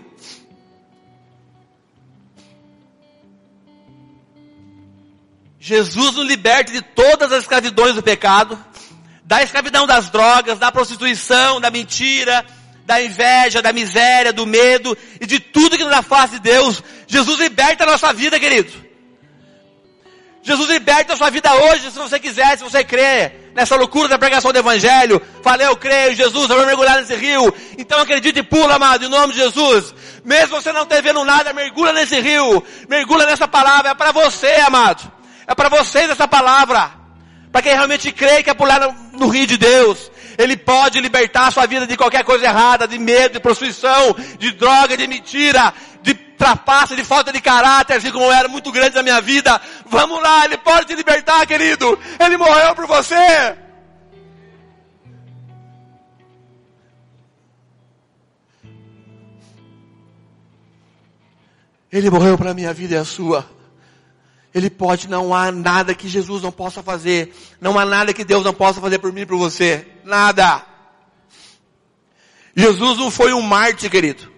Jesus 5.60 6.14
nos 6.14 6.28
liberta 6.28 6.72
de 6.72 6.82
todas 6.82 7.32
as 7.32 7.42
escravidões 7.42 7.96
do 7.96 8.04
pecado, 8.04 8.64
da 9.24 9.42
escravidão 9.42 9.88
das 9.88 10.10
drogas, 10.10 10.60
da 10.60 10.72
prostituição, 10.72 11.60
da 11.60 11.72
mentira, 11.72 12.46
da 12.86 13.02
inveja, 13.02 13.64
da 13.64 13.74
miséria, 13.74 14.32
do 14.32 14.46
medo 14.46 14.96
e 15.20 15.26
de 15.26 15.40
tudo 15.40 15.78
que 15.78 15.84
nos 15.84 15.94
afasta 15.94 16.36
de 16.36 16.44
Deus. 16.44 16.84
Jesus 17.08 17.40
liberta 17.40 17.84
a 17.84 17.88
nossa 17.88 18.14
vida, 18.14 18.40
querido. 18.40 18.85
Jesus 20.46 20.70
liberta 20.70 21.14
a 21.14 21.18
sua 21.18 21.32
vida 21.32 21.52
hoje, 21.56 21.90
se 21.90 21.98
você 21.98 22.20
quiser, 22.20 22.56
se 22.56 22.64
você 22.64 22.84
crer 22.84 23.52
nessa 23.56 23.76
loucura 23.76 24.08
da 24.08 24.20
pregação 24.20 24.54
do 24.54 24.60
Evangelho. 24.60 25.20
Falei, 25.42 25.66
eu 25.66 25.76
creio, 25.76 26.14
Jesus, 26.14 26.48
eu 26.48 26.56
vou 26.56 26.68
mergulhar 26.68 26.98
nesse 27.00 27.16
rio. 27.16 27.52
Então 27.80 28.00
acredite 28.00 28.38
e 28.38 28.44
pula, 28.44 28.76
amado, 28.76 29.06
em 29.06 29.10
nome 29.10 29.34
de 29.34 29.40
Jesus. 29.40 29.92
Mesmo 30.24 30.62
você 30.62 30.72
não 30.72 30.84
esteja 30.84 31.02
vendo 31.02 31.26
nada, 31.26 31.52
mergulha 31.52 31.94
nesse 31.94 32.20
rio. 32.20 32.64
Mergulha 32.88 33.26
nessa 33.26 33.48
palavra. 33.48 33.90
É 33.90 33.96
para 33.96 34.12
você, 34.12 34.52
amado. 34.68 35.12
É 35.48 35.56
para 35.56 35.68
vocês 35.68 36.12
essa 36.12 36.28
palavra. 36.28 36.92
Para 37.52 37.64
quem 37.64 37.74
realmente 37.74 38.12
crê 38.12 38.44
que 38.44 38.50
é 38.52 38.54
pular 38.54 38.80
no, 38.82 39.18
no 39.18 39.28
rio 39.28 39.48
de 39.48 39.58
Deus. 39.58 40.12
Ele 40.38 40.58
pode 40.58 41.00
libertar 41.00 41.48
a 41.48 41.52
sua 41.52 41.66
vida 41.66 41.88
de 41.88 41.96
qualquer 41.96 42.24
coisa 42.24 42.46
errada, 42.46 42.88
de 42.88 42.98
medo, 42.98 43.34
de 43.34 43.40
prostituição, 43.40 44.16
de 44.38 44.52
droga, 44.52 44.98
de 44.98 45.08
mentira, 45.08 45.74
de 46.02 46.14
trapaça, 46.14 46.96
de 46.96 47.04
falta 47.04 47.32
de 47.32 47.42
caráter, 47.42 47.98
assim 47.98 48.12
como 48.12 48.32
era 48.32 48.48
muito 48.48 48.72
grande 48.72 48.96
na 48.96 49.04
minha 49.04 49.22
vida. 49.22 49.60
Vamos 49.86 50.22
lá, 50.22 50.46
Ele 50.46 50.58
pode 50.58 50.88
te 50.88 50.96
libertar, 50.96 51.46
querido. 51.46 51.98
Ele 52.20 52.38
morreu 52.38 52.76
por 52.76 52.86
você. 52.86 53.56
Ele 61.92 62.10
morreu 62.10 62.38
para 62.38 62.52
a 62.52 62.54
minha 62.54 62.74
vida 62.74 62.96
e 62.96 62.98
a 62.98 63.06
sua. 63.06 63.55
Ele 64.56 64.70
pode, 64.70 65.10
não 65.10 65.36
há 65.36 65.52
nada 65.52 65.94
que 65.94 66.08
Jesus 66.08 66.42
não 66.42 66.50
possa 66.50 66.82
fazer. 66.82 67.36
Não 67.60 67.78
há 67.78 67.84
nada 67.84 68.14
que 68.14 68.24
Deus 68.24 68.42
não 68.46 68.54
possa 68.54 68.80
fazer 68.80 69.00
por 69.00 69.12
mim 69.12 69.22
e 69.22 69.26
por 69.26 69.38
você. 69.38 69.86
Nada. 70.06 70.64
Jesus 72.56 72.98
não 72.98 73.12
foi 73.12 73.34
um 73.34 73.42
Marte, 73.42 73.90
querido. 73.90 74.32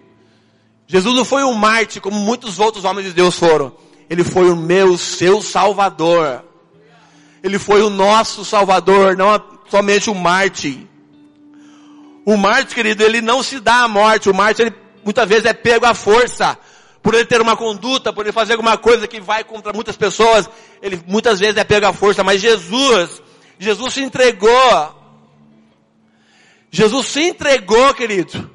Jesus 0.88 1.14
não 1.14 1.24
foi 1.24 1.44
um 1.44 1.54
Marte 1.54 2.00
como 2.00 2.18
muitos 2.18 2.58
outros 2.58 2.84
homens 2.84 3.06
de 3.06 3.12
Deus 3.12 3.38
foram. 3.38 3.72
Ele 4.10 4.24
foi 4.24 4.50
o 4.50 4.56
meu, 4.56 4.98
seu 4.98 5.40
Salvador. 5.40 6.44
Ele 7.40 7.56
foi 7.56 7.80
o 7.82 7.88
nosso 7.88 8.44
Salvador, 8.44 9.16
não 9.16 9.40
somente 9.70 10.10
o 10.10 10.16
Marte. 10.16 10.84
O 12.26 12.36
Marte, 12.36 12.74
querido, 12.74 13.04
ele 13.04 13.20
não 13.20 13.40
se 13.40 13.60
dá 13.60 13.84
à 13.84 13.88
morte. 13.88 14.28
O 14.28 14.34
Marte, 14.34 14.62
ele 14.62 14.74
muitas 15.04 15.28
vezes 15.28 15.44
é 15.44 15.54
pego 15.54 15.86
à 15.86 15.94
força. 15.94 16.58
Por 17.02 17.14
ele 17.14 17.24
ter 17.24 17.40
uma 17.40 17.56
conduta, 17.56 18.12
por 18.12 18.24
ele 18.24 18.32
fazer 18.32 18.54
alguma 18.54 18.76
coisa 18.76 19.06
que 19.06 19.20
vai 19.20 19.44
contra 19.44 19.72
muitas 19.72 19.96
pessoas, 19.96 20.48
ele 20.82 21.00
muitas 21.06 21.38
vezes 21.38 21.56
é 21.56 21.64
pego 21.64 21.86
à 21.86 21.92
força. 21.92 22.24
Mas 22.24 22.40
Jesus, 22.40 23.22
Jesus 23.58 23.94
se 23.94 24.02
entregou. 24.02 24.96
Jesus 26.70 27.06
se 27.06 27.22
entregou, 27.22 27.94
querido. 27.94 28.50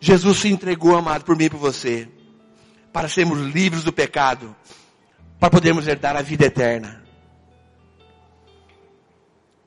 Jesus 0.00 0.38
se 0.38 0.48
entregou, 0.48 0.96
amado, 0.96 1.24
por 1.24 1.36
mim 1.36 1.44
e 1.44 1.50
por 1.50 1.58
você, 1.58 2.08
para 2.90 3.08
sermos 3.08 3.38
livres 3.38 3.84
do 3.84 3.92
pecado, 3.92 4.56
para 5.38 5.50
podermos 5.50 5.86
herdar 5.86 6.16
a 6.16 6.22
vida 6.22 6.46
eterna. 6.46 7.04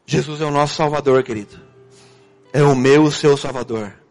Jesus 0.06 0.42
é 0.42 0.46
o 0.46 0.52
nosso 0.52 0.76
Salvador, 0.76 1.24
querido. 1.24 1.62
É 2.52 2.64
o 2.64 2.76
meu, 2.76 3.04
o 3.04 3.12
seu 3.12 3.38
Salvador. 3.38 4.03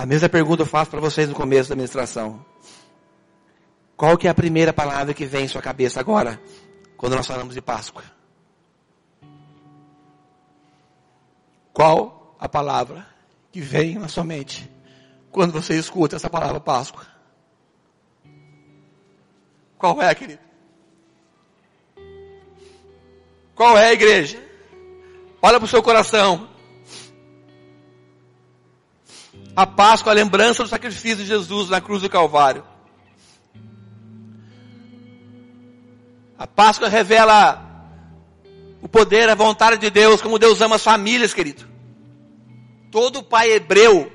A 0.00 0.06
mesma 0.06 0.30
pergunta 0.30 0.62
eu 0.62 0.66
faço 0.66 0.90
para 0.90 0.98
vocês 0.98 1.28
no 1.28 1.34
começo 1.34 1.68
da 1.68 1.76
ministração. 1.76 2.42
Qual 3.94 4.16
que 4.16 4.26
é 4.26 4.30
a 4.30 4.34
primeira 4.34 4.72
palavra 4.72 5.12
que 5.12 5.26
vem 5.26 5.44
em 5.44 5.48
sua 5.48 5.60
cabeça 5.60 6.00
agora, 6.00 6.40
quando 6.96 7.16
nós 7.16 7.26
falamos 7.26 7.54
de 7.54 7.60
Páscoa? 7.60 8.02
Qual 11.70 12.34
a 12.40 12.48
palavra 12.48 13.06
que 13.52 13.60
vem 13.60 13.98
na 13.98 14.08
sua 14.08 14.24
mente 14.24 14.70
quando 15.30 15.52
você 15.52 15.78
escuta 15.78 16.16
essa 16.16 16.30
palavra 16.30 16.58
Páscoa? 16.58 17.06
Qual 19.76 20.00
é, 20.00 20.14
querido? 20.14 20.40
Qual 23.54 23.76
é 23.76 23.88
a 23.88 23.92
igreja? 23.92 24.42
Olha 25.42 25.58
para 25.58 25.66
o 25.66 25.68
seu 25.68 25.82
coração. 25.82 26.48
A 29.54 29.66
Páscoa, 29.66 30.12
a 30.12 30.14
lembrança 30.14 30.62
do 30.62 30.68
sacrifício 30.68 31.18
de 31.18 31.26
Jesus 31.26 31.68
na 31.68 31.80
cruz 31.80 32.02
do 32.02 32.08
Calvário. 32.08 32.64
A 36.38 36.46
Páscoa 36.46 36.88
revela 36.88 37.66
o 38.80 38.88
poder, 38.88 39.28
a 39.28 39.34
vontade 39.34 39.78
de 39.78 39.90
Deus, 39.90 40.22
como 40.22 40.38
Deus 40.38 40.60
ama 40.60 40.76
as 40.76 40.84
famílias, 40.84 41.34
querido. 41.34 41.68
Todo 42.90 43.22
pai 43.22 43.52
hebreu 43.52 44.10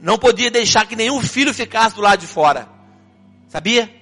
não 0.00 0.18
podia 0.18 0.50
deixar 0.50 0.86
que 0.86 0.94
nenhum 0.94 1.20
filho 1.20 1.52
ficasse 1.52 1.96
do 1.96 2.02
lado 2.02 2.20
de 2.20 2.26
fora. 2.26 2.68
Sabia? 3.48 3.92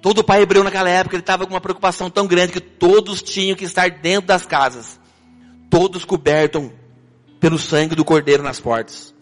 Todo 0.00 0.22
pai 0.22 0.42
hebreu 0.42 0.62
naquela 0.62 0.88
época, 0.88 1.16
ele 1.16 1.22
estava 1.22 1.44
com 1.46 1.54
uma 1.54 1.60
preocupação 1.60 2.08
tão 2.08 2.26
grande 2.26 2.52
que 2.52 2.60
todos 2.60 3.20
tinham 3.22 3.56
que 3.56 3.64
estar 3.64 3.90
dentro 3.90 4.28
das 4.28 4.46
casas. 4.46 5.00
Todos 5.68 6.04
cobertos 6.04 6.70
pelo 7.46 7.60
sangue 7.60 7.94
do 7.94 8.04
cordeiro 8.04 8.42
nas 8.42 8.58
portas. 8.58 9.14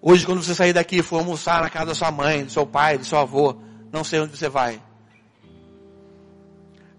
Hoje, 0.00 0.24
quando 0.24 0.40
você 0.40 0.54
sair 0.54 0.72
daqui 0.72 0.98
e 0.98 1.02
for 1.02 1.18
almoçar 1.18 1.60
na 1.60 1.68
casa 1.68 1.86
da 1.86 1.94
sua 1.96 2.12
mãe, 2.12 2.44
do 2.44 2.52
seu 2.52 2.64
pai, 2.64 2.96
do 2.96 3.04
seu 3.04 3.18
avô, 3.18 3.56
não 3.92 4.04
sei 4.04 4.20
onde 4.20 4.36
você 4.36 4.48
vai. 4.48 4.80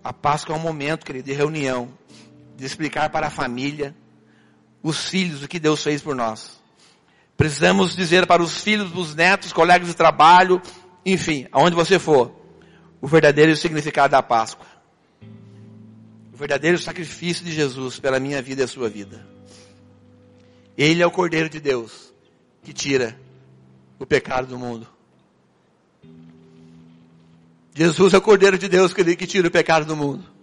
A 0.04 0.12
Páscoa 0.12 0.54
é 0.54 0.60
um 0.60 0.62
momento, 0.62 1.06
querido, 1.06 1.30
de 1.30 1.32
reunião 1.32 1.88
de 2.58 2.66
explicar 2.66 3.10
para 3.12 3.28
a 3.28 3.30
família, 3.30 3.96
os 4.84 5.08
filhos, 5.08 5.42
o 5.42 5.48
que 5.48 5.58
Deus 5.58 5.82
fez 5.82 6.02
por 6.02 6.14
nós. 6.14 6.60
Precisamos 7.38 7.96
dizer 7.96 8.28
para 8.28 8.44
os 8.44 8.62
filhos, 8.62 8.94
os 8.94 9.16
netos, 9.16 9.54
colegas 9.54 9.88
de 9.88 9.94
trabalho, 9.94 10.62
enfim, 11.06 11.48
aonde 11.50 11.78
você 11.78 11.98
for, 11.98 12.36
o 13.00 13.08
verdadeiro 13.08 13.56
significado 13.56 14.12
da 14.12 14.22
Páscoa. 14.22 14.68
O 16.36 16.38
verdadeiro 16.38 16.78
sacrifício 16.78 17.46
de 17.46 17.54
Jesus 17.54 17.98
pela 17.98 18.20
minha 18.20 18.42
vida 18.42 18.62
e 18.62 18.66
a 18.66 18.68
sua 18.68 18.90
vida. 18.90 19.26
Ele 20.78 21.02
é 21.02 21.08
o 21.08 21.12
Cordeiro 21.12 21.48
de 21.48 21.62
Deus 21.62 22.14
que 22.62 22.74
tira 22.74 23.18
o 23.98 24.06
pecado 24.06 24.48
do 24.48 24.60
mundo. 24.60 24.86
Jesus 27.74 28.14
é 28.14 28.18
o 28.18 28.22
Cordeiro 28.22 28.58
de 28.58 28.68
Deus 28.68 28.94
que 28.94 29.26
tira 29.26 29.48
o 29.48 29.52
pecado 29.52 29.86
do 29.86 29.96
mundo 29.96 30.36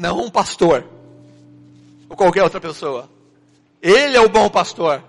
não 0.00 0.20
um 0.24 0.30
pastor 0.30 0.88
ou 2.08 2.16
qualquer 2.16 2.44
outra 2.44 2.60
pessoa. 2.60 3.10
Ele 3.82 4.16
é 4.16 4.20
o 4.20 4.28
bom 4.28 4.48
pastor. 4.48 5.04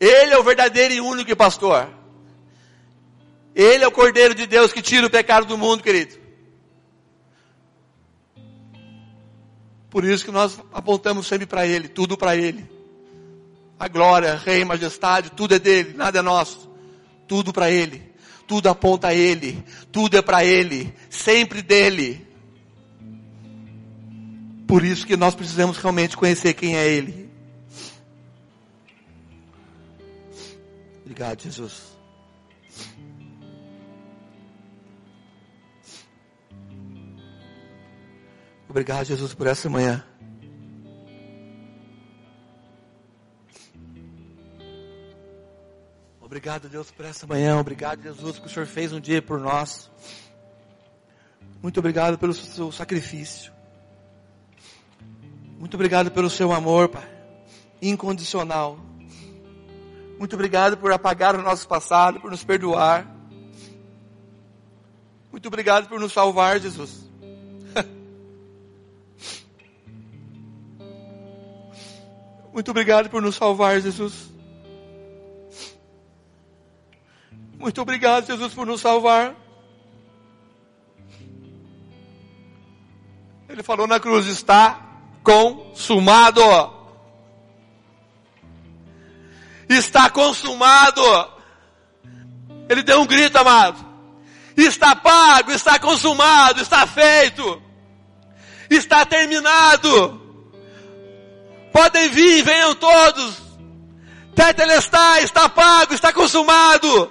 Ele 0.00 0.32
é 0.32 0.38
o 0.38 0.42
verdadeiro 0.42 0.94
e 0.94 1.00
único 1.00 1.36
pastor. 1.36 1.88
Ele 3.54 3.84
é 3.84 3.86
o 3.86 3.92
Cordeiro 3.92 4.34
de 4.34 4.46
Deus 4.46 4.72
que 4.72 4.80
tira 4.80 5.06
o 5.06 5.10
pecado 5.10 5.46
do 5.46 5.58
mundo, 5.58 5.82
querido. 5.82 6.23
Por 9.94 10.04
isso 10.04 10.24
que 10.24 10.32
nós 10.32 10.58
apontamos 10.72 11.24
sempre 11.24 11.46
para 11.46 11.64
Ele, 11.64 11.86
tudo 11.86 12.16
para 12.16 12.34
Ele. 12.34 12.68
A 13.78 13.86
glória, 13.86 14.34
rei, 14.34 14.64
majestade, 14.64 15.30
tudo 15.30 15.54
é 15.54 15.58
dele, 15.60 15.94
nada 15.96 16.18
é 16.18 16.20
nosso. 16.20 16.68
Tudo 17.28 17.52
para 17.52 17.70
Ele. 17.70 18.02
Tudo 18.44 18.68
aponta 18.68 19.06
a 19.06 19.14
Ele. 19.14 19.62
Tudo 19.92 20.16
é 20.16 20.20
para 20.20 20.44
Ele. 20.44 20.92
Sempre 21.08 21.62
dele. 21.62 22.26
Por 24.66 24.84
isso 24.84 25.06
que 25.06 25.16
nós 25.16 25.36
precisamos 25.36 25.76
realmente 25.76 26.16
conhecer 26.16 26.54
quem 26.54 26.76
é 26.76 26.88
Ele. 26.88 27.30
Obrigado, 31.04 31.40
Jesus. 31.40 31.93
Obrigado, 38.74 39.04
Jesus, 39.04 39.32
por 39.32 39.46
essa 39.46 39.70
manhã. 39.70 40.04
Obrigado, 46.20 46.68
Deus, 46.68 46.90
por 46.90 47.04
essa 47.04 47.24
manhã. 47.24 47.56
Obrigado, 47.56 48.02
Jesus, 48.02 48.40
que 48.40 48.46
o 48.46 48.50
Senhor 48.50 48.66
fez 48.66 48.92
um 48.92 48.98
dia 48.98 49.22
por 49.22 49.38
nós. 49.38 49.88
Muito 51.62 51.78
obrigado 51.78 52.18
pelo 52.18 52.34
seu 52.34 52.72
sacrifício. 52.72 53.52
Muito 55.56 55.74
obrigado 55.74 56.10
pelo 56.10 56.28
seu 56.28 56.52
amor, 56.52 56.88
Pai, 56.88 57.08
incondicional. 57.80 58.76
Muito 60.18 60.34
obrigado 60.34 60.76
por 60.76 60.90
apagar 60.90 61.36
o 61.36 61.42
nosso 61.42 61.68
passado, 61.68 62.20
por 62.20 62.28
nos 62.28 62.42
perdoar. 62.42 63.06
Muito 65.30 65.46
obrigado 65.46 65.88
por 65.88 66.00
nos 66.00 66.12
salvar, 66.12 66.58
Jesus. 66.58 67.03
Muito 72.54 72.70
obrigado 72.70 73.10
por 73.10 73.20
nos 73.20 73.34
salvar, 73.34 73.80
Jesus. 73.80 74.30
Muito 77.58 77.82
obrigado, 77.82 78.28
Jesus, 78.28 78.54
por 78.54 78.64
nos 78.64 78.80
salvar. 78.80 79.34
Ele 83.48 83.60
falou 83.60 83.88
na 83.88 83.98
cruz: 83.98 84.26
está 84.26 84.80
consumado. 85.24 86.40
Está 89.68 90.08
consumado. 90.08 91.02
Ele 92.68 92.84
deu 92.84 93.00
um 93.00 93.06
grito, 93.06 93.36
amado. 93.36 93.84
Está 94.56 94.94
pago, 94.94 95.50
está 95.50 95.76
consumado, 95.80 96.60
está 96.60 96.86
feito. 96.86 97.60
Está 98.70 99.04
terminado. 99.04 100.23
Podem 101.74 102.08
vir, 102.08 102.44
venham 102.44 102.72
todos. 102.76 103.42
Tetelestai, 104.32 105.24
está 105.24 105.48
pago, 105.48 105.92
está 105.92 106.12
consumado. 106.12 107.10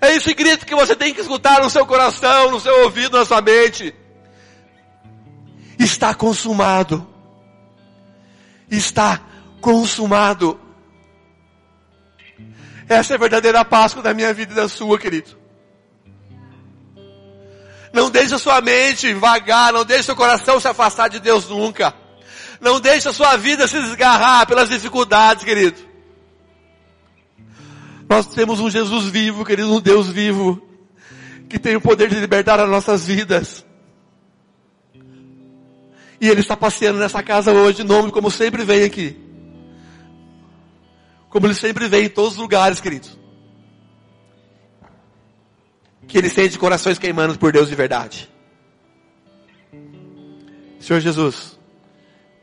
É 0.00 0.12
esse 0.16 0.34
grito 0.34 0.66
que 0.66 0.74
você 0.74 0.96
tem 0.96 1.14
que 1.14 1.20
escutar 1.20 1.62
no 1.62 1.70
seu 1.70 1.86
coração, 1.86 2.50
no 2.50 2.58
seu 2.58 2.82
ouvido, 2.82 3.16
na 3.16 3.24
sua 3.24 3.40
mente. 3.40 3.94
Está 5.78 6.14
consumado. 6.14 7.06
Está 8.68 9.20
consumado. 9.60 10.60
Essa 12.88 13.14
é 13.14 13.16
a 13.16 13.20
verdadeira 13.20 13.64
Páscoa 13.64 14.02
da 14.02 14.12
minha 14.12 14.34
vida 14.34 14.52
e 14.52 14.56
da 14.56 14.68
sua, 14.68 14.98
querido. 14.98 15.30
Não 17.92 18.10
deixe 18.10 18.34
a 18.34 18.38
sua 18.38 18.60
mente 18.60 19.14
vagar, 19.14 19.72
não 19.72 19.84
deixe 19.84 20.02
seu 20.02 20.16
coração 20.16 20.58
se 20.58 20.66
afastar 20.66 21.06
de 21.06 21.20
Deus 21.20 21.48
nunca. 21.48 21.94
Não 22.60 22.80
deixe 22.80 23.08
a 23.08 23.12
sua 23.12 23.36
vida 23.36 23.66
se 23.66 23.80
desgarrar 23.80 24.46
pelas 24.46 24.68
dificuldades, 24.68 25.44
querido. 25.44 25.78
Nós 28.08 28.26
temos 28.26 28.60
um 28.60 28.70
Jesus 28.70 29.06
vivo, 29.06 29.44
querido, 29.44 29.72
um 29.72 29.80
Deus 29.80 30.08
vivo, 30.08 30.62
que 31.48 31.58
tem 31.58 31.76
o 31.76 31.80
poder 31.80 32.08
de 32.08 32.20
libertar 32.20 32.60
as 32.60 32.68
nossas 32.68 33.06
vidas. 33.06 33.64
E 36.20 36.28
Ele 36.28 36.40
está 36.40 36.56
passeando 36.56 36.98
nessa 36.98 37.22
casa 37.22 37.52
hoje, 37.52 37.82
em 37.82 37.84
nome, 37.84 38.10
como 38.10 38.30
sempre 38.30 38.64
vem 38.64 38.84
aqui. 38.84 39.16
Como 41.28 41.46
Ele 41.46 41.54
sempre 41.54 41.88
vem 41.88 42.06
em 42.06 42.08
todos 42.08 42.32
os 42.32 42.38
lugares, 42.38 42.80
querido. 42.80 43.08
Que 46.06 46.16
Ele 46.16 46.30
sente 46.30 46.58
corações 46.58 46.98
queimando 46.98 47.38
por 47.38 47.52
Deus 47.52 47.68
de 47.68 47.74
verdade. 47.74 48.30
Senhor 50.78 51.00
Jesus, 51.00 51.55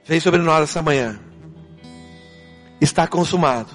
vem 0.06 0.20
sobre 0.20 0.41
nós 0.41 0.64
essa 0.64 0.82
manhã. 0.82 1.20
Está 2.80 3.08
consumado. 3.08 3.70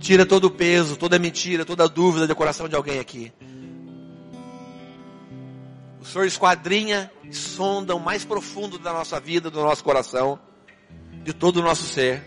Tira 0.00 0.24
todo 0.24 0.44
o 0.44 0.50
peso, 0.50 0.96
toda 0.96 1.18
mentira, 1.18 1.64
toda 1.64 1.88
dúvida 1.88 2.26
do 2.26 2.36
coração 2.36 2.68
de 2.68 2.76
alguém 2.76 2.98
aqui. 2.98 3.32
O 6.00 6.04
Senhor 6.04 6.24
esquadrinha 6.24 7.10
sonda 7.30 7.94
o 7.94 8.00
mais 8.00 8.24
profundo 8.24 8.78
da 8.78 8.92
nossa 8.92 9.18
vida, 9.18 9.50
do 9.50 9.60
nosso 9.60 9.82
coração, 9.82 10.38
de 11.24 11.32
todo 11.32 11.58
o 11.58 11.62
nosso 11.62 11.84
ser. 11.84 12.22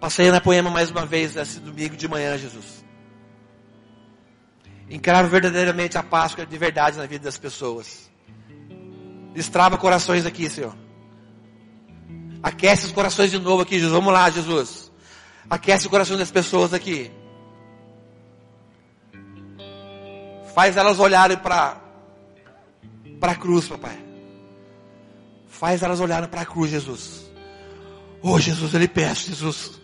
Passei 0.00 0.30
na 0.30 0.40
poema 0.40 0.70
mais 0.70 0.90
uma 0.90 1.06
vez 1.06 1.36
esse 1.36 1.60
domingo 1.60 1.96
de 1.96 2.08
manhã, 2.08 2.36
Jesus. 2.36 2.84
Encrava 4.90 5.28
verdadeiramente 5.28 5.96
a 5.96 6.02
Páscoa 6.02 6.44
de 6.44 6.58
verdade 6.58 6.98
na 6.98 7.06
vida 7.06 7.24
das 7.24 7.38
pessoas. 7.38 8.10
Destrava 9.32 9.78
corações 9.78 10.26
aqui, 10.26 10.48
Senhor. 10.50 10.85
Aquece 12.46 12.86
os 12.86 12.92
corações 12.92 13.32
de 13.32 13.40
novo 13.40 13.62
aqui, 13.62 13.74
Jesus. 13.74 13.92
Vamos 13.92 14.12
lá, 14.12 14.30
Jesus. 14.30 14.92
Aquece 15.50 15.88
o 15.88 15.90
coração 15.90 16.16
das 16.16 16.30
pessoas 16.30 16.72
aqui. 16.72 17.10
Faz 20.54 20.76
elas 20.76 21.00
olharem 21.00 21.36
para 21.36 21.80
para 23.18 23.32
a 23.32 23.34
cruz, 23.34 23.66
papai. 23.66 23.98
Faz 25.48 25.82
elas 25.82 25.98
olharem 25.98 26.28
para 26.28 26.42
a 26.42 26.46
cruz, 26.46 26.70
Jesus. 26.70 27.28
Oh, 28.22 28.38
Jesus, 28.38 28.72
eu 28.72 28.78
lhe 28.78 28.86
peço, 28.86 29.26
Jesus. 29.26 29.80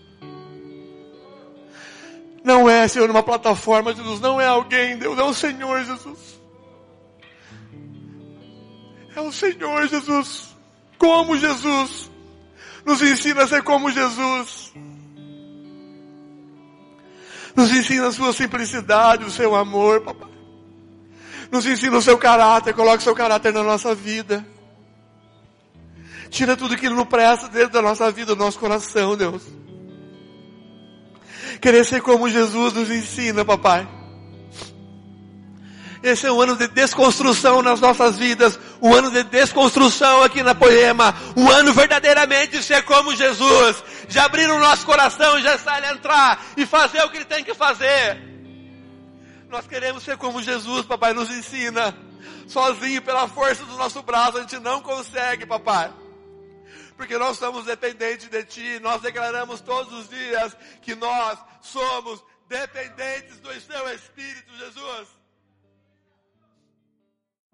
Não 2.44 2.70
é, 2.70 2.86
Senhor, 2.86 3.08
numa 3.08 3.24
plataforma, 3.24 3.92
Jesus. 3.92 4.20
Não 4.20 4.40
é 4.40 4.46
alguém, 4.46 4.96
Deus. 4.96 5.18
É 5.18 5.22
o 5.24 5.34
Senhor, 5.34 5.84
Jesus. 5.84 6.40
É 9.16 9.20
o 9.20 9.32
Senhor, 9.32 9.88
Jesus. 9.88 10.54
Como 10.96 11.36
Jesus. 11.36 12.11
Nos 12.84 13.00
ensina 13.02 13.44
a 13.44 13.46
ser 13.46 13.62
como 13.62 13.90
Jesus. 13.90 14.72
Nos 17.54 17.70
ensina 17.70 18.08
a 18.08 18.12
sua 18.12 18.32
simplicidade, 18.32 19.24
o 19.24 19.30
seu 19.30 19.54
amor, 19.54 20.00
papai. 20.00 20.30
Nos 21.50 21.66
ensina 21.66 21.96
o 21.96 22.02
seu 22.02 22.16
caráter, 22.16 22.72
coloque 22.74 22.98
o 22.98 23.02
seu 23.02 23.14
caráter 23.14 23.52
na 23.52 23.62
nossa 23.62 23.94
vida. 23.94 24.44
Tira 26.30 26.56
tudo 26.56 26.78
que 26.78 26.88
não 26.88 27.04
presta 27.04 27.46
dentro 27.48 27.74
da 27.74 27.82
nossa 27.82 28.10
vida, 28.10 28.34
do 28.34 28.42
nosso 28.42 28.58
coração, 28.58 29.14
Deus. 29.14 29.42
Querer 31.60 31.84
ser 31.84 32.00
como 32.00 32.30
Jesus 32.30 32.72
nos 32.72 32.90
ensina, 32.90 33.44
papai. 33.44 33.86
Esse 36.03 36.26
é 36.26 36.32
um 36.32 36.40
ano 36.40 36.57
de 36.57 36.66
desconstrução 36.66 37.62
nas 37.62 37.80
nossas 37.80 38.18
vidas, 38.18 38.59
um 38.80 38.92
ano 38.92 39.09
de 39.09 39.22
desconstrução 39.22 40.24
aqui 40.24 40.42
na 40.42 40.53
Poema, 40.53 41.14
um 41.36 41.48
ano 41.48 41.72
verdadeiramente 41.72 42.59
de 42.59 42.62
ser 42.62 42.82
como 42.82 43.14
Jesus, 43.14 43.84
de 44.09 44.18
abrir 44.18 44.50
o 44.50 44.59
nosso 44.59 44.84
coração 44.84 45.38
e 45.38 45.42
já 45.42 45.55
ele 45.55 45.86
entrar 45.92 46.44
e 46.57 46.66
fazer 46.66 47.05
o 47.05 47.11
que 47.11 47.18
ele 47.18 47.24
tem 47.24 47.44
que 47.44 47.55
fazer. 47.55 48.20
Nós 49.48 49.64
queremos 49.68 50.03
ser 50.03 50.16
como 50.16 50.42
Jesus, 50.42 50.84
papai, 50.86 51.12
nos 51.12 51.30
ensina. 51.30 51.96
Sozinho, 52.48 53.00
pela 53.03 53.28
força 53.28 53.64
do 53.64 53.76
nosso 53.76 54.03
braço, 54.03 54.38
a 54.38 54.40
gente 54.40 54.59
não 54.59 54.80
consegue, 54.80 55.46
papai. 55.46 55.92
Porque 56.96 57.16
nós 57.16 57.38
somos 57.38 57.64
dependentes 57.64 58.28
de 58.28 58.42
Ti, 58.44 58.80
nós 58.80 59.00
declaramos 59.00 59.61
todos 59.61 59.92
os 59.92 60.09
dias 60.09 60.57
que 60.80 60.96
nós 60.96 61.38
somos 61.61 62.24
dependentes 62.48 63.38
do 63.38 63.53
Seu 63.61 63.94
Espírito, 63.94 64.53
Jesus. 64.59 65.21